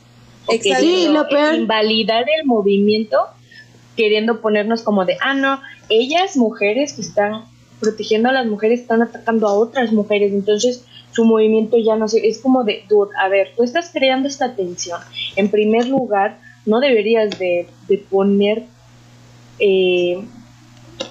Sí, 0.49 1.09
lo 1.11 1.29
peor. 1.29 1.55
Invalidar 1.55 2.24
el 2.39 2.47
movimiento, 2.47 3.18
queriendo 3.97 4.41
ponernos 4.41 4.83
como 4.83 5.05
de, 5.05 5.16
ah, 5.20 5.35
no, 5.35 5.61
ellas 5.89 6.37
mujeres 6.37 6.93
que 6.93 7.03
están 7.03 7.45
protegiendo 7.81 8.29
a 8.29 8.33
las 8.33 8.47
mujeres 8.47 8.81
están 8.81 9.03
atacando 9.03 9.49
a 9.49 9.53
otras 9.53 9.93
mujeres, 9.93 10.33
entonces 10.33 10.85
su 11.12 11.24
movimiento 11.24 11.77
ya 11.77 11.97
no 11.97 12.09
sé, 12.09 12.27
es 12.27 12.39
como 12.39 12.64
de, 12.64 12.85
dude, 12.89 13.11
a 13.18 13.29
ver, 13.29 13.49
tú 13.57 13.64
estás 13.64 13.91
creando 13.93 14.29
esta 14.29 14.55
tensión. 14.55 15.01
En 15.35 15.51
primer 15.51 15.89
lugar, 15.89 16.39
no 16.67 16.81
deberías 16.81 17.39
de, 17.39 17.69
de 17.89 17.99
poner 17.99 18.64
eh, 19.59 20.23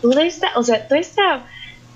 toda 0.02 0.24
esta, 0.24 0.50
o 0.56 0.64
sea, 0.64 0.88
toda 0.88 1.00
esta, 1.00 1.46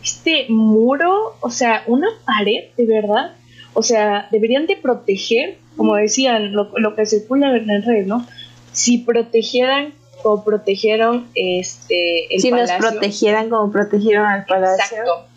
este 0.03 0.45
muro, 0.49 1.35
o 1.41 1.49
sea, 1.49 1.83
una 1.87 2.07
pared, 2.25 2.69
de 2.77 2.85
verdad, 2.85 3.33
o 3.73 3.83
sea, 3.83 4.27
deberían 4.31 4.65
de 4.65 4.77
proteger, 4.77 5.57
como 5.77 5.95
decían, 5.95 6.53
lo, 6.53 6.71
lo 6.77 6.95
que 6.95 7.05
circula 7.05 7.55
en 7.55 7.69
el 7.69 7.83
red, 7.83 8.05
¿no? 8.05 8.25
Si 8.71 8.99
protegieran 8.99 9.93
como 10.21 10.43
protegieron 10.43 11.29
este 11.33 12.33
el 12.35 12.41
si 12.41 12.51
nos 12.51 12.69
protegieran 12.73 13.49
como 13.49 13.71
protegieron 13.71 14.25
al 14.25 14.43
palacio 14.43 14.97
exacto 14.97 15.29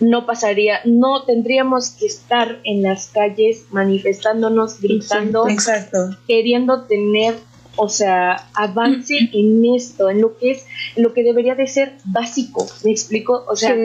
no 0.00 0.26
pasaría 0.26 0.80
no 0.84 1.22
tendríamos 1.24 1.90
que 1.90 2.06
estar 2.06 2.58
en 2.64 2.82
las 2.82 3.06
calles 3.08 3.66
manifestándonos 3.70 4.80
gritando 4.80 5.48
exacto. 5.48 6.16
queriendo 6.26 6.82
tener 6.82 7.36
o 7.80 7.88
sea, 7.88 8.48
avance 8.54 9.14
en 9.32 9.64
esto, 9.76 10.10
en 10.10 10.20
lo 10.20 10.36
que 10.36 10.50
es, 10.50 10.66
lo 10.96 11.14
que 11.14 11.22
debería 11.22 11.54
de 11.54 11.68
ser 11.68 11.92
básico, 12.04 12.66
¿me 12.84 12.90
explico? 12.90 13.44
O 13.46 13.54
sea, 13.54 13.76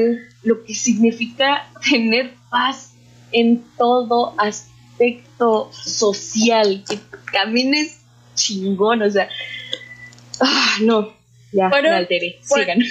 lo 0.41 0.63
que 0.63 0.73
significa 0.73 1.69
tener 1.89 2.33
paz 2.49 2.93
en 3.31 3.63
todo 3.77 4.33
aspecto 4.39 5.69
social, 5.71 6.83
que 6.89 6.97
camines 7.31 7.99
chingón, 8.33 9.03
o 9.03 9.11
sea, 9.11 9.29
ah, 10.41 10.77
no, 10.81 11.13
ya, 11.51 11.69
me 11.69 11.89
alteré, 11.89 12.39
sigan. 12.41 12.79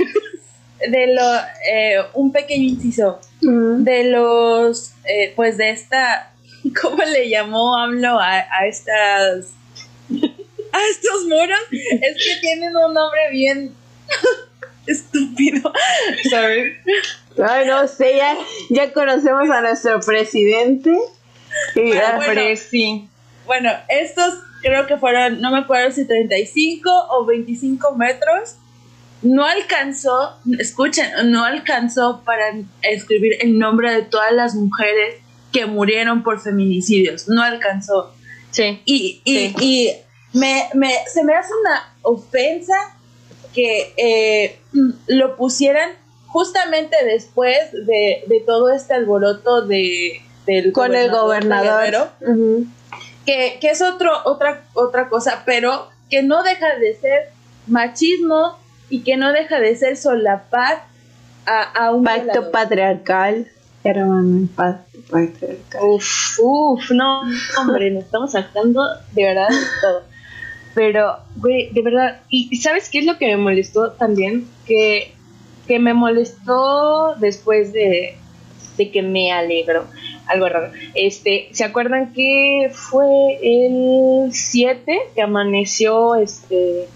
De 0.88 1.14
lo, 1.14 1.36
eh, 1.72 2.02
un 2.14 2.32
pequeño 2.32 2.64
inciso, 2.64 3.20
de 3.40 4.02
los, 4.02 4.90
eh, 5.04 5.32
pues 5.36 5.56
de 5.56 5.70
esta, 5.70 6.32
¿cómo 6.82 7.04
le 7.04 7.28
llamó 7.28 7.76
AMLO 7.76 8.18
a, 8.18 8.44
a 8.50 8.66
estas 8.66 9.52
a 10.72 10.78
estos 10.90 11.26
moros 11.28 11.60
es 11.70 12.24
que 12.24 12.40
tienen 12.40 12.76
un 12.76 12.94
nombre 12.94 13.20
bien. 13.30 13.74
estúpido. 14.86 15.72
¿Sabes? 16.30 16.76
Ay, 17.42 17.66
no 17.66 17.86
sé, 17.88 18.16
ya, 18.16 18.36
ya 18.70 18.92
conocemos 18.92 19.48
a 19.50 19.60
nuestro 19.60 20.00
presidente. 20.00 20.90
Y 21.74 21.92
ah, 21.92 22.16
bueno, 22.16 22.42
bueno, 23.46 23.70
estos 23.88 24.34
creo 24.62 24.86
que 24.86 24.96
fueron, 24.96 25.40
no 25.40 25.50
me 25.50 25.58
acuerdo 25.58 25.90
si 25.92 26.06
35 26.06 26.90
o 27.10 27.24
25 27.26 27.94
metros. 27.96 28.56
No 29.22 29.44
alcanzó, 29.44 30.36
escuchen, 30.58 31.08
no 31.30 31.44
alcanzó 31.44 32.22
para 32.24 32.54
escribir 32.82 33.36
el 33.40 33.56
nombre 33.56 33.92
de 33.92 34.02
todas 34.02 34.32
las 34.32 34.56
mujeres 34.56 35.16
que 35.52 35.66
murieron 35.66 36.24
por 36.24 36.40
feminicidios. 36.40 37.28
No 37.28 37.42
alcanzó. 37.42 38.12
Sí. 38.50 38.82
Y, 38.84 39.20
y, 39.24 39.92
me, 40.32 40.68
me, 40.74 40.92
se 41.06 41.24
me 41.24 41.34
hace 41.34 41.52
una 41.60 41.92
ofensa 42.02 42.74
que 43.52 43.92
eh, 43.96 44.58
lo 45.06 45.36
pusieran 45.36 45.90
justamente 46.26 46.96
después 47.04 47.58
de, 47.72 48.24
de, 48.26 48.42
todo 48.46 48.70
este 48.70 48.94
alboroto 48.94 49.66
de, 49.66 50.22
del 50.46 50.72
con 50.72 50.94
el 50.94 51.10
gobernador. 51.10 52.10
que, 53.26 53.58
que, 53.60 53.70
es 53.70 53.82
otro, 53.82 54.10
otra, 54.24 54.64
otra 54.72 55.08
cosa, 55.08 55.42
pero 55.44 55.88
que 56.08 56.22
no 56.22 56.42
deja 56.42 56.76
de 56.76 56.94
ser 56.94 57.28
machismo 57.66 58.58
y 58.88 59.02
que 59.02 59.16
no 59.16 59.32
deja 59.32 59.60
de 59.60 59.76
ser 59.76 59.96
solapar 59.96 60.84
a, 61.44 61.62
a 61.62 61.90
un 61.92 62.04
pacto 62.04 62.50
patriarcal. 62.50 63.48
Hermano, 63.84 64.48
pacto 64.56 64.98
patriarcal. 65.10 65.82
Uf, 65.82 66.38
uf, 66.40 66.90
no, 66.92 67.22
hombre, 67.58 67.90
nos 67.90 68.04
estamos 68.04 68.32
sacando 68.32 68.82
de 69.12 69.24
verdad 69.24 69.48
de 69.48 69.56
todo. 69.80 70.11
Pero, 70.74 71.18
güey, 71.36 71.70
de 71.70 71.82
verdad, 71.82 72.20
y 72.28 72.56
¿sabes 72.56 72.88
qué 72.88 73.00
es 73.00 73.06
lo 73.06 73.18
que 73.18 73.26
me 73.26 73.36
molestó 73.36 73.92
también? 73.92 74.46
Que, 74.66 75.12
que 75.66 75.78
me 75.78 75.94
molestó 75.94 77.14
después 77.16 77.72
de, 77.72 78.16
de 78.76 78.90
que 78.90 79.02
me 79.02 79.32
alegro. 79.32 79.86
Algo 80.26 80.48
raro. 80.48 80.72
Este, 80.94 81.48
¿se 81.52 81.64
acuerdan 81.64 82.12
que 82.12 82.70
fue 82.72 83.38
el 83.42 84.32
7 84.32 84.98
que 85.14 85.22
amaneció 85.22 86.14
este 86.14 86.88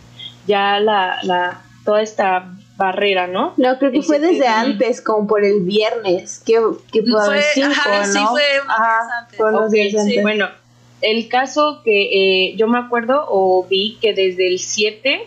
ya 0.47 0.79
la, 0.79 1.19
la 1.23 1.63
toda 1.85 2.03
esta 2.03 2.53
barrera, 2.77 3.27
¿no? 3.27 3.55
No, 3.57 3.79
creo 3.79 3.91
que 3.91 4.03
fue 4.03 4.19
desde 4.19 4.47
antes, 4.47 5.01
como 5.01 5.27
por 5.27 5.45
el 5.45 5.61
viernes, 5.61 6.43
que, 6.45 6.61
que 6.93 7.03
fue, 7.03 7.43
cinco, 7.55 7.69
ajá, 7.71 8.07
¿no? 8.07 8.13
Sí, 8.13 8.19
fue 8.31 8.43
ajá, 8.69 9.01
antes. 9.21 10.23
Bueno, 10.23 10.49
el 11.03 11.29
caso 11.29 11.83
que 11.85 12.49
eh, 12.51 12.57
yo 12.57 12.69
me 12.69 12.79
acuerdo 12.79 13.25
o 13.29 13.67
vi 13.69 13.99
que 14.01 14.15
desde 14.15 14.49
el 14.49 14.59
7, 14.59 15.21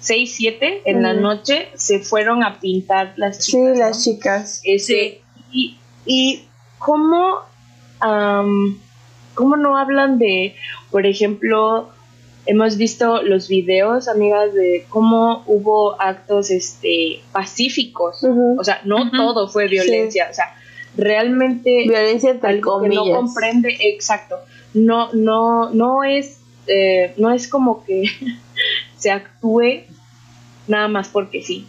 6, 0.00 0.34
7 0.34 0.82
en 0.86 1.02
la 1.02 1.12
noche 1.12 1.68
se 1.74 2.00
fueron 2.00 2.42
a 2.42 2.60
pintar 2.60 3.14
las 3.16 3.38
chicas. 3.38 3.72
Sí, 3.72 3.78
las 3.78 4.04
chicas. 4.04 4.60
Ese, 4.64 5.20
y, 5.52 5.76
y 6.06 6.44
cómo, 6.78 7.40
cómo 9.34 9.56
no 9.56 9.76
hablan 9.76 10.18
de, 10.18 10.56
por 10.90 11.06
ejemplo, 11.06 11.90
hemos 12.46 12.76
visto 12.76 13.22
los 13.22 13.48
videos, 13.48 14.08
amigas, 14.08 14.54
de 14.54 14.86
cómo 14.88 15.44
hubo 15.46 16.00
actos 16.00 16.50
este 16.50 17.20
pacíficos. 17.32 18.24
O 18.58 18.64
sea, 18.64 18.80
no 18.84 19.10
todo 19.10 19.46
fue 19.48 19.68
violencia. 19.68 20.28
O 20.30 20.34
sea, 20.34 20.56
realmente 20.96 21.84
violencia 21.86 22.40
tal 22.40 22.56
que 22.56 22.88
no 22.88 23.04
comprende 23.04 23.76
exacto 23.80 24.36
no, 24.74 25.12
no, 25.12 25.70
no 25.70 26.04
es, 26.04 26.40
eh, 26.66 27.14
no 27.16 27.32
es 27.32 27.48
como 27.48 27.84
que 27.84 28.04
se 28.98 29.10
actúe 29.10 29.84
nada 30.68 30.88
más 30.88 31.08
porque 31.08 31.42
sí, 31.42 31.66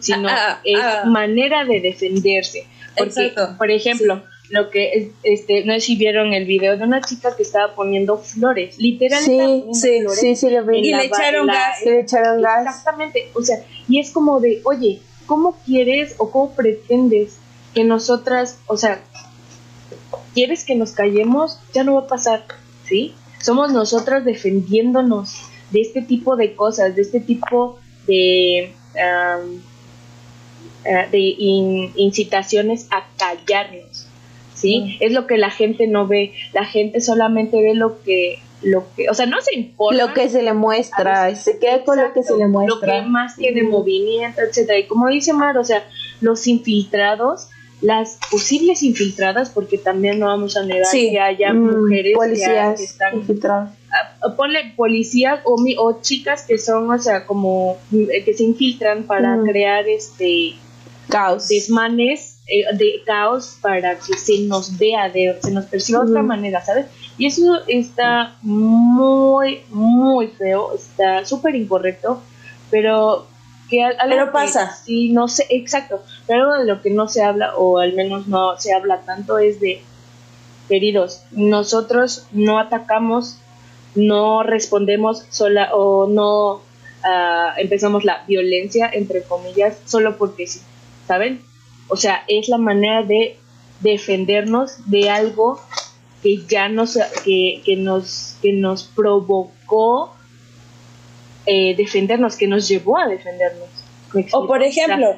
sino 0.00 0.28
ah, 0.28 0.34
ah, 0.36 0.60
es 0.64 0.80
ah. 0.80 1.04
manera 1.06 1.64
de 1.64 1.80
defenderse. 1.80 2.66
Porque, 2.96 3.34
por 3.58 3.70
ejemplo, 3.70 4.22
lo 4.48 4.70
que 4.70 5.12
este, 5.22 5.64
no 5.64 5.74
sé 5.74 5.80
si 5.80 5.96
vieron 5.96 6.32
el 6.32 6.46
video 6.46 6.76
de 6.76 6.84
una 6.84 7.00
chica 7.00 7.36
que 7.36 7.42
estaba 7.42 7.74
poniendo 7.74 8.16
flores, 8.18 8.78
literalmente. 8.78 9.74
Sí, 9.74 10.00
sí, 10.14 10.36
sí, 10.36 10.50
lo 10.50 10.64
vi. 10.64 10.78
Y 10.78 10.94
le 10.94 11.06
echaron 11.06 11.46
gas. 11.46 11.82
le 11.84 12.00
echaron 12.00 12.40
gas. 12.40 12.66
Exactamente, 12.66 13.30
o 13.34 13.42
sea, 13.42 13.58
y 13.88 13.98
es 13.98 14.10
como 14.10 14.40
de, 14.40 14.60
oye, 14.64 15.00
¿cómo 15.26 15.58
quieres 15.66 16.14
o 16.18 16.30
cómo 16.30 16.52
pretendes 16.52 17.36
que 17.74 17.84
nosotras, 17.84 18.58
o 18.66 18.76
sea, 18.76 19.02
quieres 20.36 20.64
que 20.66 20.74
nos 20.74 20.92
callemos, 20.92 21.58
ya 21.72 21.82
no 21.82 21.94
va 21.94 22.00
a 22.00 22.06
pasar, 22.06 22.44
¿sí? 22.84 23.14
Somos 23.40 23.72
nosotras 23.72 24.22
defendiéndonos 24.22 25.34
de 25.70 25.80
este 25.80 26.02
tipo 26.02 26.36
de 26.36 26.54
cosas, 26.54 26.94
de 26.94 27.00
este 27.00 27.20
tipo 27.20 27.78
de, 28.06 28.74
eh, 28.94 29.58
de 31.10 31.18
incitaciones 31.96 32.86
a 32.90 33.06
callarnos, 33.16 34.06
¿sí? 34.54 34.98
Es 35.00 35.12
lo 35.12 35.26
que 35.26 35.38
la 35.38 35.48
gente 35.48 35.86
no 35.86 36.06
ve, 36.06 36.34
la 36.52 36.66
gente 36.66 37.00
solamente 37.00 37.62
ve 37.62 37.74
lo 37.74 38.02
que 38.02 38.40
lo 38.62 38.84
que, 38.94 39.08
o 39.08 39.14
sea, 39.14 39.26
no 39.26 39.40
se 39.40 39.54
importa. 39.54 40.06
Lo 40.06 40.12
que 40.12 40.28
se 40.28 40.42
le 40.42 40.52
muestra, 40.52 41.34
se 41.34 41.58
queda 41.58 41.82
con 41.84 41.98
lo 41.98 42.12
que 42.12 42.22
se 42.22 42.36
le 42.36 42.46
muestra. 42.46 42.98
Lo 42.98 43.02
que 43.02 43.08
más 43.08 43.36
tiene 43.36 43.62
movimiento, 43.62 44.42
etcétera. 44.42 44.78
Y 44.78 44.86
como 44.86 45.08
dice 45.08 45.32
Mar, 45.32 45.56
o 45.56 45.64
sea, 45.64 45.84
los 46.20 46.46
infiltrados 46.46 47.48
las 47.80 48.18
posibles 48.30 48.82
infiltradas, 48.82 49.50
porque 49.50 49.76
también 49.78 50.18
no 50.18 50.26
vamos 50.26 50.56
a 50.56 50.64
negar 50.64 50.90
que 50.90 51.20
haya 51.20 51.52
mm, 51.52 51.82
mujeres 51.82 52.14
policías 52.14 52.78
que, 52.78 52.84
están 52.84 53.16
infiltradas. 53.16 53.72
Ponle 54.36 54.72
policías 54.76 55.40
o, 55.44 55.56
o 55.78 56.00
chicas 56.00 56.44
que 56.46 56.58
son, 56.58 56.90
o 56.90 56.98
sea, 56.98 57.26
como 57.26 57.76
eh, 57.92 58.24
que 58.24 58.34
se 58.34 58.44
infiltran 58.44 59.04
para 59.04 59.36
mm. 59.36 59.44
crear 59.44 59.88
este 59.88 60.54
caos, 61.08 61.48
desmanes 61.48 62.38
eh, 62.46 62.76
de 62.76 63.02
caos 63.04 63.58
para 63.60 63.96
que 63.96 64.16
se 64.16 64.40
nos 64.40 64.78
vea, 64.78 65.08
de, 65.08 65.36
se 65.42 65.50
nos 65.50 65.66
perciba 65.66 66.00
de 66.00 66.10
otra 66.10 66.22
mm. 66.22 66.26
manera, 66.26 66.64
¿sabes? 66.64 66.86
Y 67.18 67.26
eso 67.26 67.60
está 67.66 68.36
muy, 68.42 69.60
muy 69.70 70.28
feo, 70.28 70.74
está 70.74 71.24
súper 71.24 71.54
incorrecto, 71.54 72.22
pero 72.70 73.26
que 73.68 73.84
pero 74.08 74.32
pasa. 74.32 74.72
sí, 74.72 75.10
no 75.10 75.28
sé, 75.28 75.46
exacto, 75.50 76.02
pero 76.26 76.44
algo 76.44 76.54
de 76.54 76.64
lo 76.66 76.82
que 76.82 76.90
no 76.90 77.08
se 77.08 77.22
habla, 77.22 77.56
o 77.56 77.78
al 77.78 77.94
menos 77.94 78.26
no 78.28 78.58
se 78.58 78.72
habla 78.74 79.00
tanto, 79.02 79.38
es 79.38 79.60
de, 79.60 79.82
queridos, 80.68 81.22
nosotros 81.32 82.26
no 82.32 82.58
atacamos, 82.58 83.38
no 83.94 84.42
respondemos 84.42 85.24
sola 85.30 85.74
o 85.74 86.06
no 86.06 86.62
ah, 87.02 87.54
empezamos 87.56 88.04
la 88.04 88.24
violencia, 88.26 88.90
entre 88.92 89.22
comillas, 89.22 89.78
solo 89.86 90.16
porque 90.16 90.46
sí, 90.46 90.60
¿saben? 91.06 91.40
O 91.88 91.96
sea, 91.96 92.24
es 92.28 92.48
la 92.48 92.58
manera 92.58 93.02
de 93.02 93.38
defendernos 93.80 94.90
de 94.90 95.10
algo 95.10 95.60
que 96.22 96.38
ya 96.48 96.68
nos, 96.68 96.98
que, 97.24 97.62
que 97.64 97.76
nos, 97.76 98.36
que 98.42 98.52
nos 98.52 98.84
provocó 98.84 100.15
eh, 101.46 101.74
defendernos, 101.76 102.36
que 102.36 102.46
nos 102.46 102.68
llevó 102.68 102.98
a 102.98 103.06
defendernos. 103.06 103.68
O 104.32 104.46
por 104.46 104.62
ejemplo, 104.62 105.16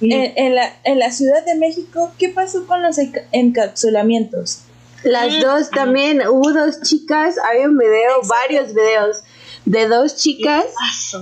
en, 0.00 0.54
la, 0.54 0.72
en 0.84 0.98
la 0.98 1.10
Ciudad 1.10 1.44
de 1.44 1.56
México, 1.56 2.12
¿qué 2.18 2.28
pasó 2.28 2.66
con 2.66 2.82
los 2.82 2.96
encapsulamientos? 3.32 4.60
Las 5.02 5.34
mm. 5.34 5.40
dos 5.40 5.70
también, 5.70 6.26
hubo 6.26 6.52
dos 6.52 6.80
chicas, 6.80 7.36
hay 7.38 7.64
un 7.64 7.76
video, 7.76 8.22
varios 8.26 8.74
videos 8.74 9.22
de 9.66 9.88
dos 9.88 10.16
chicas 10.16 10.64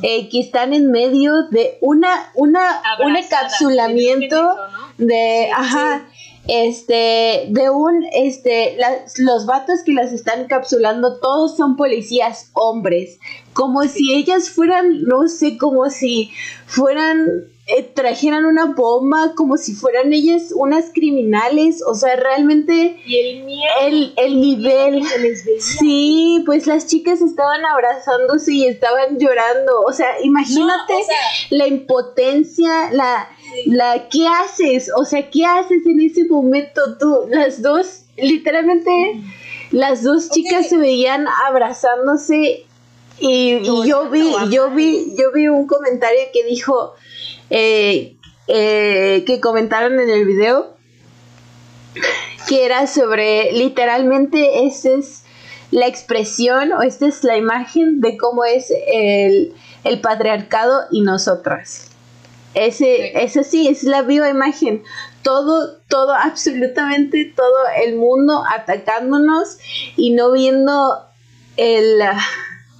eh, 0.03 0.28
que 0.28 0.41
están 0.41 0.72
en 0.72 0.91
medio 0.91 1.49
de 1.51 1.78
una, 1.80 2.30
una, 2.35 2.83
un 3.05 3.16
encapsulamiento 3.16 4.57
de, 4.99 5.51
ajá, 5.53 6.07
este, 6.49 7.47
de 7.51 7.70
un, 7.70 8.05
este, 8.12 8.76
los 9.18 9.47
vatos 9.47 9.80
que 9.84 9.93
las 9.93 10.12
están 10.12 10.40
encapsulando, 10.40 11.20
todos 11.20 11.57
son 11.57 11.76
policías 11.76 12.51
hombres, 12.55 13.18
como 13.53 13.82
si 13.84 14.12
ellas 14.14 14.51
fueran, 14.51 15.03
no 15.03 15.28
sé, 15.28 15.57
como 15.57 15.88
si 15.88 16.32
fueran, 16.66 17.18
eh, 17.66 17.84
trajeran 17.95 18.45
una 18.45 18.74
bomba, 18.74 19.34
como 19.36 19.57
si 19.57 19.72
fueran 19.74 20.12
ellas 20.12 20.53
unas 20.57 20.90
criminales, 20.93 21.80
o 21.86 21.95
sea, 21.95 22.16
realmente 22.16 23.01
y 23.07 23.16
el, 23.18 23.45
miedo, 23.45 23.72
el, 23.82 24.14
el 24.16 24.40
nivel, 24.40 25.03
sí, 25.61 26.43
pues 26.45 26.66
las 26.66 26.88
chicas 26.88 27.20
estaban 27.20 27.64
abrazándose 27.64 28.53
y 28.53 28.66
estaban 28.66 29.16
llorando, 29.18 29.82
o 29.86 29.93
sea, 29.93 30.20
imagínate 30.22 30.95
la 31.51 31.68
impotencia, 31.68 32.90
la, 32.90 33.28
la, 33.66 34.09
¿qué 34.09 34.26
haces? 34.26 34.90
O 34.96 35.05
sea, 35.05 35.30
¿qué 35.30 35.44
haces 35.44 35.86
en 35.86 36.00
ese 36.00 36.24
momento 36.24 36.80
tú? 36.98 37.26
Las 37.28 37.62
dos, 37.62 38.05
literalmente, 38.16 38.90
las 39.70 40.03
dos 40.03 40.30
chicas 40.30 40.68
se 40.68 40.76
veían 40.76 41.26
abrazándose 41.46 42.64
y, 43.18 43.61
yo 43.62 44.11
vi, 44.11 44.32
yo 44.50 44.70
vi, 44.70 45.14
yo 45.16 45.32
vi 45.32 45.48
un 45.48 45.66
comentario 45.66 46.20
que 46.32 46.44
dijo 46.44 46.94
eh, 47.50 48.16
eh, 48.48 49.22
que 49.26 49.40
comentaron 49.40 50.00
en 50.00 50.11
el 50.11 50.24
video 50.24 50.74
que 52.48 52.64
era 52.64 52.86
sobre 52.86 53.53
literalmente 53.53 54.66
esa 54.66 54.90
es 54.90 55.22
la 55.70 55.86
expresión 55.86 56.72
o 56.72 56.82
esta 56.82 57.07
es 57.07 57.22
la 57.22 57.36
imagen 57.36 58.00
de 58.00 58.16
cómo 58.16 58.44
es 58.44 58.72
el, 58.88 59.55
el 59.84 60.00
patriarcado 60.00 60.82
y 60.90 61.03
nosotras. 61.03 61.91
Ese, 62.55 63.44
sí, 63.44 63.68
es 63.68 63.84
la 63.84 64.03
viva 64.03 64.28
imagen. 64.28 64.82
Todo, 65.22 65.78
todo, 65.88 66.14
absolutamente 66.14 67.32
todo 67.36 67.64
el 67.84 67.96
mundo 67.96 68.44
atacándonos 68.50 69.59
y 69.96 70.11
no 70.11 70.32
viendo 70.32 71.07
el, 71.57 72.00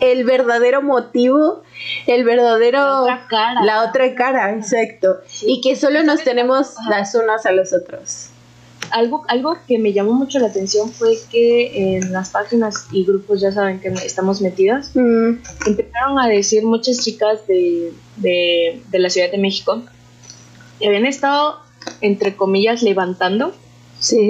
el 0.00 0.24
verdadero 0.24 0.82
motivo, 0.82 1.62
el 2.06 2.24
verdadero... 2.24 2.78
La 2.78 3.00
otra 3.00 3.26
cara. 3.28 3.64
La 3.64 3.88
otra 3.88 4.14
cara, 4.14 4.52
exacto. 4.52 5.20
Y 5.42 5.60
que 5.60 5.76
solo 5.76 6.02
nos 6.02 6.22
tenemos 6.24 6.74
las 6.88 7.14
unas 7.14 7.46
a 7.46 7.52
los 7.52 7.72
otros. 7.72 8.31
Algo, 8.93 9.24
algo 9.28 9.57
que 9.66 9.78
me 9.78 9.93
llamó 9.93 10.12
mucho 10.12 10.38
la 10.38 10.49
atención 10.49 10.90
fue 10.90 11.18
que 11.30 11.97
en 11.97 12.12
las 12.12 12.30
páginas 12.30 12.86
y 12.93 13.05
grupos, 13.05 13.40
ya 13.40 13.53
saben 13.53 13.80
que 13.80 13.88
estamos 13.88 14.40
metidas, 14.40 14.95
mm. 14.95 15.38
empezaron 15.66 16.18
a 16.18 16.28
decir 16.28 16.64
muchas 16.64 17.03
chicas 17.03 17.47
de, 17.47 17.93
de, 18.16 18.82
de 18.88 18.99
la 18.99 19.11
Ciudad 19.11 19.30
de 19.30 19.38
México 19.38 19.82
que 20.78 20.88
habían 20.88 21.07
estado, 21.07 21.61
entre 22.01 22.36
comillas, 22.36 22.82
levantando 22.82 23.55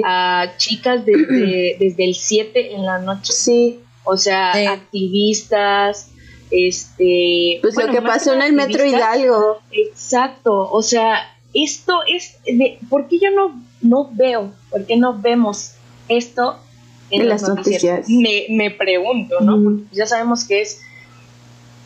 a 0.05 0.53
chicas 0.57 1.05
desde 1.05 2.03
el 2.03 2.15
7 2.15 2.75
en 2.75 2.85
la 2.85 2.99
noche. 2.99 3.33
Sí. 3.33 3.79
O 4.05 4.17
sea, 4.17 4.51
activistas, 4.71 6.09
este... 6.51 7.59
Pues 7.61 7.75
lo 7.75 7.91
que 7.91 8.01
pasó 8.01 8.33
en 8.33 8.41
el 8.41 8.53
Metro 8.53 8.85
Hidalgo. 8.85 9.59
Exacto, 9.71 10.69
o 10.69 10.81
sea, 10.81 11.35
esto 11.53 12.01
es... 12.07 12.37
De, 12.45 12.79
¿Por 12.89 13.07
qué 13.07 13.19
yo 13.19 13.31
no, 13.31 13.61
no 13.81 14.09
veo, 14.13 14.51
por 14.69 14.85
qué 14.85 14.97
no 14.97 15.19
vemos 15.19 15.73
esto 16.07 16.57
en, 17.09 17.29
las, 17.29 17.47
noticias? 17.47 18.09
Me, 18.09 18.45
me, 18.49 18.71
pregunto, 18.71 19.39
¿no? 19.41 19.81
ya 19.91 20.05
sabemos 20.05 20.45
que 20.45 20.61
es 20.61 20.81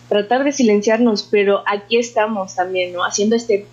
tratar 0.10 0.44
de 0.44 0.52
silenciarnos, 0.52 1.24
pero 1.24 1.64
aquí 1.66 1.98
estamos 1.98 2.56
también, 2.56 2.94
¿no? 2.94 3.04
Haciendo 3.04 3.36
este 3.36 3.66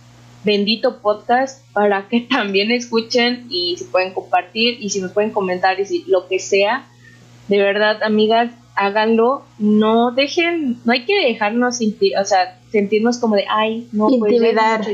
bendito 0.44 1.00
podcast 1.00 1.64
para 1.72 2.08
que 2.08 2.20
también 2.30 2.70
escuchen 2.70 3.46
y 3.48 3.76
si 3.76 3.84
pueden 3.84 4.12
compartir 4.12 4.78
y 4.80 4.90
si 4.90 5.00
nos 5.00 5.12
pueden 5.12 5.30
comentar 5.30 5.78
y 5.80 5.86
si 5.86 6.04
lo 6.06 6.26
que 6.28 6.38
sea 6.38 6.88
de 7.48 7.58
verdad, 7.58 8.02
amigas, 8.02 8.50
háganlo. 8.74 9.44
No 9.58 10.12
dejen, 10.12 10.80
no 10.84 10.92
hay 10.92 11.04
que 11.04 11.14
dejarnos 11.14 11.78
sentir, 11.78 12.16
o 12.18 12.24
sea, 12.24 12.58
sentirnos 12.70 13.18
como 13.18 13.36
de, 13.36 13.44
ay, 13.48 13.88
no, 13.92 14.08
pues 14.18 14.34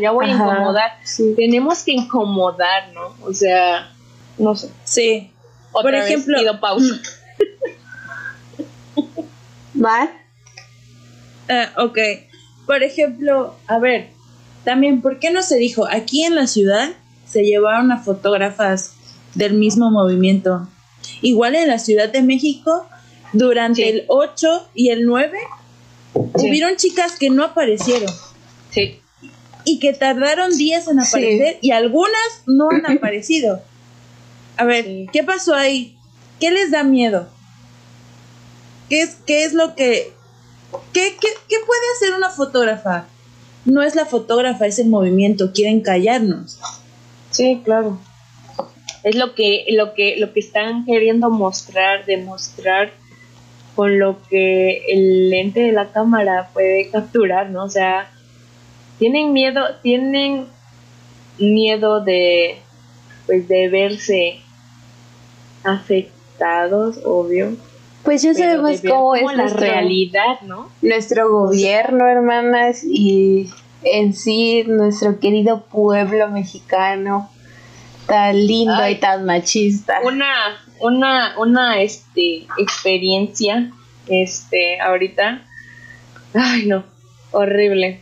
ya, 0.01 0.11
voy 0.11 0.27
a 0.27 0.31
incomodar. 0.31 0.91
Tenemos 1.37 1.83
que 1.83 1.93
incomodar, 1.93 2.93
¿no? 2.93 3.15
O 3.23 3.33
sea, 3.33 3.93
no 4.39 4.55
sé. 4.55 4.71
Sí. 4.85 5.31
Por 5.73 5.95
ejemplo, 5.95 6.39
pido 6.39 6.61
pausa. 6.61 7.01
¿Va? 9.83 10.11
Uh, 11.49 11.85
ok. 11.87 11.99
Por 12.67 12.83
ejemplo, 12.83 13.55
a 13.67 13.79
ver, 13.79 14.11
también, 14.65 15.01
¿por 15.01 15.19
qué 15.19 15.31
no 15.31 15.43
se 15.43 15.57
dijo? 15.57 15.87
Aquí 15.91 16.25
en 16.25 16.35
la 16.35 16.47
ciudad 16.47 16.91
se 17.25 17.45
llevaron 17.45 17.93
a 17.93 17.99
fotógrafas 17.99 18.95
del 19.35 19.55
mismo 19.55 19.91
movimiento. 19.91 20.69
Igual 21.23 21.55
en 21.55 21.69
la 21.69 21.79
Ciudad 21.79 22.09
de 22.11 22.23
México, 22.23 22.87
durante 23.33 23.89
el 23.89 24.05
8 24.09 24.69
y 24.75 24.91
el 24.91 25.07
9, 25.07 25.39
hubieron 26.15 26.77
chicas 26.77 27.17
que 27.19 27.31
no 27.31 27.45
aparecieron. 27.45 28.13
Sí. 28.71 29.01
Y 29.65 29.79
que 29.79 29.93
tardaron 29.93 30.57
días 30.57 30.89
en 30.89 31.01
aparecer 31.01 31.59
y 31.61 31.71
algunas 31.71 32.43
no 32.47 32.69
han 32.71 32.87
aparecido. 32.99 33.63
A 34.57 34.65
ver, 34.65 35.07
¿qué 35.13 35.23
pasó 35.23 35.55
ahí? 35.55 35.97
¿Qué 36.39 36.51
les 36.51 36.71
da 36.71 36.83
miedo? 36.83 37.29
¿Qué 38.89 39.03
es, 39.03 39.17
qué 39.27 39.45
es 39.45 39.53
lo 39.53 39.75
que... 39.75 40.13
¿Qué, 40.93 41.17
qué, 41.21 41.29
qué 41.49 41.57
puede 41.67 41.81
hacer 41.97 42.15
una 42.17 42.31
fotógrafa? 42.31 43.07
No 43.65 43.83
es 43.83 43.95
la 43.95 44.07
fotógrafa, 44.07 44.67
es 44.67 44.79
el 44.79 44.89
movimiento. 44.89 45.53
Quieren 45.53 45.81
callarnos. 45.81 46.59
Sí, 47.31 47.61
claro 47.65 47.99
es 49.03 49.15
lo 49.15 49.35
que, 49.35 49.67
lo 49.71 49.95
que, 49.95 50.17
lo 50.19 50.33
que 50.33 50.41
están 50.41 50.85
queriendo 50.85 51.31
mostrar, 51.31 52.05
demostrar 52.05 52.93
con 53.81 53.99
lo 53.99 54.19
que 54.29 54.83
el 54.89 55.31
lente 55.31 55.61
de 55.61 55.73
la 55.73 55.91
cámara 55.91 56.51
puede 56.53 56.91
capturar, 56.91 57.49
¿no? 57.49 57.65
O 57.65 57.71
sea, 57.71 58.11
tienen 58.99 59.33
miedo, 59.33 59.63
tienen 59.83 60.49
miedo 61.39 62.05
de 62.05 62.59
pues 63.25 63.49
de 63.49 63.71
verse 63.71 64.41
afectados, 65.65 67.01
obvio. 67.07 67.57
Pues 68.03 68.21
ya 68.21 68.35
sabemos 68.35 68.83
cómo 68.87 69.15
es 69.15 69.35
la 69.35 69.47
realidad, 69.47 70.43
¿no? 70.43 70.69
Nuestro 70.83 71.31
gobierno, 71.33 72.07
hermanas, 72.07 72.85
y 72.85 73.49
en 73.83 74.13
sí 74.13 74.65
nuestro 74.67 75.21
querido 75.21 75.63
pueblo 75.63 76.29
mexicano 76.29 77.31
tan 78.11 78.45
lindo 78.45 78.89
y 78.89 78.97
tan 78.97 79.25
machista. 79.25 80.01
Una, 80.03 80.61
una, 80.81 81.39
una 81.39 81.81
este, 81.81 82.49
experiencia, 82.59 83.71
este, 84.09 84.81
ahorita. 84.81 85.47
Ay, 86.35 86.67
no, 86.67 86.85
horrible. 87.31 88.01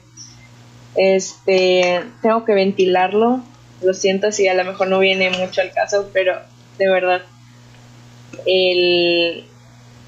Este, 0.97 2.03
tengo 2.23 2.47
que 2.47 2.55
ventilarlo. 2.55 3.43
Lo 3.83 3.93
siento 3.93 4.33
si 4.33 4.49
a 4.49 4.55
lo 4.55 4.65
mejor 4.65 4.89
no 4.89 4.99
viene 4.99 5.31
mucho 5.31 5.61
al 5.61 5.73
caso, 5.73 6.09
pero 6.15 6.41
de 6.79 6.91
verdad. 6.91 7.23
El, 8.47 9.45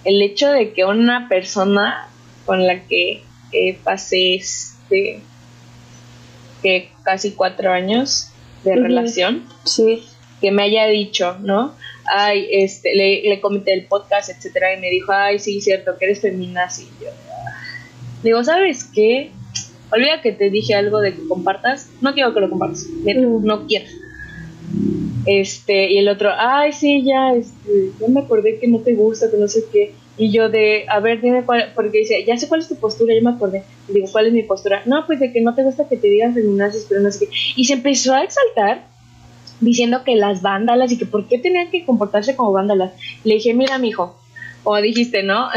el 0.04 0.22
hecho 0.22 0.50
de 0.50 0.72
que 0.72 0.86
una 0.86 1.28
persona 1.28 2.08
con 2.46 2.66
la 2.66 2.80
que 2.86 3.22
pasé 3.84 4.36
este, 4.36 5.20
que 6.62 6.90
casi 7.02 7.32
cuatro 7.32 7.70
años 7.70 8.29
de 8.64 8.76
relación. 8.76 9.44
Sí. 9.64 10.02
Que 10.40 10.50
me 10.50 10.62
haya 10.62 10.86
dicho, 10.86 11.36
¿no? 11.40 11.74
Ay, 12.06 12.46
este, 12.50 12.94
le, 12.94 13.22
le 13.22 13.40
comenté 13.40 13.74
el 13.74 13.84
podcast, 13.86 14.30
etcétera, 14.30 14.74
y 14.74 14.80
me 14.80 14.90
dijo, 14.90 15.12
ay, 15.12 15.38
sí, 15.38 15.60
cierto, 15.60 15.98
que 15.98 16.06
eres 16.06 16.20
feminazi. 16.20 16.84
Y 16.84 17.04
yo, 17.04 17.10
digo, 18.22 18.42
¿sabes 18.42 18.84
qué? 18.84 19.30
Olvida 19.92 20.22
que 20.22 20.32
te 20.32 20.50
dije 20.50 20.74
algo 20.74 21.00
de 21.00 21.14
que 21.14 21.26
compartas. 21.28 21.90
No 22.00 22.14
quiero 22.14 22.32
que 22.32 22.40
lo 22.40 22.48
compartas. 22.48 22.86
Mm. 22.86 23.44
No 23.44 23.66
quiero. 23.66 23.86
Este, 25.26 25.92
y 25.92 25.98
el 25.98 26.08
otro, 26.08 26.30
ay, 26.36 26.72
sí, 26.72 27.04
ya, 27.04 27.34
este, 27.34 27.90
ya 28.00 28.08
me 28.08 28.20
acordé 28.20 28.58
que 28.58 28.68
no 28.68 28.78
te 28.80 28.94
gusta, 28.94 29.30
que 29.30 29.36
no 29.36 29.48
sé 29.48 29.64
qué. 29.70 29.94
Y 30.20 30.30
yo 30.30 30.50
de, 30.50 30.84
a 30.86 31.00
ver, 31.00 31.22
dime 31.22 31.46
cuál, 31.46 31.72
porque 31.74 32.00
dice, 32.00 32.22
ya 32.26 32.36
sé 32.36 32.46
cuál 32.46 32.60
es 32.60 32.68
tu 32.68 32.76
postura, 32.76 33.14
yo 33.14 33.22
me 33.22 33.30
acordé. 33.30 33.64
Y 33.88 33.94
digo, 33.94 34.06
¿cuál 34.12 34.26
es 34.26 34.34
mi 34.34 34.42
postura? 34.42 34.82
No, 34.84 35.06
pues 35.06 35.18
de 35.18 35.32
que 35.32 35.40
no 35.40 35.54
te 35.54 35.62
gusta 35.62 35.88
que 35.88 35.96
te 35.96 36.08
digan 36.08 36.34
feminazis, 36.34 36.84
pero 36.86 37.00
no 37.00 37.10
sé 37.10 37.26
qué. 37.26 37.34
Y 37.56 37.64
se 37.64 37.72
empezó 37.72 38.12
a 38.12 38.22
exaltar 38.22 38.84
diciendo 39.60 40.04
que 40.04 40.16
las 40.16 40.42
vándalas 40.42 40.92
y 40.92 40.98
que 40.98 41.06
por 41.06 41.26
qué 41.26 41.38
tenían 41.38 41.70
que 41.70 41.86
comportarse 41.86 42.36
como 42.36 42.52
vándalas. 42.52 42.92
Le 43.24 43.36
dije, 43.36 43.54
mira, 43.54 43.78
mijo, 43.78 44.20
como 44.62 44.76
dijiste, 44.82 45.22
¿no? 45.22 45.48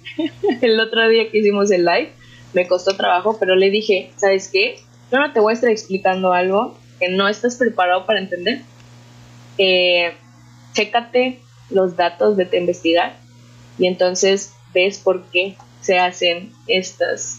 el 0.62 0.80
otro 0.80 1.10
día 1.10 1.30
que 1.30 1.40
hicimos 1.40 1.70
el 1.70 1.84
live, 1.84 2.08
me 2.54 2.66
costó 2.66 2.96
trabajo, 2.96 3.36
pero 3.38 3.54
le 3.54 3.68
dije, 3.68 4.12
¿sabes 4.16 4.48
qué? 4.50 4.76
Yo 5.12 5.18
no 5.18 5.30
te 5.34 5.40
voy 5.40 5.50
a 5.50 5.56
estar 5.56 5.68
explicando 5.68 6.32
algo 6.32 6.74
que 6.98 7.10
no 7.10 7.28
estás 7.28 7.56
preparado 7.56 8.06
para 8.06 8.20
entender. 8.20 8.62
Eh, 9.58 10.14
chécate 10.72 11.38
los 11.68 11.96
datos 11.96 12.38
de 12.38 12.46
te 12.46 12.56
investigar 12.56 13.25
y 13.78 13.86
entonces 13.86 14.54
ves 14.74 14.98
por 14.98 15.24
qué 15.30 15.56
se 15.80 15.98
hacen 15.98 16.52
estas, 16.66 17.38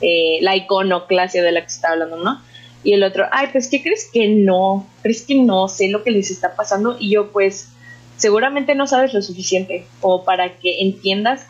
eh, 0.00 0.38
la 0.40 0.56
iconoclasia 0.56 1.42
de 1.42 1.52
la 1.52 1.62
que 1.62 1.68
se 1.68 1.76
está 1.76 1.92
hablando, 1.92 2.16
¿no? 2.16 2.40
Y 2.82 2.92
el 2.92 3.02
otro, 3.02 3.26
ay, 3.30 3.48
pues, 3.50 3.68
¿qué 3.68 3.82
crees 3.82 4.10
que 4.12 4.28
no? 4.28 4.86
¿Crees 5.02 5.22
que 5.22 5.36
no 5.36 5.68
sé 5.68 5.88
lo 5.88 6.02
que 6.02 6.10
les 6.10 6.30
está 6.30 6.54
pasando? 6.54 6.96
Y 6.98 7.10
yo, 7.10 7.32
pues, 7.32 7.68
seguramente 8.16 8.74
no 8.74 8.86
sabes 8.86 9.14
lo 9.14 9.22
suficiente 9.22 9.86
o 10.00 10.24
para 10.24 10.58
que 10.58 10.82
entiendas 10.82 11.46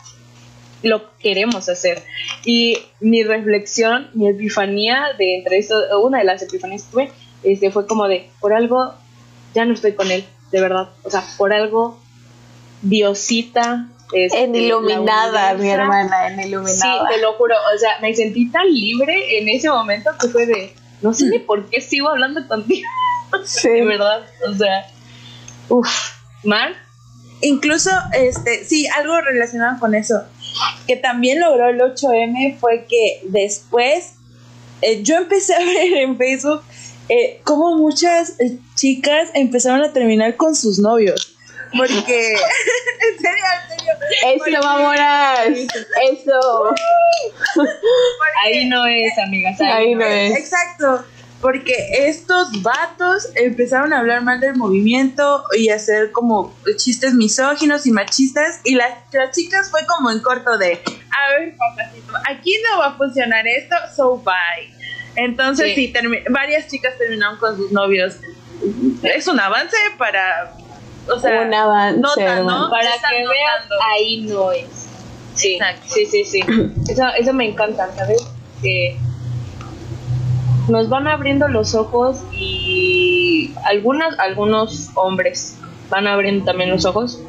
lo 0.81 1.01
que 1.01 1.29
queremos 1.29 1.67
hacer. 1.67 2.01
Y 2.45 2.77
mi 2.99 3.23
reflexión, 3.23 4.09
mi 4.13 4.29
epifanía 4.29 5.07
de 5.17 5.37
entre 5.37 5.57
esto, 5.57 5.75
una 6.01 6.19
de 6.19 6.25
las 6.25 6.41
epifanías 6.41 6.83
que 6.83 6.91
tuve, 6.91 7.11
este, 7.43 7.71
fue 7.71 7.85
como 7.85 8.07
de, 8.07 8.29
por 8.39 8.53
algo, 8.53 8.93
ya 9.53 9.65
no 9.65 9.73
estoy 9.73 9.93
con 9.93 10.11
él, 10.11 10.23
de 10.51 10.61
verdad. 10.61 10.89
O 11.03 11.09
sea, 11.09 11.23
por 11.37 11.53
algo, 11.53 11.99
Diosita 12.81 13.89
este, 14.13 14.43
en 14.43 14.55
iluminada, 14.55 15.53
mi 15.55 15.69
hermana, 15.69 16.27
en 16.27 16.39
iluminada. 16.39 16.75
Sí, 16.75 17.15
te 17.15 17.21
lo 17.21 17.33
juro, 17.33 17.55
o 17.73 17.77
sea, 17.77 17.99
me 18.01 18.13
sentí 18.13 18.49
tan 18.51 18.71
libre 18.71 19.39
en 19.39 19.49
ese 19.49 19.69
momento 19.69 20.11
que 20.19 20.27
fue 20.27 20.45
de, 20.45 20.73
no 21.01 21.13
sé 21.13 21.25
ni 21.25 21.39
por 21.39 21.69
qué 21.69 21.81
sigo 21.81 22.09
hablando 22.09 22.47
contigo. 22.47 22.87
Sí. 23.45 23.69
de 23.73 23.85
verdad, 23.85 24.25
o 24.47 24.53
sea, 24.53 24.87
uff, 25.69 26.11
Mar. 26.43 26.73
Incluso, 27.41 27.91
este, 28.13 28.63
sí, 28.63 28.87
algo 28.87 29.19
relacionado 29.21 29.79
con 29.79 29.93
eso, 29.93 30.23
que 30.87 30.95
también 30.95 31.39
logró 31.39 31.69
el 31.69 31.79
8M 31.79 32.57
fue 32.57 32.85
que 32.87 33.21
después 33.25 34.15
eh, 34.81 35.03
yo 35.03 35.17
empecé 35.17 35.53
a 35.53 35.59
ver 35.59 35.93
en 35.93 36.17
Facebook 36.17 36.61
eh, 37.07 37.39
como 37.43 37.77
muchas 37.77 38.39
eh, 38.39 38.57
chicas 38.75 39.29
empezaron 39.33 39.81
a 39.83 39.93
terminar 39.93 40.35
con 40.37 40.55
sus 40.55 40.79
novios. 40.79 41.24
Porque, 41.77 42.33
en 42.33 43.19
serio, 43.19 43.45
en 43.61 44.39
serio. 44.39 44.55
Eso, 44.57 44.67
mamonas. 44.67 45.47
Eso. 46.11 46.73
ahí 48.43 48.67
no 48.67 48.85
es, 48.85 49.17
amigas. 49.17 49.59
Ahí, 49.61 49.95
no 49.95 50.05
es. 50.05 50.37
Exacto. 50.37 51.05
porque 51.41 51.75
estos 52.07 52.63
vatos 52.63 53.29
empezaron 53.35 53.93
a 53.93 53.99
hablar 53.99 54.23
mal 54.23 54.39
del 54.39 54.55
movimiento 54.55 55.43
y 55.55 55.69
hacer 55.69 56.11
como 56.11 56.55
chistes 56.77 57.13
misóginos 57.13 57.85
y 57.85 57.91
machistas 57.91 58.61
y 58.63 58.75
las, 58.75 58.93
chicas 59.31 59.69
fue 59.69 59.85
como 59.85 60.09
en 60.09 60.21
corto 60.21 60.57
de, 60.57 60.73
a 60.73 61.39
ver 61.39 61.55
papacito, 61.55 62.13
aquí 62.29 62.57
no 62.71 62.79
va 62.79 62.87
a 62.87 62.97
funcionar 62.97 63.45
esto, 63.47 63.75
so 63.95 64.17
bye. 64.17 64.73
Entonces 65.17 65.75
sí, 65.75 65.93
varias 66.29 66.67
chicas 66.67 66.97
terminaron 66.97 67.37
con 67.37 67.55
sus 67.55 67.71
novios. 67.71 68.15
Es 69.03 69.27
un 69.27 69.39
avance 69.39 69.77
para... 69.97 70.55
O 71.07 71.19
sea, 71.19 71.41
un 71.41 71.53
avance, 71.53 72.25
¿no? 72.43 72.69
Para 72.69 72.91
que 73.09 73.17
vean, 73.17 73.63
ahí 73.93 74.21
no 74.21 74.51
es. 74.51 74.87
Sí, 75.35 75.59
sí, 75.85 76.05
sí, 76.05 76.23
sí. 76.23 76.39
Eso, 76.89 77.03
eso 77.17 77.33
me 77.33 77.49
encanta, 77.49 77.93
¿sabes? 77.95 78.25
Que 78.61 78.97
nos 80.69 80.89
van 80.89 81.07
abriendo 81.07 81.47
los 81.47 81.75
ojos 81.75 82.17
y 82.31 83.53
algunas, 83.65 84.17
algunos 84.19 84.89
hombres 84.95 85.57
van 85.89 86.07
abriendo 86.07 86.45
también 86.45 86.69
los 86.69 86.85
ojos, 86.85 87.21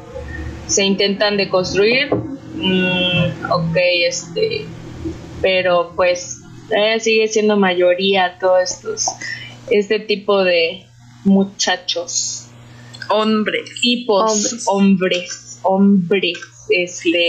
se 0.67 0.83
intentan 0.83 1.37
deconstruir, 1.37 2.13
mm, 2.13 3.51
ok, 3.51 3.77
este, 4.07 4.65
pero 5.41 5.93
pues 5.95 6.41
eh, 6.71 6.99
sigue 6.99 7.27
siendo 7.27 7.57
mayoría 7.57 8.37
todos 8.39 8.71
estos, 8.71 9.05
este 9.69 9.99
tipo 9.99 10.43
de 10.43 10.85
muchachos, 11.23 12.46
hombres, 13.09 13.69
tipos, 13.81 14.67
hombres, 14.67 15.59
hombres, 15.63 16.37
este, 16.69 17.27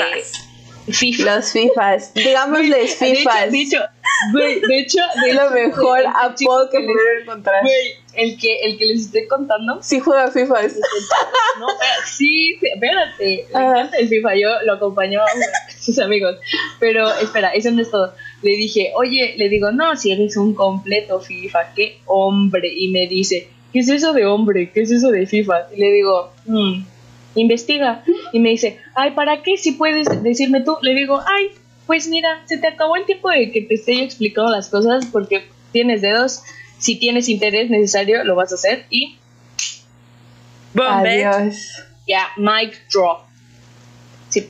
FIFA. 0.93 1.37
Los 1.37 1.53
FIFAs, 1.53 2.15
digámosles 2.15 2.97
FIFAs. 2.97 3.53
de 3.53 4.79
hecho, 4.79 5.01
de 5.23 5.35
lo 5.35 5.51
mejor 5.51 6.01
apodo 6.07 6.71
que 6.71 6.79
pudieron 6.79 7.23
encontrar. 7.23 7.63
el 8.15 8.39
que, 8.39 8.61
el 8.63 8.79
que 8.79 8.87
les 8.87 9.07
estoy 9.07 9.27
contando. 9.27 9.83
Sí 9.83 10.01
juega 10.01 10.31
FIFA. 10.31 10.63
No, 11.61 11.67
sí, 12.07 12.59
espérate. 12.63 13.47
Me 13.53 13.59
ah. 13.59 13.71
encanta 13.71 13.97
el 13.99 14.09
FIFA. 14.09 14.35
Yo 14.37 14.49
lo 14.65 14.75
acompaño 14.75 15.21
a 15.23 15.27
sus 15.79 15.99
amigos. 15.99 16.37
Pero 16.81 17.13
espera, 17.15 17.51
eso 17.51 17.71
no 17.71 17.83
es 17.83 17.91
todo. 17.91 18.15
Le 18.43 18.53
dije, 18.53 18.93
oye, 18.95 19.35
le 19.37 19.49
digo, 19.49 19.71
no, 19.73 19.97
si 19.97 20.13
eres 20.13 20.37
un 20.37 20.55
completo 20.55 21.21
FIFA, 21.21 21.75
qué 21.75 22.01
hombre. 22.07 22.73
Y 22.73 22.89
me 22.89 23.07
dice, 23.07 23.49
¿qué 23.73 23.81
es 23.81 23.89
eso 23.89 24.13
de 24.13 24.27
hombre? 24.27 24.71
¿Qué 24.71 24.83
es 24.83 24.91
eso 24.91 25.11
de 25.11 25.27
FIFA? 25.27 25.69
Y 25.75 25.81
le 25.81 25.91
digo, 25.93 26.33
mmm, 26.47 26.83
investiga. 27.35 28.05
Y 28.33 28.41
me 28.41 28.51
dice, 28.51 28.79
ay, 28.95 29.13
¿para 29.13 29.43
qué? 29.43 29.57
Si 29.57 29.73
puedes 29.73 30.23
decirme 30.23 30.63
tú. 30.63 30.77
Le 30.83 30.95
digo, 30.95 31.21
ay, 31.27 31.51
pues 31.87 32.09
mira, 32.09 32.43
se 32.47 32.59
te 32.59 32.69
acabó 32.69 32.97
el 32.97 33.07
tiempo 33.07 33.31
de 33.31 33.51
que 33.51 33.63
te 33.63 33.75
esté 33.75 34.03
explicando 34.03 34.51
las 34.51 34.69
cosas 34.69 35.07
porque 35.07 35.49
tienes 35.73 36.03
dedos. 36.03 36.43
Si 36.79 36.97
tienes 36.97 37.29
interés 37.29 37.71
necesario, 37.71 38.23
lo 38.25 38.37
vas 38.37 38.53
a 38.53 38.55
hacer 38.55 38.87
y. 38.91 39.19
Adiós. 40.77 41.57
Ya, 42.07 42.29
mic 42.37 42.89
drop. 42.93 43.23
Sí. 44.29 44.49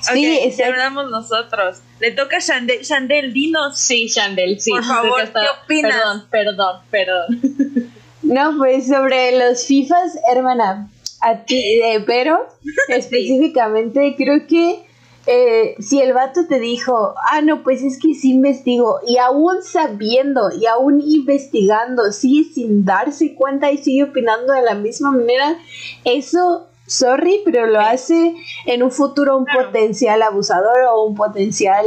Sí, 0.00 0.10
okay, 0.10 0.64
hablamos 0.64 1.10
nosotros. 1.10 1.78
Le 2.00 2.10
toca 2.10 2.38
a 2.38 2.40
Chandel. 2.40 2.82
Chandel, 2.82 3.32
dinos. 3.32 3.78
Sí, 3.78 4.08
Chandel, 4.08 4.60
sí. 4.60 4.70
Por 4.70 4.84
favor, 4.84 5.22
¿qué 5.22 5.46
opinas? 5.62 6.24
Perdón, 6.30 6.80
perdón, 6.90 7.36
perdón. 7.38 7.90
No, 8.24 8.56
pues 8.56 8.88
sobre 8.88 9.38
los 9.38 9.66
FIFAs, 9.66 10.18
hermana, 10.32 10.90
a 11.20 11.44
ti, 11.44 11.80
eh, 11.82 12.02
pero 12.06 12.46
específicamente 12.88 14.14
creo 14.16 14.46
que 14.46 14.82
eh, 15.26 15.74
si 15.78 16.00
el 16.00 16.12
vato 16.12 16.46
te 16.46 16.58
dijo, 16.58 17.14
ah, 17.30 17.42
no, 17.42 17.62
pues 17.62 17.82
es 17.82 17.98
que 17.98 18.14
sí 18.14 18.32
investigo, 18.32 19.00
y 19.06 19.18
aún 19.18 19.62
sabiendo 19.62 20.50
y 20.58 20.66
aún 20.66 21.02
investigando, 21.02 22.12
sigue 22.12 22.50
sin 22.52 22.84
darse 22.84 23.34
cuenta 23.34 23.70
y 23.70 23.78
sigue 23.78 24.04
opinando 24.04 24.52
de 24.52 24.62
la 24.62 24.74
misma 24.74 25.12
manera, 25.12 25.58
eso, 26.04 26.66
sorry, 26.86 27.42
pero 27.44 27.66
lo 27.66 27.80
hace 27.80 28.34
en 28.66 28.82
un 28.82 28.90
futuro 28.90 29.36
un 29.36 29.46
potencial 29.46 30.22
abusador 30.22 30.82
o 30.90 31.04
un 31.04 31.14
potencial 31.14 31.84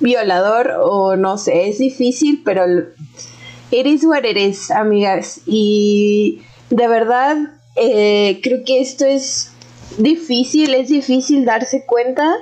violador, 0.00 0.72
o 0.82 1.16
no 1.16 1.38
sé, 1.38 1.68
es 1.68 1.78
difícil, 1.78 2.42
pero 2.44 2.64
eres 3.70 4.04
what 4.04 4.24
eres, 4.24 4.70
amigas, 4.70 5.40
y 5.46 6.42
de 6.70 6.88
verdad, 6.88 7.36
eh, 7.76 8.40
creo 8.42 8.64
que 8.64 8.80
esto 8.80 9.04
es 9.04 9.52
difícil, 9.98 10.74
es 10.74 10.88
difícil 10.88 11.44
darse 11.44 11.84
cuenta, 11.86 12.34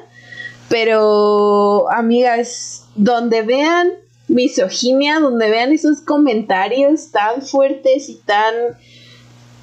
pero 0.69 1.91
amigas, 1.91 2.87
donde 2.95 3.43
vean 3.43 3.93
misoginia, 4.29 5.21
donde 5.21 5.51
vean 5.51 5.73
esos 5.73 6.01
comentarios 6.01 7.11
tan 7.11 7.43
fuertes 7.43 8.09
y 8.09 8.17
tan 8.25 8.55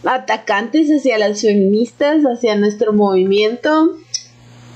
atacantes 0.06 0.90
hacia 0.90 1.18
las 1.18 1.42
feministas, 1.42 2.24
hacia 2.24 2.56
nuestro 2.56 2.94
movimiento. 2.94 3.98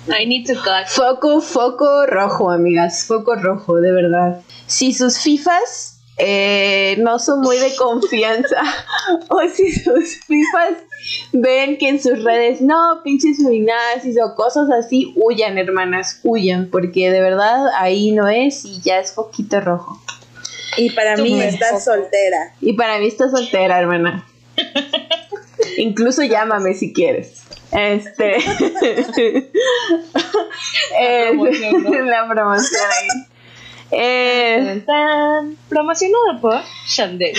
I 0.07 0.25
need 0.25 0.45
to 0.47 0.59
Foco, 0.87 1.39
foco 1.39 2.05
rojo, 2.05 2.51
amigas, 2.51 3.05
foco 3.05 3.35
rojo, 3.35 3.79
de 3.79 3.91
verdad. 3.93 4.41
Si 4.67 4.93
sus 4.93 5.19
FIFAs 5.19 5.92
eh, 6.17 6.95
no 6.99 7.17
son 7.17 7.41
muy 7.41 7.57
de 7.57 7.75
confianza 7.75 8.61
o 9.29 9.41
si 9.49 9.71
sus 9.71 10.19
FIFAs 10.25 10.77
ven 11.31 11.77
que 11.77 11.89
en 11.89 12.01
sus 12.01 12.23
redes 12.23 12.61
no, 12.61 13.01
pinches 13.03 13.37
feminazis 13.37 14.17
o 14.23 14.35
cosas 14.35 14.69
así, 14.69 15.11
huyan 15.15 15.57
hermanas, 15.57 16.19
huyan, 16.23 16.69
porque 16.69 17.09
de 17.09 17.21
verdad 17.21 17.67
ahí 17.77 18.11
no 18.11 18.29
es 18.29 18.63
y 18.65 18.79
ya 18.81 18.99
es 18.99 19.11
poquito 19.11 19.59
rojo. 19.59 19.99
Y 20.77 20.91
para 20.91 21.17
mí 21.17 21.41
está 21.41 21.79
soltera. 21.79 22.53
Y 22.61 22.73
para 22.73 22.99
mí 22.99 23.07
está 23.07 23.29
soltera, 23.29 23.79
hermana. 23.79 24.25
Incluso 25.77 26.23
llámame 26.23 26.73
si 26.73 26.93
quieres. 26.93 27.43
Este. 27.71 28.37
la 32.05 32.29
promoción 32.29 32.81
ahí. 32.91 33.32
Eh, 33.95 34.83
promocionado 35.69 36.41
por 36.41 36.61
Chandel. 36.87 37.33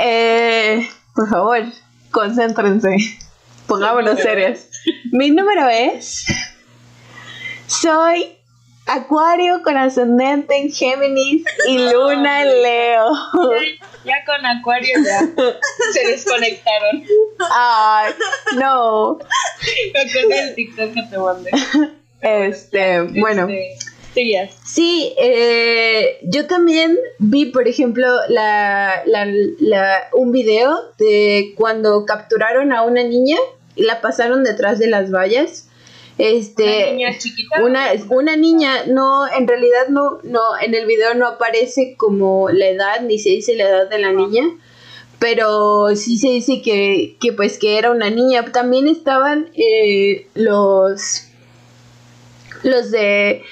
Eh, 0.00 0.88
por 1.14 1.28
favor, 1.30 1.60
concéntrense. 2.10 2.96
Pongámonos 3.68 4.18
serias. 4.18 4.68
Mi 5.12 5.30
número 5.30 5.68
es. 5.68 6.24
Soy 7.68 8.36
Acuario 8.86 9.62
con 9.62 9.76
ascendente 9.76 10.56
en 10.58 10.70
Géminis 10.70 11.44
y 11.68 11.78
Luna 11.78 12.42
en 12.42 12.62
Leo. 12.62 13.12
Ya, 14.04 14.24
con 14.26 14.44
Acuario 14.44 14.92
ya 15.02 15.20
se 15.92 16.06
desconectaron. 16.08 17.04
Ay, 17.50 18.12
no. 18.56 19.18
Con 19.18 20.32
el 20.32 20.54
TikTok 20.54 20.92
que 20.92 21.02
te 21.02 21.18
mandé. 21.18 21.50
Este, 22.20 23.00
bueno. 23.02 23.48
Este, 23.48 23.83
Sí, 24.64 25.12
eh, 25.18 26.18
yo 26.22 26.46
también 26.46 26.96
vi, 27.18 27.46
por 27.46 27.66
ejemplo, 27.68 28.06
la, 28.28 29.02
un 30.12 30.32
video 30.32 30.76
de 30.98 31.52
cuando 31.56 32.06
capturaron 32.06 32.72
a 32.72 32.82
una 32.82 33.02
niña 33.02 33.36
y 33.74 33.82
la 33.82 34.00
pasaron 34.00 34.44
detrás 34.44 34.78
de 34.78 34.86
las 34.86 35.10
vallas. 35.10 35.68
Este, 36.16 36.62
una 36.62 36.92
niña 36.92 37.18
chiquita. 37.18 37.62
Una, 38.08 38.36
niña, 38.36 38.86
no, 38.86 39.26
en 39.26 39.48
realidad 39.48 39.88
no, 39.88 40.20
no, 40.22 40.40
en 40.62 40.74
el 40.74 40.86
video 40.86 41.14
no 41.14 41.26
aparece 41.26 41.94
como 41.96 42.50
la 42.50 42.68
edad, 42.68 43.00
ni 43.00 43.18
se 43.18 43.30
dice 43.30 43.56
la 43.56 43.64
edad 43.64 43.90
de 43.90 43.98
la 43.98 44.12
niña, 44.12 44.44
pero 45.18 45.96
sí 45.96 46.18
se 46.18 46.28
dice 46.28 46.62
que, 46.62 47.16
que 47.20 47.32
pues 47.32 47.58
que 47.58 47.78
era 47.78 47.90
una 47.90 48.10
niña. 48.10 48.44
También 48.52 48.86
estaban 48.86 49.50
eh, 49.54 50.28
los, 50.34 51.28
los 52.62 52.92
de 52.92 53.42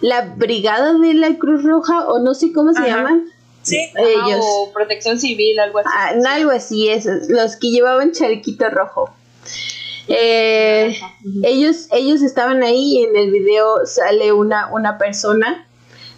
la 0.00 0.22
Brigada 0.36 0.94
de 0.94 1.14
la 1.14 1.36
Cruz 1.38 1.62
Roja, 1.62 2.06
o 2.08 2.18
no 2.18 2.34
sé 2.34 2.52
cómo 2.52 2.72
se 2.72 2.82
llaman. 2.82 3.26
Sí, 3.62 3.78
ellos. 3.96 4.40
o 4.40 4.70
Protección 4.72 5.18
Civil, 5.18 5.58
algo 5.58 5.80
así. 5.80 5.88
Ah, 5.92 6.12
algo 6.34 6.50
así, 6.50 6.88
esos, 6.88 7.28
los 7.28 7.56
que 7.56 7.70
llevaban 7.70 8.12
chalequito 8.12 8.70
rojo. 8.70 9.10
Eh, 10.08 10.98
ellos, 11.42 11.88
ellos 11.92 12.22
estaban 12.22 12.62
ahí 12.62 12.96
y 12.96 13.02
en 13.02 13.14
el 13.14 13.30
video 13.30 13.84
sale 13.84 14.32
una, 14.32 14.72
una 14.72 14.96
persona 14.96 15.66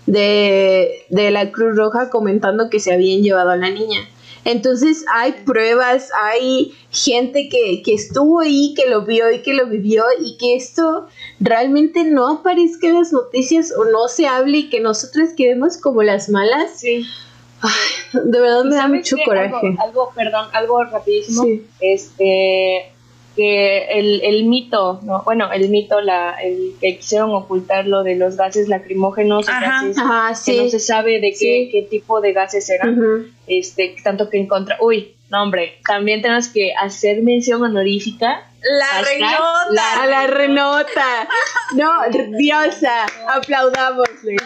de, 0.07 1.07
de 1.09 1.31
la 1.33 1.51
Cruz 1.51 1.77
Roja 1.77 2.09
comentando 2.09 2.71
que 2.71 2.79
se 2.79 2.93
habían 2.93 3.23
llevado 3.23 3.51
a 3.51 3.57
la 3.57 3.71
niña. 3.71 4.09
Entonces 4.45 5.05
hay 5.15 5.33
pruebas, 5.45 6.11
hay 6.23 6.73
gente 6.91 7.49
que, 7.49 7.83
que, 7.83 7.95
estuvo 7.95 8.41
ahí, 8.41 8.75
que 8.75 8.89
lo 8.89 9.03
vio 9.03 9.31
y 9.31 9.43
que 9.43 9.55
lo 9.55 9.67
vivió 9.67 10.05
y 10.19 10.37
que 10.39 10.57
esto 10.57 11.07
realmente 11.41 12.05
no 12.05 12.29
aparezca 12.29 12.89
en 12.89 12.95
las 12.95 13.13
noticias 13.13 13.73
o 13.77 13.85
no 13.85 14.09
se 14.09 14.27
hable 14.27 14.59
y 14.59 14.71
que 14.71 14.81
nosotros 14.81 15.31
quedemos 15.37 15.77
como 15.77 16.03
las 16.03 16.29
malas. 16.29 16.81
Sí. 16.81 17.05
de 18.13 18.41
verdad 18.41 18.65
me 18.65 18.77
da 18.77 18.89
mucho 18.89 19.17
coraje. 19.25 19.77
Algo, 19.79 20.11
perdón, 20.15 20.49
algo 20.53 20.83
rapidísimo. 20.85 21.45
Este, 21.81 22.93
que 23.37 23.85
el, 23.99 24.23
el 24.23 24.45
mito, 24.45 25.01
¿no? 25.03 25.23
bueno, 25.25 25.53
el 25.53 25.69
mito, 25.69 26.01
la, 26.01 26.35
el 26.43 26.75
que 26.81 26.97
quisieron 26.97 27.35
ocultar 27.35 27.87
lo 27.87 28.03
de 28.03 28.17
los 28.17 28.37
gases 28.37 28.69
lacrimógenos, 28.69 29.47
gases 29.47 30.45
que 30.45 30.63
no 30.63 30.69
se 30.69 30.81
sabe 30.81 31.21
de 31.21 31.33
qué, 31.39 31.69
qué 31.71 31.87
tipo 31.89 32.21
de 32.21 32.33
gases 32.33 32.69
eran, 32.71 33.33
este, 33.47 33.97
tanto 34.03 34.29
que 34.29 34.39
encontra, 34.39 34.77
uy, 34.81 35.15
no 35.31 35.43
hombre, 35.43 35.79
también 35.87 36.23
tenemos 36.23 36.49
que 36.49 36.73
hacer 36.75 37.23
mención 37.23 37.63
honorífica. 37.63 38.47
La 38.63 39.01
renota. 39.01 40.03
a 40.03 40.07
la 40.07 40.27
renota. 40.27 41.29
No, 41.77 41.91
diosa, 42.37 43.07
aplaudámosle. 43.29 44.37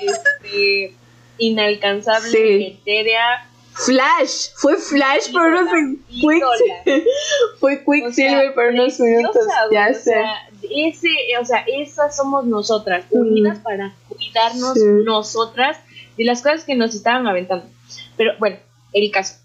Este, 0.00 0.94
inalcanzable, 1.38 2.68
etérea, 2.68 3.48
Flash, 3.76 4.48
fue 4.54 4.78
Flash 4.78 5.30
por 5.32 5.42
unos 5.42 5.68
fue 7.60 7.84
Quicksilver 7.84 8.54
por 8.54 8.68
unos 8.68 8.98
minutos, 8.98 9.46
ya 9.70 9.92
sé. 9.92 10.14
ese, 10.70 11.08
o 11.40 11.44
sea, 11.44 11.64
esas 11.66 12.16
somos 12.16 12.46
nosotras, 12.46 13.04
unidas 13.10 13.58
para 13.58 13.94
cuidarnos 14.08 14.78
nosotras 15.04 15.76
de 16.16 16.24
las 16.24 16.40
cosas 16.40 16.64
que 16.64 16.74
nos 16.74 16.94
estaban 16.94 17.26
aventando. 17.26 17.66
Pero 18.16 18.32
bueno, 18.38 18.56
el 18.92 19.10
caso. 19.10 19.36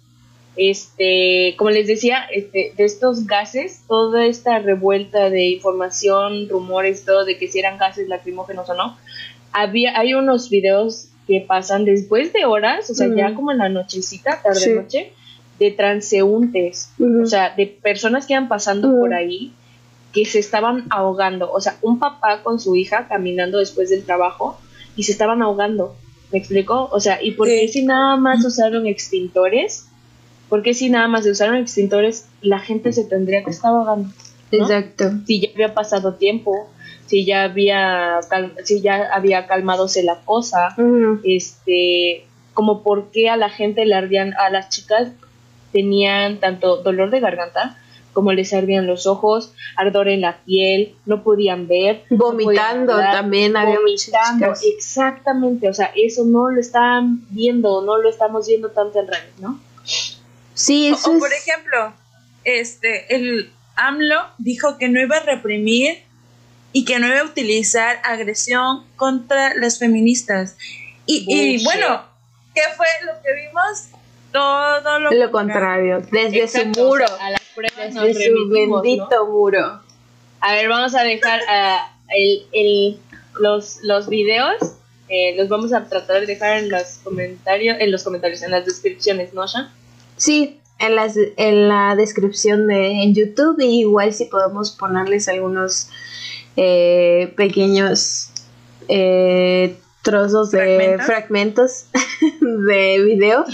Este, 0.58 1.56
como 1.58 1.70
les 1.70 1.88
decía, 1.88 2.26
este, 2.32 2.74
de 2.76 2.84
estos 2.84 3.26
gases, 3.26 3.84
toda 3.88 4.26
esta 4.26 4.60
revuelta 4.60 5.30
de 5.30 5.48
información, 5.48 6.50
rumores, 6.50 7.06
todo 7.06 7.26
de 7.26 7.38
que 7.38 7.48
si 7.48 7.60
eran 7.60 7.78
gases 7.78 8.08
lacrimógenos 8.10 8.70
o 8.70 8.74
no, 8.74 8.98
había, 9.54 9.98
hay 9.98 10.14
unos 10.14 10.50
videos 10.50 11.08
que 11.28 11.42
pasan 11.42 11.86
después 11.86 12.34
de 12.34 12.46
horas, 12.46 12.90
o 12.90 12.96
sea, 12.96 13.08
ya 13.16 13.34
como 13.36 13.52
en 13.52 13.60
la 13.60 13.70
nochecita, 13.70 14.42
tarde 14.42 14.76
noche, 14.76 15.14
de 15.60 15.72
transeúntes, 15.72 16.92
o 17.00 17.26
sea, 17.26 17.54
de 17.56 17.68
personas 17.68 18.26
que 18.26 18.34
iban 18.34 18.48
pasando 18.48 18.92
por 18.92 19.14
ahí 19.14 19.54
que 20.12 20.26
se 20.26 20.40
estaban 20.40 20.86
ahogando, 20.90 21.52
o 21.52 21.62
sea, 21.62 21.78
un 21.82 22.00
papá 22.00 22.44
con 22.44 22.60
su 22.60 22.76
hija 22.76 23.08
caminando 23.08 23.60
después 23.60 23.90
del 23.90 24.04
trabajo 24.04 24.60
y 24.96 25.04
se 25.04 25.14
estaban 25.14 25.42
ahogando, 25.42 25.96
¿me 26.32 26.40
explico? 26.40 26.90
O 26.92 27.00
sea, 27.00 27.24
¿y 27.24 27.32
por 27.32 27.48
qué 27.48 27.68
si 27.68 27.86
nada 27.86 28.18
más 28.18 28.44
usaron 28.44 28.88
extintores? 28.88 29.88
¿Por 30.50 30.64
qué 30.64 30.74
si 30.74 30.90
nada 30.90 31.08
más 31.08 31.26
usaron 31.26 31.56
extintores 31.56 32.26
la 32.42 32.60
gente 32.60 32.92
se 32.92 33.06
tendría 33.06 33.44
que 33.44 33.52
estar 33.52 33.72
ahogando? 33.72 34.10
Exacto. 34.52 35.12
Si 35.26 35.40
ya 35.40 35.50
había 35.54 35.74
pasado 35.74 36.16
tiempo, 36.16 36.70
si 37.12 37.26
ya 37.26 37.44
había 37.44 38.22
si 38.64 38.80
ya 38.80 39.10
había 39.12 39.46
calmadose 39.46 40.02
la 40.02 40.22
cosa, 40.22 40.74
este, 41.26 42.26
como 42.54 42.84
por 42.84 43.12
qué 43.12 43.30
a 43.30 43.36
la 43.36 43.50
gente 43.50 43.86
le 43.86 43.96
ardían, 43.96 44.34
a 44.36 44.50
las 44.50 44.70
chicas 44.70 45.10
tenían 45.74 46.40
tanto 46.40 46.78
dolor 46.78 47.10
de 47.10 47.20
garganta 47.20 47.78
como 48.14 48.32
les 48.32 48.54
ardían 48.54 48.88
los 48.88 49.08
ojos, 49.08 49.54
ardor 49.76 50.08
en 50.08 50.22
la 50.22 50.38
piel, 50.46 50.96
no 51.06 51.22
podían 51.22 51.68
ver, 51.68 52.04
vomitando 52.10 52.96
también 52.96 53.58
había 53.58 53.80
vomitando, 53.80 54.54
exactamente, 54.78 55.68
o 55.68 55.74
sea, 55.74 55.92
eso 55.96 56.24
no 56.24 56.50
lo 56.50 56.62
están 56.62 57.26
viendo, 57.30 57.82
no 57.82 57.98
lo 57.98 58.10
estamos 58.10 58.48
viendo 58.48 58.70
tanto 58.70 59.02
en 59.02 59.08
redes, 59.08 59.40
¿no? 59.40 59.60
Sí, 60.54 60.88
eso 60.88 61.12
o, 61.12 61.20
por 61.20 61.32
ejemplo, 61.34 61.94
este, 62.46 63.14
el 63.14 63.52
AMLO 63.76 64.22
dijo 64.38 64.78
que 64.78 64.88
no 64.88 65.02
iba 65.02 65.18
a 65.18 65.24
reprimir 65.24 66.04
y 66.74 66.86
que 66.86 67.00
no 67.00 67.08
iba 67.08 67.20
a 67.20 67.26
utilizar 67.26 68.00
agresión 68.04 68.86
contra 68.96 69.54
las 69.56 69.80
feministas. 69.80 70.58
Y, 71.06 71.64
bueno, 71.64 72.04
¿qué 72.56 72.62
fue 72.78 72.88
lo 73.06 73.14
que 73.22 73.34
vimos? 73.34 73.88
Todo 74.32 75.00
lo, 75.00 75.12
lo 75.12 75.32
contrario, 75.32 76.02
desde 76.10 76.48
su 76.48 76.66
muro, 76.68 77.06
desde 77.76 78.14
su 78.14 78.50
bendito 78.50 79.28
muro. 79.28 79.82
A 80.40 80.54
ver, 80.54 80.70
vamos 80.70 80.96
a 80.96 81.04
dejar 81.04 81.42
uh, 81.42 82.14
el, 82.54 82.98
los, 83.40 83.80
los 83.84 84.08
videos, 84.08 84.56
eh, 85.10 85.36
los 85.36 85.50
vamos 85.50 85.74
a 85.74 85.84
tratar 85.84 86.22
de 86.22 86.28
dejar 86.28 86.60
en 86.60 86.70
los 86.70 87.00
comentarios, 87.04 87.78
en 87.82 87.92
los 87.92 88.04
comentarios, 88.04 88.42
en 88.42 88.52
las 88.52 88.66
descripciones, 88.66 89.34
¿no, 89.34 89.46
Sean? 89.50 89.70
Sí, 90.16 90.62
en, 90.80 90.96
las, 90.96 91.16
en 91.18 91.68
la 91.68 91.96
descripción 91.98 92.68
de 92.68 93.04
en 93.04 93.14
YouTube 93.14 93.60
y 93.60 93.82
igual 93.82 94.14
si 94.14 94.26
podemos 94.26 94.72
ponerles 94.72 95.28
algunos 95.28 95.90
eh, 96.58 97.34
pequeños 97.36 98.30
eh, 98.88 99.78
trozos 100.02 100.52
de 100.52 100.98
fragmentos, 101.06 101.86
de 102.42 103.04
video. 103.04 103.46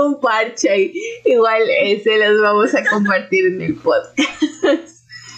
un 0.00 0.20
parche 0.20 0.92
igual 1.24 1.62
se 2.02 2.18
los 2.18 2.40
vamos 2.40 2.74
a 2.74 2.84
compartir 2.84 3.46
en 3.46 3.62
el 3.62 3.74
podcast. 3.76 4.18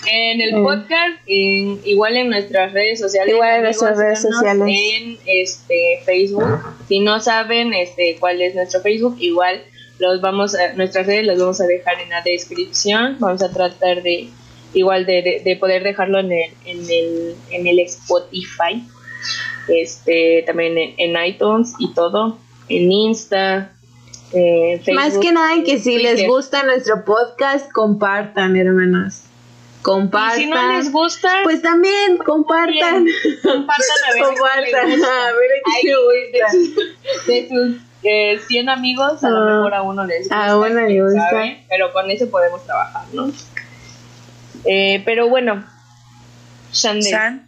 En 0.07 0.41
el 0.41 0.55
eh. 0.55 0.63
podcast 0.63 1.21
igual 1.27 2.17
en 2.17 2.31
nuestras 2.31 2.73
redes 2.73 2.99
sociales. 3.01 3.35
Igual 3.35 3.57
en 3.57 3.63
nuestras 3.63 3.99
redes 3.99 4.23
sociales. 4.23 4.69
en 4.69 5.19
este 5.27 6.01
Facebook. 6.05 6.59
Si 6.89 7.01
no 7.01 7.21
saben 7.21 7.75
este 7.75 8.17
cuál 8.19 8.41
es 8.41 8.55
nuestro 8.55 8.81
Facebook 8.81 9.17
igual 9.21 9.63
los 10.01 10.21
vamos 10.21 10.55
a, 10.55 10.73
nuestras 10.75 11.07
redes 11.07 11.27
las 11.27 11.39
vamos 11.39 11.61
a 11.61 11.67
dejar 11.67 12.01
en 12.01 12.09
la 12.09 12.23
descripción. 12.23 13.17
Vamos 13.21 13.43
a 13.43 13.51
tratar 13.51 14.03
de 14.03 14.31
igual 14.73 15.07
de, 15.07 15.57
poder 15.61 15.83
dejarlo 15.83 16.19
en 16.21 16.33
el, 16.33 16.53
en 16.65 16.91
el, 16.91 17.37
en 17.51 17.67
el 17.67 17.81
Spotify, 17.81 18.85
este 19.69 20.43
también 20.47 20.95
en, 20.97 21.25
iTunes 21.25 21.75
y 21.79 21.93
todo, 21.93 22.39
en 22.69 22.91
Insta. 22.91 23.73
Eh, 24.33 24.81
Más 24.93 25.19
que 25.19 25.33
nada 25.33 25.55
en 25.55 25.65
que 25.65 25.79
si 25.79 25.99
les 25.99 26.27
gusta 26.27 26.63
nuestro 26.63 27.05
podcast, 27.05 27.71
compartan, 27.73 28.57
hermanas. 28.57 29.27
Compartan. 29.83 30.39
si 30.39 30.47
no 30.47 30.77
les 30.77 30.93
gusta, 30.93 31.41
pues 31.43 31.63
también 31.63 32.19
compartan. 32.19 33.07
Compartan 33.43 33.97
a 34.09 34.15
ver, 34.15 34.23
compartan, 34.23 35.05
a 35.05 35.33
ver 35.33 35.51
qué 35.83 37.33
de 37.33 37.49
sus 37.49 37.90
eh, 38.03 38.39
100 38.47 38.69
amigos, 38.69 39.23
a 39.25 39.29
lo 39.29 39.39
ah. 39.39 39.57
mejor 39.57 39.75
a 39.75 39.83
uno 39.83 40.07
les 40.07 40.21
gusta. 40.21 40.47
A 40.47 40.57
uno 40.57 40.69
le 40.69 41.03
gusta. 41.03 41.31
pero 41.69 41.93
con 41.93 42.11
eso 42.11 42.31
podemos 42.31 42.65
trabajar, 42.65 43.05
¿no? 43.13 43.31
Eh, 44.65 45.03
pero 45.05 45.29
bueno, 45.29 45.65
Shandel. 46.73 47.43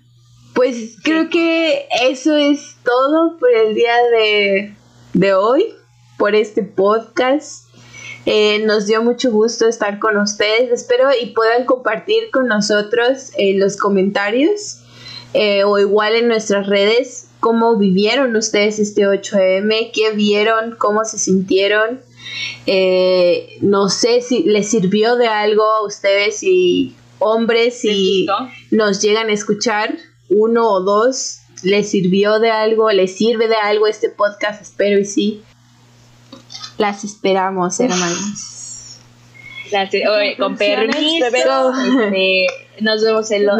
Pues 0.55 0.97
creo 1.03 1.31
que 1.31 1.89
eso 2.03 2.37
es 2.37 2.77
todo 2.85 3.39
por 3.39 3.51
el 3.51 3.75
día 3.75 3.95
de, 4.15 4.75
de 5.15 5.35
hoy, 5.35 5.75
por 6.19 6.35
este 6.35 6.63
podcast. 6.63 7.69
Eh, 8.27 8.63
nos 8.67 8.87
dio 8.87 9.03
mucho 9.03 9.31
gusto 9.31 9.67
estar 9.67 9.99
con 9.99 10.19
ustedes. 10.19 10.71
Espero 10.71 11.09
y 11.19 11.31
puedan 11.31 11.65
compartir 11.65 12.31
con 12.31 12.49
nosotros 12.49 13.33
en 13.39 13.61
los 13.61 13.79
comentarios 13.79 14.81
o 15.65 15.79
igual 15.79 16.15
en 16.15 16.29
nuestras 16.29 16.67
redes 16.67 17.32
cómo 17.43 17.77
vivieron 17.77 18.37
ustedes 18.37 18.79
este 18.79 19.03
8M, 19.03 19.91
qué 19.93 20.13
vieron, 20.13 20.77
cómo 20.79 21.05
se 21.05 21.19
sintieron. 21.19 22.01
Eh, 22.67 23.59
no 23.61 23.89
sé 23.89 24.21
si 24.21 24.45
les 24.45 24.71
sirvió 24.71 25.17
de 25.17 25.27
algo 25.27 25.65
a 25.65 25.85
ustedes 25.85 26.45
y 26.45 26.95
hombres 27.19 27.81
si 27.81 28.29
nos 28.71 29.03
llegan 29.03 29.29
a 29.29 29.33
escuchar, 29.33 29.97
uno 30.29 30.69
o 30.69 30.83
dos, 30.83 31.41
les 31.65 31.91
sirvió 31.91 32.39
de 32.39 32.53
algo, 32.53 32.93
les 32.93 33.17
sirve 33.17 33.49
de 33.49 33.57
algo 33.57 33.89
este 33.89 34.09
podcast, 34.09 34.63
espero 34.63 35.01
y 35.01 35.05
sí. 35.05 35.43
Las 36.79 37.03
esperamos, 37.03 37.81
hermanos. 37.81 39.01
Gracias. 39.69 40.09
con 40.39 40.57
permiso, 40.57 41.27
este, 41.27 42.47
nos 42.81 43.03
vemos 43.03 43.29
en 43.33 43.47
los 43.47 43.59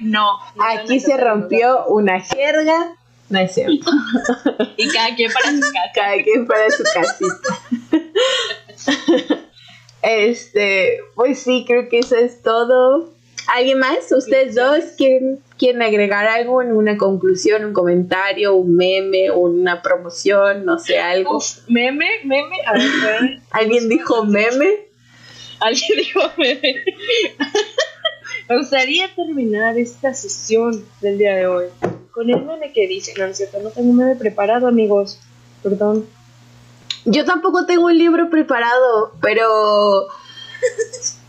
no. 0.00 0.38
Aquí 0.58 1.00
se 1.00 1.16
rompió 1.16 1.86
una 1.86 2.20
jerga. 2.20 2.96
No 3.28 3.38
es 3.38 3.54
cierto. 3.54 3.90
y 4.76 4.88
cada 4.88 5.14
quien 5.14 5.32
para 5.32 5.50
su 5.50 5.60
casa. 5.60 5.92
Cada 5.94 6.22
quien 6.22 6.46
para 6.46 6.70
su 6.70 6.82
casita. 6.82 7.58
este, 10.02 10.98
pues 11.14 11.40
sí, 11.42 11.64
creo 11.66 11.88
que 11.88 12.00
eso 12.00 12.16
es 12.16 12.42
todo. 12.42 13.10
¿Alguien 13.54 13.78
más? 13.78 14.12
¿Ustedes 14.12 14.54
dos 14.54 14.84
quieren, 14.96 15.40
quieren 15.58 15.82
agregar 15.82 16.26
algo 16.26 16.62
en 16.62 16.72
una 16.72 16.96
conclusión, 16.96 17.64
un 17.64 17.72
comentario, 17.72 18.54
un 18.54 18.76
meme, 18.76 19.30
una 19.30 19.82
promoción, 19.82 20.64
no 20.64 20.78
sé, 20.78 20.98
algo? 20.98 21.40
meme, 21.68 22.08
meme, 22.24 22.56
a 22.66 22.72
ver. 22.74 23.40
¿Alguien 23.50 23.88
dijo 23.88 24.24
meme? 24.24 24.86
Alguien 25.60 25.98
dijo 25.98 26.20
meme. 26.36 26.84
Me 28.50 28.58
gustaría 28.58 29.14
terminar 29.14 29.78
esta 29.78 30.12
sesión 30.12 30.84
del 31.00 31.18
día 31.18 31.36
de 31.36 31.46
hoy 31.46 31.66
con 32.10 32.28
el 32.28 32.44
meme 32.44 32.72
que 32.72 32.88
dice, 32.88 33.14
no, 33.16 33.26
es 33.26 33.36
cierto, 33.36 33.60
no 33.60 33.70
tengo 33.70 33.90
un 33.90 33.96
meme 33.96 34.16
preparado, 34.16 34.66
amigos, 34.66 35.20
perdón. 35.62 36.04
Yo 37.04 37.24
tampoco 37.24 37.64
tengo 37.64 37.86
un 37.86 37.96
libro 37.96 38.28
preparado, 38.28 39.12
pero... 39.22 40.08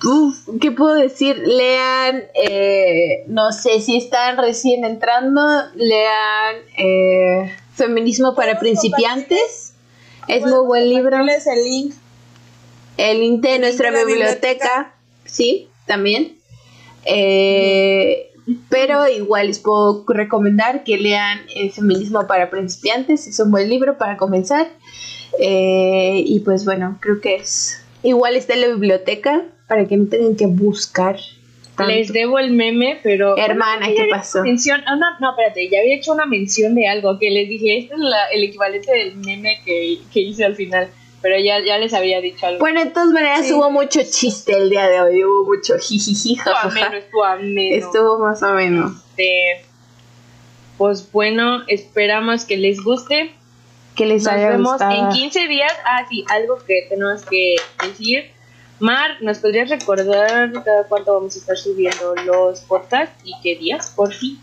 ¿Qué 0.59 0.71
puedo 0.71 0.95
decir? 0.95 1.37
Lean, 1.45 2.23
eh, 2.33 3.23
no 3.27 3.51
sé 3.51 3.81
si 3.81 3.97
están 3.97 4.37
recién 4.37 4.83
entrando, 4.83 5.41
lean 5.75 6.55
eh, 6.75 7.55
Feminismo 7.75 8.33
para 8.33 8.57
principiantes. 8.57 9.73
Es 10.27 10.41
muy 10.41 10.65
buen 10.65 10.89
libro. 10.89 11.17
el 11.19 11.63
link. 11.63 11.93
El 12.97 13.19
link 13.19 13.41
de 13.41 13.59
nuestra 13.59 13.91
biblioteca. 13.91 14.95
Sí, 15.25 15.69
también. 15.85 16.40
Eh, 17.05 18.31
pero 18.69 19.07
igual 19.07 19.47
les 19.47 19.59
puedo 19.59 20.03
recomendar 20.07 20.83
que 20.83 20.97
lean 20.97 21.41
El 21.55 21.71
Feminismo 21.71 22.27
para 22.27 22.49
Principiantes. 22.49 23.27
Es 23.27 23.39
un 23.39 23.51
buen 23.51 23.69
libro 23.69 23.97
para 23.97 24.17
comenzar. 24.17 24.67
Eh, 25.39 26.23
y 26.25 26.39
pues 26.41 26.65
bueno, 26.65 26.97
creo 26.99 27.21
que 27.21 27.35
es. 27.35 27.83
Igual 28.03 28.35
está 28.35 28.53
en 28.53 28.61
la 28.61 28.67
biblioteca 28.67 29.43
para 29.67 29.85
que 29.87 29.95
no 29.97 30.07
tengan 30.07 30.35
que 30.35 30.47
buscar. 30.47 31.17
Les 31.87 32.11
debo 32.13 32.37
el 32.37 32.51
meme, 32.51 32.99
pero. 33.01 33.37
Hermana, 33.37 33.87
¿qué 33.87 34.07
pasó? 34.09 34.43
Mención, 34.43 34.81
ah, 34.85 34.95
no, 34.95 35.05
no, 35.19 35.31
espérate, 35.31 35.67
ya 35.69 35.79
había 35.79 35.95
hecho 35.95 36.11
una 36.11 36.25
mención 36.25 36.75
de 36.75 36.87
algo 36.87 37.17
que 37.17 37.29
les 37.31 37.49
dije. 37.49 37.77
Este 37.79 37.95
es 37.95 38.01
el 38.33 38.43
equivalente 38.43 38.91
del 38.91 39.15
meme 39.15 39.61
que, 39.65 39.99
que 40.13 40.19
hice 40.19 40.43
al 40.43 40.55
final 40.55 40.89
pero 41.21 41.39
ya, 41.39 41.59
ya 41.63 41.77
les 41.77 41.93
había 41.93 42.19
dicho 42.19 42.47
algo. 42.47 42.59
Bueno, 42.59 42.83
de 42.83 42.89
todas 42.89 43.09
maneras 43.09 43.49
hubo 43.51 43.69
mucho 43.69 44.01
chiste 44.03 44.53
el 44.53 44.69
día 44.69 44.87
de 44.87 45.01
hoy, 45.01 45.23
hubo 45.23 45.45
mucho 45.45 45.77
jijiji, 45.77 46.35
jajaja. 46.35 46.97
Estuvo 46.97 47.23
ameno, 47.23 47.75
estuvo 47.75 48.19
más 48.19 48.41
o 48.41 48.53
menos. 48.53 48.93
Este, 49.09 49.65
pues 50.77 51.11
bueno, 51.11 51.61
esperamos 51.67 52.45
que 52.45 52.57
les 52.57 52.81
guste. 52.83 53.33
Que 53.95 54.05
les 54.05 54.23
nos 54.23 54.33
haya 54.33 54.49
vemos 54.49 54.81
en 54.81 55.09
15 55.09 55.47
días. 55.47 55.73
Ah, 55.85 56.05
sí, 56.09 56.25
algo 56.29 56.57
que 56.65 56.87
tenemos 56.89 57.23
que 57.23 57.55
decir. 57.83 58.31
Mar, 58.79 59.17
¿nos 59.21 59.37
podrías 59.37 59.69
recordar 59.69 60.51
cada 60.63 60.85
cuánto 60.85 61.13
vamos 61.13 61.35
a 61.35 61.39
estar 61.39 61.55
subiendo 61.55 62.15
los 62.25 62.61
podcasts 62.61 63.13
y 63.23 63.33
qué 63.43 63.55
días, 63.55 63.91
por 63.91 64.11
fin? 64.11 64.39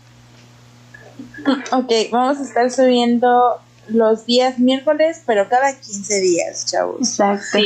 Ok, 1.73 1.91
vamos 2.11 2.37
a 2.37 2.43
estar 2.43 2.71
subiendo 2.71 3.59
los 3.91 4.25
días 4.25 4.59
miércoles, 4.59 5.23
pero 5.25 5.47
cada 5.49 5.79
15 5.79 6.19
días, 6.19 6.65
chavos. 6.65 6.99
Exacto. 7.01 7.57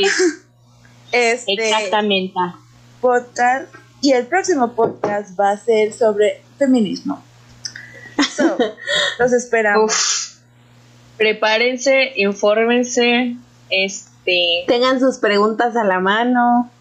Este 1.11 1.53
Exactamente. 1.53 2.33
Podcast. 3.01 3.73
Y 4.01 4.11
el 4.11 4.25
próximo 4.25 4.73
podcast 4.73 5.39
va 5.39 5.51
a 5.51 5.57
ser 5.57 5.93
sobre 5.93 6.41
feminismo. 6.57 7.23
So, 8.35 8.57
los 9.19 9.31
esperamos. 9.31 10.39
Prepárense, 11.17 12.13
infórmense, 12.17 13.35
este... 13.69 14.65
Tengan 14.67 14.99
sus 14.99 15.17
preguntas 15.17 15.75
a 15.75 15.83
la 15.83 15.99
mano. 15.99 16.71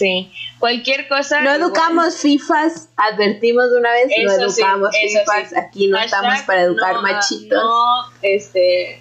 Sí. 0.00 0.32
Cualquier 0.58 1.08
cosa. 1.08 1.42
No 1.42 1.52
educamos 1.52 2.16
FIFAs, 2.16 2.88
advertimos 2.96 3.70
de 3.70 3.76
una 3.76 3.92
vez, 3.92 4.06
no 4.24 4.32
educamos 4.32 4.96
FIFAs, 4.96 5.54
aquí 5.54 5.88
no 5.88 5.98
estamos 5.98 6.40
para 6.46 6.62
educar 6.62 7.02
machitos. 7.02 7.62
No, 7.62 8.04
este. 8.22 8.98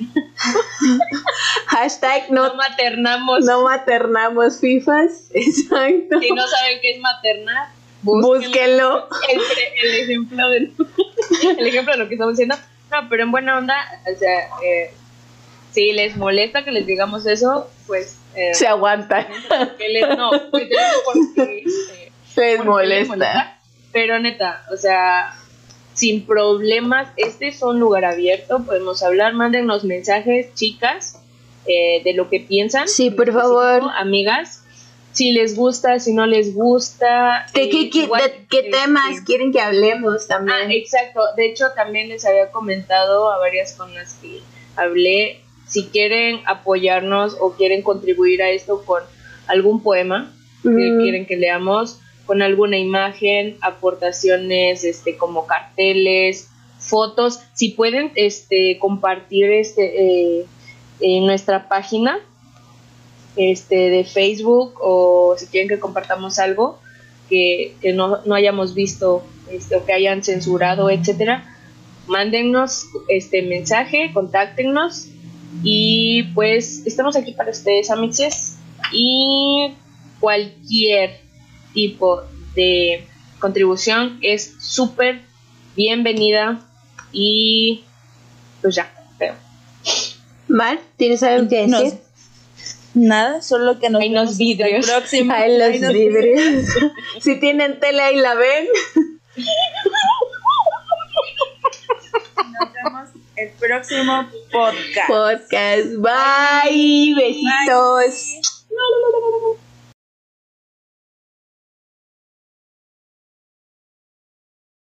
Hashtag 1.68 2.30
no, 2.32 2.54
maternamos. 2.56 3.46
No 3.46 3.64
maternamos 3.64 4.60
FIFAs, 4.60 5.30
exacto. 5.34 6.20
Si 6.20 6.32
no 6.32 6.46
saben 6.46 6.80
qué 6.82 6.92
es 6.92 7.00
maternar, 7.00 7.70
búsquenlo. 8.02 9.08
El, 9.30 10.02
ejemplo 10.02 10.50
de, 10.50 10.58
el 11.60 11.66
ejemplo 11.66 11.94
de 11.94 12.00
lo 12.00 12.10
que 12.10 12.16
estamos 12.16 12.34
diciendo. 12.34 12.56
No, 12.92 13.08
pero 13.08 13.24
en 13.24 13.32
buena 13.32 13.58
onda, 13.58 13.78
o 14.14 14.20
sea, 14.20 14.50
eh, 14.66 14.94
si 15.72 15.94
les 15.94 16.18
molesta 16.18 16.66
que 16.66 16.72
les 16.72 16.86
digamos 16.86 17.26
eso, 17.26 17.70
pues 17.88 18.19
eh, 18.36 18.54
se 18.54 18.68
aguantan. 18.68 19.28
no, 20.18 20.32
porque, 20.52 20.70
eh, 21.38 22.12
se 22.34 22.58
molesta. 22.60 23.60
Pero 23.92 24.20
neta, 24.20 24.66
o 24.72 24.78
sea, 24.78 25.36
sin 25.94 26.26
problemas, 26.26 27.12
este 27.18 27.48
es 27.48 27.62
un 27.64 27.80
lugar 27.80 28.06
abierto, 28.06 28.64
podemos 28.64 29.02
hablar, 29.02 29.34
mándennos 29.34 29.84
mensajes, 29.84 30.54
chicas, 30.54 31.20
eh, 31.66 32.02
de 32.04 32.14
lo 32.14 32.30
que 32.30 32.40
piensan. 32.40 32.88
Sí, 32.88 33.10
por 33.10 33.34
favor. 33.34 33.84
Amigas, 33.98 34.64
si 35.12 35.32
les 35.32 35.56
gusta, 35.56 36.00
si 36.00 36.14
no 36.14 36.28
les 36.28 36.54
gusta. 36.54 37.46
¿Qué, 37.54 37.70
qué, 37.70 37.90
qué, 37.90 38.10
qué 38.50 38.64
temas 38.70 39.22
quieren 39.26 39.52
que 39.52 39.60
hablemos 39.60 40.28
también? 40.28 40.58
Ah, 40.68 40.74
exacto. 40.74 41.22
De 41.36 41.48
hecho, 41.48 41.66
también 41.76 42.10
les 42.10 42.26
había 42.26 42.52
comentado 42.52 43.32
a 43.32 43.38
varias 43.40 43.74
con 43.74 43.94
las 43.94 44.14
que 44.16 44.42
hablé 44.76 45.42
si 45.70 45.86
quieren 45.86 46.42
apoyarnos 46.46 47.38
o 47.40 47.54
quieren 47.54 47.84
contribuir 47.84 48.42
a 48.42 48.50
esto 48.50 48.84
con 48.84 49.04
algún 49.48 49.82
poema 49.82 50.34
que 50.62 50.98
quieren 51.02 51.26
que 51.26 51.38
leamos, 51.38 52.02
con 52.26 52.42
alguna 52.42 52.78
imagen, 52.78 53.56
aportaciones 53.62 54.84
este 54.84 55.16
como 55.16 55.48
carteles, 55.48 56.50
fotos, 56.80 57.40
si 57.54 57.70
pueden 57.70 58.12
este 58.16 58.78
compartir 58.78 59.50
este 59.52 60.40
eh, 60.42 60.46
en 61.00 61.26
nuestra 61.26 61.70
página 61.70 62.20
este 63.36 63.90
de 63.90 64.04
Facebook 64.04 64.74
o 64.82 65.36
si 65.38 65.48
quieren 65.48 65.70
que 65.70 65.80
compartamos 65.80 66.40
algo 66.40 66.80
que, 67.30 67.76
no, 67.94 68.22
no, 68.26 68.36
hayamos 68.36 68.74
visto 68.74 69.24
este, 69.52 69.76
o 69.76 69.86
que 69.86 69.94
hayan 69.94 70.24
censurado, 70.24 70.90
etcétera, 70.90 71.46
mándennos 72.08 72.88
este 73.08 73.44
mensaje, 73.44 74.12
contáctenos 74.14 75.10
y 75.64 76.24
pues 76.34 76.86
estamos 76.86 77.16
aquí 77.16 77.34
para 77.34 77.52
ustedes, 77.52 77.90
amixes. 77.90 78.58
Y 78.92 79.74
cualquier 80.20 81.20
tipo 81.74 82.24
de 82.56 83.06
contribución 83.40 84.20
es 84.22 84.56
súper 84.60 85.22
bienvenida. 85.76 86.60
Y 87.12 87.84
pues 88.62 88.76
ya, 88.76 88.92
creo. 89.18 89.36
Mar, 90.48 90.80
¿tienes 90.98 91.24
algo 91.24 91.50
que 91.50 91.68
decir? 91.68 92.00
nada, 92.94 93.42
solo 93.42 93.80
que 93.80 93.90
nos 93.90 94.02
Hay 94.02 94.10
los 94.10 94.38
vidrios. 94.38 94.86
Próximo. 94.86 95.34
Hay 95.34 95.58
los 95.58 95.94
vidrios. 95.94 96.66
si 97.20 97.40
tienen 97.40 97.80
tele 97.80 98.02
ahí 98.02 98.16
la 98.18 98.36
ven 98.36 98.68
el 103.40 103.50
próximo 103.52 104.30
podcast. 104.52 105.08
Podcast. 105.08 105.88
Bye. 105.98 107.14
Bye. 107.14 107.16
Besitos. 107.16 108.34
Bye. 108.70 109.69